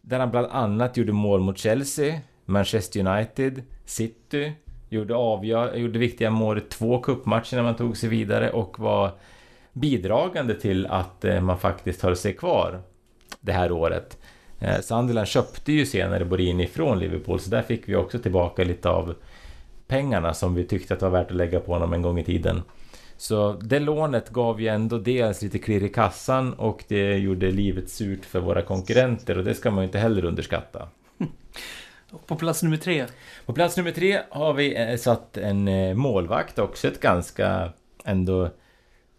Där 0.00 0.18
han 0.18 0.30
bland 0.30 0.46
annat 0.46 0.96
gjorde 0.96 1.12
mål 1.12 1.40
mot 1.40 1.58
Chelsea, 1.58 2.20
Manchester 2.44 3.06
United, 3.06 3.62
City, 3.84 4.52
gjorde, 4.88 5.14
avgör, 5.14 5.74
gjorde 5.74 5.98
viktiga 5.98 6.30
mål 6.30 6.58
i 6.58 6.60
två 6.60 6.98
cupmatcher 6.98 7.56
när 7.56 7.62
man 7.62 7.76
tog 7.76 7.96
sig 7.96 8.08
vidare 8.08 8.50
och 8.50 8.78
var 8.78 9.10
bidragande 9.72 10.54
till 10.54 10.86
att 10.86 11.24
eh, 11.24 11.40
man 11.40 11.58
faktiskt 11.58 12.02
höll 12.02 12.16
sig 12.16 12.32
kvar 12.32 12.82
det 13.40 13.52
här 13.52 13.72
året. 13.72 14.18
Eh, 14.58 14.80
Sunderland 14.80 15.28
köpte 15.28 15.72
ju 15.72 15.86
senare 15.86 16.24
Borini 16.24 16.66
från 16.66 16.98
Liverpool 16.98 17.40
så 17.40 17.50
där 17.50 17.62
fick 17.62 17.88
vi 17.88 17.96
också 17.96 18.18
tillbaka 18.18 18.64
lite 18.64 18.88
av 18.88 19.14
pengarna 19.86 20.34
som 20.34 20.54
vi 20.54 20.64
tyckte 20.64 20.94
att 20.94 21.00
det 21.00 21.08
var 21.08 21.18
värt 21.18 21.30
att 21.30 21.36
lägga 21.36 21.60
på 21.60 21.72
honom 21.72 21.92
en 21.92 22.02
gång 22.02 22.18
i 22.18 22.24
tiden. 22.24 22.62
Så 23.16 23.52
det 23.52 23.78
lånet 23.78 24.30
gav 24.30 24.60
ju 24.60 24.68
ändå 24.68 24.98
dels 24.98 25.42
lite 25.42 25.58
klirr 25.58 25.84
i 25.84 25.88
kassan 25.88 26.52
och 26.52 26.84
det 26.88 27.16
gjorde 27.16 27.50
livet 27.50 27.90
surt 27.90 28.24
för 28.24 28.40
våra 28.40 28.62
konkurrenter 28.62 29.38
och 29.38 29.44
det 29.44 29.54
ska 29.54 29.70
man 29.70 29.84
ju 29.84 29.86
inte 29.86 29.98
heller 29.98 30.24
underskatta. 30.24 30.88
På 32.26 32.36
plats 32.36 32.62
nummer 32.62 32.76
tre. 32.76 33.06
På 33.46 33.52
plats 33.52 33.76
nummer 33.76 33.90
tre 33.90 34.20
har 34.30 34.52
vi 34.52 34.76
eh, 34.76 34.96
satt 34.96 35.36
en 35.36 35.68
eh, 35.68 35.94
målvakt 35.94 36.58
också, 36.58 36.88
ett 36.88 37.00
ganska 37.00 37.72
ändå 38.04 38.50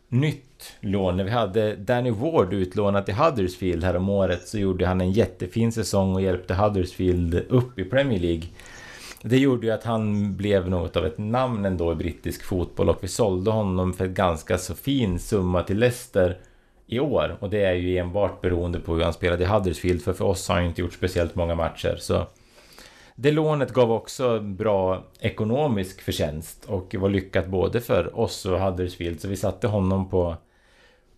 nytt 0.09 0.73
lån. 0.79 1.17
När 1.17 1.23
vi 1.23 1.29
hade 1.29 1.75
Danny 1.75 2.11
Ward 2.11 2.53
utlånat 2.53 3.05
till 3.05 3.15
Huddersfield 3.15 3.83
här 3.83 3.95
om 3.95 4.09
året 4.09 4.47
så 4.47 4.57
gjorde 4.57 4.87
han 4.87 5.01
en 5.01 5.11
jättefin 5.11 5.71
säsong 5.71 6.15
och 6.15 6.21
hjälpte 6.21 6.53
Huddersfield 6.53 7.33
upp 7.49 7.79
i 7.79 7.85
Premier 7.85 8.19
League. 8.19 8.43
Det 9.22 9.38
gjorde 9.38 9.68
ju 9.68 9.74
att 9.74 9.84
han 9.84 10.36
blev 10.36 10.70
något 10.70 10.97
av 10.97 11.05
ett 11.05 11.18
namn 11.18 11.66
ändå 11.66 11.91
i 11.91 11.95
brittisk 11.95 12.43
fotboll 12.43 12.89
och 12.89 12.97
vi 13.01 13.07
sålde 13.07 13.51
honom 13.51 13.93
för 13.93 14.05
en 14.05 14.13
ganska 14.13 14.57
så 14.57 14.76
fin 14.76 15.20
summa 15.20 15.63
till 15.63 15.78
Leicester 15.78 16.39
i 16.88 16.99
år. 16.99 17.38
Och 17.39 17.49
det 17.49 17.61
är 17.61 17.74
ju 17.74 17.97
enbart 17.97 18.41
beroende 18.41 18.80
på 18.80 18.93
hur 18.93 19.03
han 19.03 19.13
spelade 19.13 19.43
i 19.43 19.47
Huddersfield 19.47 20.01
för 20.01 20.13
för 20.13 20.26
oss 20.26 20.47
har 20.47 20.55
han 20.55 20.66
inte 20.66 20.82
gjort 20.82 20.93
speciellt 20.93 21.36
många 21.36 21.55
matcher. 21.55 21.95
Så 21.99 22.28
det 23.16 23.32
lånet 23.32 23.74
gav 23.74 23.91
också 23.91 24.39
bra 24.39 25.03
ekonomisk 25.20 26.01
förtjänst 26.01 26.66
och 26.66 26.95
var 26.95 27.09
lyckat 27.09 27.47
både 27.47 27.82
för 27.82 28.20
oss 28.20 28.45
och 28.45 28.59
Huddersfield 28.59 29.22
så 29.22 29.28
vi 29.28 29.36
satte 29.36 29.68
honom 29.68 30.09
på, 30.09 30.36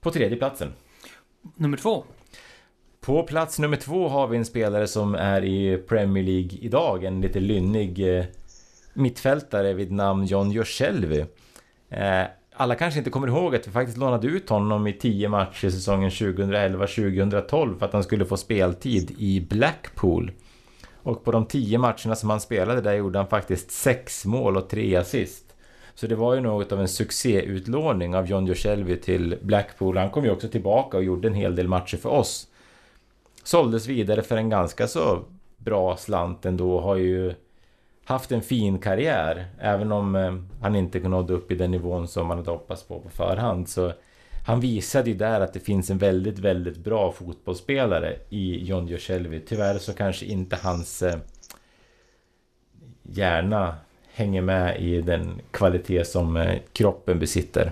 på 0.01 0.11
tredje 0.11 0.37
platsen. 0.37 0.73
Nummer 1.55 1.77
två. 1.77 2.03
På 3.01 3.23
plats 3.23 3.59
nummer 3.59 3.77
två 3.77 4.07
har 4.07 4.27
vi 4.27 4.37
en 4.37 4.45
spelare 4.45 4.87
som 4.87 5.15
är 5.15 5.43
i 5.43 5.77
Premier 5.77 6.23
League 6.23 6.57
idag, 6.61 7.03
en 7.03 7.21
lite 7.21 7.39
lynnig 7.39 8.17
eh, 8.17 8.25
mittfältare 8.93 9.73
vid 9.73 9.91
namn 9.91 10.25
John 10.25 10.51
Joselvi. 10.51 11.25
Eh, 11.89 12.23
alla 12.53 12.75
kanske 12.75 12.97
inte 12.97 13.09
kommer 13.09 13.27
ihåg 13.27 13.55
att 13.55 13.67
vi 13.67 13.71
faktiskt 13.71 13.97
lånade 13.97 14.27
ut 14.27 14.49
honom 14.49 14.87
i 14.87 14.93
tio 14.93 15.29
matcher 15.29 15.69
säsongen 15.69 16.09
2011-2012 16.09 17.79
för 17.79 17.85
att 17.85 17.93
han 17.93 18.03
skulle 18.03 18.25
få 18.25 18.37
speltid 18.37 19.15
i 19.17 19.41
Blackpool. 19.41 20.31
Och 20.95 21.23
på 21.23 21.31
de 21.31 21.45
tio 21.45 21.77
matcherna 21.77 22.15
som 22.15 22.29
han 22.29 22.41
spelade 22.41 22.81
där 22.81 22.93
gjorde 22.93 23.19
han 23.19 23.27
faktiskt 23.27 23.71
sex 23.71 24.25
mål 24.25 24.57
och 24.57 24.69
tre 24.69 24.95
assist. 24.95 25.55
Så 25.95 26.07
det 26.07 26.15
var 26.15 26.35
ju 26.35 26.41
något 26.41 26.71
av 26.71 26.81
en 26.81 26.87
succéutlåning 26.87 28.15
av 28.15 28.27
John 28.27 28.45
Joselvi 28.45 28.97
till 28.97 29.37
Blackpool. 29.41 29.97
Han 29.97 30.09
kom 30.09 30.23
ju 30.25 30.31
också 30.31 30.47
tillbaka 30.47 30.97
och 30.97 31.03
gjorde 31.03 31.27
en 31.27 31.33
hel 31.33 31.55
del 31.55 31.67
matcher 31.67 31.97
för 31.97 32.09
oss. 32.09 32.47
Såldes 33.47 33.87
vidare 33.87 34.21
för 34.21 34.37
en 34.37 34.49
ganska 34.49 34.87
så 34.87 35.23
bra 35.57 35.97
slant 35.97 36.45
ändå. 36.45 36.81
Har 36.81 36.95
ju 36.95 37.33
haft 38.05 38.31
en 38.31 38.41
fin 38.41 38.79
karriär. 38.79 39.45
Även 39.59 39.91
om 39.91 40.15
eh, 40.15 40.35
han 40.61 40.75
inte 40.75 40.99
nådde 40.99 41.33
upp 41.33 41.51
i 41.51 41.55
den 41.55 41.71
nivån 41.71 42.07
som 42.07 42.27
man 42.27 42.37
hade 42.37 42.51
hoppats 42.51 42.83
på 42.83 42.99
på 42.99 43.09
förhand. 43.09 43.69
Så 43.69 43.93
han 44.45 44.59
visade 44.59 45.09
ju 45.09 45.15
där 45.15 45.41
att 45.41 45.53
det 45.53 45.59
finns 45.59 45.89
en 45.89 45.97
väldigt, 45.97 46.39
väldigt 46.39 46.77
bra 46.77 47.11
fotbollsspelare 47.11 48.17
i 48.29 48.65
John 48.65 48.87
Joselvi. 48.87 49.39
Tyvärr 49.39 49.77
så 49.77 49.93
kanske 49.93 50.25
inte 50.25 50.55
hans 50.55 51.03
eh, 51.03 51.19
hjärna 53.03 53.75
hänger 54.13 54.41
med 54.41 54.81
i 54.81 55.01
den 55.01 55.41
kvalitet 55.51 56.05
som 56.05 56.37
eh, 56.37 56.59
kroppen 56.73 57.19
besitter. 57.19 57.71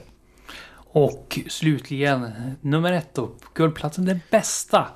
Och 0.75 1.39
slutligen 1.49 2.31
nummer 2.61 2.91
ett 2.91 3.13
då. 3.13 3.29
Guldplatsen, 3.53 4.05
den 4.05 4.19
bästa 4.31 4.87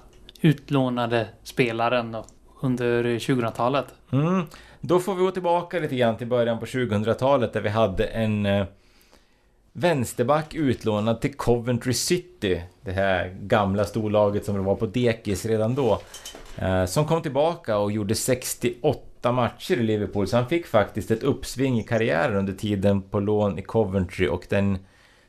utlånade 0.42 1.28
spelaren 1.44 2.18
under 2.62 3.04
2000-talet. 3.04 3.86
Mm. 4.12 4.44
Då 4.82 5.00
får 5.00 5.16
vi 5.16 5.22
gå 5.22 5.32
tillbaka 5.32 5.80
lite 5.80 5.96
grann 5.96 6.18
till 6.18 6.28
början 6.28 6.60
på 6.60 6.66
2000-talet 6.66 7.54
där 7.54 7.62
vi 7.62 7.70
hade 7.70 8.04
en 8.04 8.46
eh, 8.46 8.66
vänsterback 9.74 10.56
utlånad 10.56 11.22
till 11.22 11.34
Coventry 11.34 11.94
City. 11.94 12.62
Det 12.82 12.92
här 12.92 13.36
gamla 13.42 13.86
storlaget 13.86 14.46
som 14.46 14.64
var 14.64 14.76
på 14.76 14.86
dekis 14.86 15.46
redan 15.46 15.76
då. 15.76 16.02
Eh, 16.56 16.86
som 16.86 17.06
kom 17.06 17.22
tillbaka 17.22 17.78
och 17.78 17.92
gjorde 17.92 18.16
68 18.16 19.32
matcher 19.32 19.74
i 19.74 19.84
Liverpool. 19.84 20.28
Så 20.28 20.38
han 20.38 20.50
fick 20.50 20.68
faktiskt 20.68 21.12
ett 21.12 21.24
uppsving 21.24 21.80
i 21.80 21.84
karriären 21.84 22.36
under 22.36 22.54
tiden 22.54 23.02
på 23.02 23.20
lån 23.20 23.60
i 23.60 23.62
Coventry. 23.62 24.28
Och 24.28 24.46
den 24.50 24.78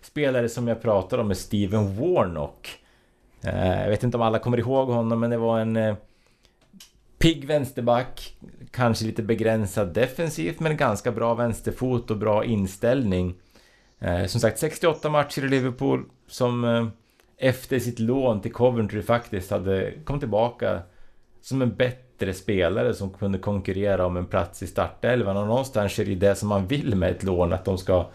spelare 0.03 0.49
som 0.49 0.69
jag 0.69 0.83
pratar 0.83 1.19
om 1.19 1.31
är 1.31 1.35
Steven 1.35 1.97
Warnock. 1.97 2.80
Eh, 3.43 3.83
jag 3.83 3.89
vet 3.89 4.03
inte 4.03 4.17
om 4.17 4.23
alla 4.23 4.39
kommer 4.39 4.59
ihåg 4.59 4.89
honom 4.89 5.21
men 5.21 5.31
det 5.31 5.37
var 5.37 5.61
en 5.61 5.77
eh, 5.77 5.95
pigg 7.19 7.45
vänsterback. 7.45 8.37
Kanske 8.71 9.05
lite 9.05 9.23
begränsad 9.23 9.95
defensivt 9.95 10.61
men 10.61 10.77
ganska 10.77 11.13
bra 11.13 11.35
vänsterfot 11.35 12.11
och 12.11 12.17
bra 12.17 12.45
inställning. 12.45 13.35
Eh, 13.99 14.27
som 14.27 14.41
sagt 14.41 14.59
68 14.59 15.11
matcher 15.11 15.45
i 15.45 15.49
Liverpool 15.49 16.05
som 16.29 16.91
efter 17.37 17.79
sitt 17.79 17.99
lån 17.99 18.41
till 18.41 18.53
Coventry 18.53 19.03
faktiskt 19.03 19.51
hade 19.51 19.93
kommit 20.05 20.21
tillbaka 20.21 20.83
som 21.41 21.63
en 21.63 21.75
bättre 21.75 22.35
spelare 22.35 22.95
som 22.95 23.11
kunde 23.11 23.39
konkurrera 23.39 24.07
om 24.07 24.17
en 24.17 24.27
plats 24.27 24.63
i 24.63 24.67
startelvan 24.67 25.37
och 25.37 25.47
någonstans 25.47 25.99
är 25.99 26.05
det 26.05 26.15
det 26.15 26.35
som 26.35 26.49
man 26.49 26.67
vill 26.67 26.95
med 26.95 27.11
ett 27.11 27.23
lån 27.23 27.53
att 27.53 27.65
de 27.65 27.79
ska 27.79 28.07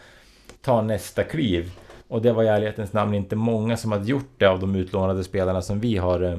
ta 0.61 0.81
nästa 0.81 1.23
kliv. 1.23 1.71
Och 2.07 2.21
det 2.21 2.31
var 2.31 2.43
i 2.43 2.47
ärlighetens 2.47 2.93
namn 2.93 3.13
inte 3.13 3.35
många 3.35 3.77
som 3.77 3.91
hade 3.91 4.05
gjort 4.05 4.33
det 4.37 4.45
av 4.45 4.59
de 4.59 4.75
utlånade 4.75 5.23
spelarna 5.23 5.61
som 5.61 5.79
vi 5.79 5.97
har 5.97 6.21
eh, 6.21 6.37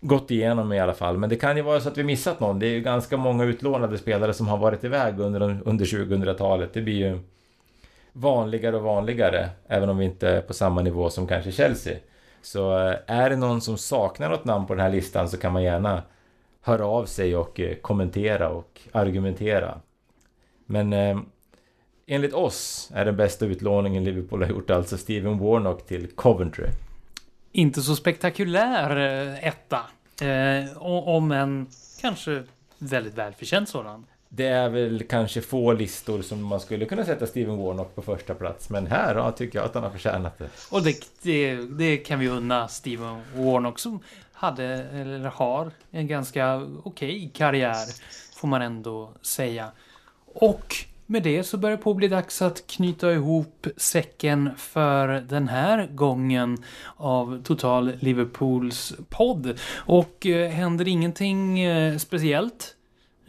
gått 0.00 0.30
igenom 0.30 0.72
i 0.72 0.80
alla 0.80 0.94
fall. 0.94 1.18
Men 1.18 1.30
det 1.30 1.36
kan 1.36 1.56
ju 1.56 1.62
vara 1.62 1.80
så 1.80 1.88
att 1.88 1.98
vi 1.98 2.04
missat 2.04 2.40
någon. 2.40 2.58
Det 2.58 2.66
är 2.66 2.70
ju 2.70 2.80
ganska 2.80 3.16
många 3.16 3.44
utlånade 3.44 3.98
spelare 3.98 4.34
som 4.34 4.48
har 4.48 4.58
varit 4.58 4.84
iväg 4.84 5.20
under, 5.20 5.60
under 5.64 5.84
2000-talet. 5.84 6.72
Det 6.72 6.82
blir 6.82 6.94
ju 6.94 7.18
vanligare 8.12 8.76
och 8.76 8.82
vanligare, 8.82 9.48
även 9.66 9.88
om 9.88 9.98
vi 9.98 10.04
inte 10.04 10.28
är 10.28 10.40
på 10.40 10.54
samma 10.54 10.82
nivå 10.82 11.10
som 11.10 11.26
kanske 11.26 11.52
Chelsea. 11.52 11.96
Så 12.42 12.78
eh, 12.78 12.96
är 13.06 13.30
det 13.30 13.36
någon 13.36 13.60
som 13.60 13.78
saknar 13.78 14.30
något 14.30 14.44
namn 14.44 14.66
på 14.66 14.74
den 14.74 14.82
här 14.82 14.92
listan 14.92 15.28
så 15.28 15.36
kan 15.36 15.52
man 15.52 15.62
gärna 15.62 16.02
höra 16.62 16.86
av 16.86 17.04
sig 17.04 17.36
och 17.36 17.60
eh, 17.60 17.74
kommentera 17.74 18.48
och 18.48 18.80
argumentera. 18.92 19.80
Men 20.66 20.92
eh, 20.92 21.18
enligt 22.10 22.32
oss 22.32 22.90
är 22.94 23.04
den 23.04 23.16
bästa 23.16 23.46
utlåningen 23.46 24.04
Liverpool 24.04 24.42
har 24.42 24.50
gjort 24.50 24.70
alltså 24.70 24.98
Steven 24.98 25.38
Warnock 25.38 25.86
till 25.86 26.08
Coventry. 26.14 26.66
Inte 27.52 27.82
så 27.82 27.96
spektakulär 27.96 28.96
eh, 28.96 29.48
etta. 29.48 29.80
Eh, 30.26 30.82
om 31.08 31.32
en 31.32 31.66
kanske 32.00 32.42
väldigt 32.78 33.14
välförtjänt 33.14 33.68
sådan. 33.68 34.06
Det 34.28 34.46
är 34.46 34.68
väl 34.68 35.02
kanske 35.08 35.40
få 35.40 35.72
listor 35.72 36.22
som 36.22 36.44
man 36.44 36.60
skulle 36.60 36.84
kunna 36.84 37.04
sätta 37.04 37.26
Steven 37.26 37.58
Warnock 37.58 37.94
på 37.94 38.02
första 38.02 38.34
plats. 38.34 38.70
Men 38.70 38.86
här 38.86 39.14
ja, 39.14 39.32
tycker 39.32 39.58
jag 39.58 39.66
att 39.66 39.74
han 39.74 39.82
har 39.82 39.90
förtjänat 39.90 40.38
det. 40.38 40.48
Och 40.70 40.82
det, 40.82 40.96
det, 41.22 41.56
det 41.56 41.96
kan 41.96 42.18
vi 42.18 42.28
unna 42.28 42.68
Steven 42.68 43.22
Warnock 43.34 43.78
som 43.78 44.00
hade, 44.32 44.64
eller 44.64 45.24
har, 45.24 45.70
en 45.90 46.06
ganska 46.06 46.56
okej 46.56 46.82
okay 46.84 47.28
karriär. 47.28 47.86
Får 48.36 48.48
man 48.48 48.62
ändå 48.62 49.10
säga. 49.22 49.70
Och 50.26 50.76
med 51.10 51.22
det 51.22 51.44
så 51.44 51.56
börjar 51.58 51.76
det 51.76 51.82
på 51.82 51.94
bli 51.94 52.08
dags 52.08 52.42
att 52.42 52.66
knyta 52.66 53.12
ihop 53.12 53.66
säcken 53.76 54.50
för 54.56 55.08
den 55.08 55.48
här 55.48 55.86
gången 55.86 56.58
av 56.96 57.42
Total 57.42 57.92
Liverpools 58.00 58.92
podd. 59.08 59.58
Och 59.76 60.26
eh, 60.26 60.50
händer 60.50 60.88
ingenting 60.88 61.60
eh, 61.60 61.96
speciellt 61.96 62.76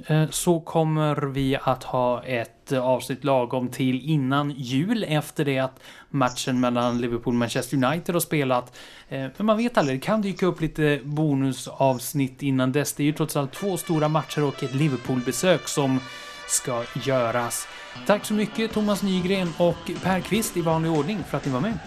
Eh, 0.08 0.30
så 0.30 0.60
kommer 0.60 1.16
vi 1.16 1.58
att 1.64 1.84
ha 1.84 2.24
ett 2.24 2.72
avsnitt 2.72 3.24
lagom 3.24 3.70
till 3.70 4.02
innan 4.02 4.52
jul 4.52 5.06
efter 5.08 5.46
det 5.46 5.60
att 5.60 5.80
matchen 6.10 6.60
mellan 6.60 7.02
Liverpool 7.02 7.34
och 7.34 7.40
Manchester 7.40 7.86
United 7.86 8.16
har 8.16 8.20
spelat. 8.20 8.78
Eh, 9.10 9.28
men 9.38 9.46
man 9.46 9.58
vet 9.58 9.78
aldrig, 9.78 10.00
det 10.00 10.06
kan 10.06 10.22
dyka 10.22 10.46
upp 10.46 10.62
lite 10.62 11.00
bonusavsnitt 11.04 12.44
innan 12.44 12.72
dess. 12.72 12.94
Det 12.94 13.04
är 13.04 13.06
ju 13.06 13.14
trots 13.14 13.36
allt 13.36 13.54
två 13.54 13.78
stora 13.78 14.08
matcher 14.08 14.44
och 14.44 14.64
ett 14.64 14.76
Liverpool-besök 14.76 15.68
som 15.68 16.00
ska 16.48 16.84
göras. 17.06 17.68
Tack 18.08 18.26
så 18.26 18.34
mycket 18.34 18.72
Thomas 18.72 19.04
Nygren 19.04 19.54
och 19.58 19.92
Per 20.04 20.20
Kvist 20.20 20.58
i 20.58 20.62
vanlig 20.62 20.92
ordning 20.92 21.24
för 21.30 21.38
att 21.38 21.46
ni 21.46 21.52
var 21.52 21.60
med. 21.60 21.80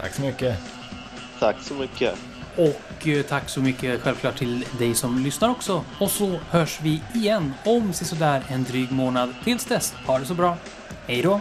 Tack 0.00 0.14
så 0.14 0.22
mycket. 0.22 0.58
Tack 1.38 1.56
så 1.62 1.74
mycket. 1.74 2.14
Och 2.56 3.08
eh, 3.08 3.22
tack 3.22 3.48
så 3.48 3.60
mycket 3.60 4.00
självklart 4.00 4.38
till 4.38 4.64
dig 4.78 4.94
som 4.94 5.18
lyssnar 5.18 5.48
också. 5.48 5.84
Och 6.00 6.10
så 6.10 6.40
hörs 6.50 6.80
vi 6.82 7.02
igen 7.14 7.54
om 7.64 7.92
sådär 7.92 8.42
en 8.48 8.64
dryg 8.64 8.92
månad. 8.92 9.34
Tills 9.44 9.64
dess, 9.64 9.94
ha 10.06 10.18
det 10.18 10.26
så 10.26 10.34
bra. 10.34 10.56
Hej 11.06 11.22
då! 11.22 11.40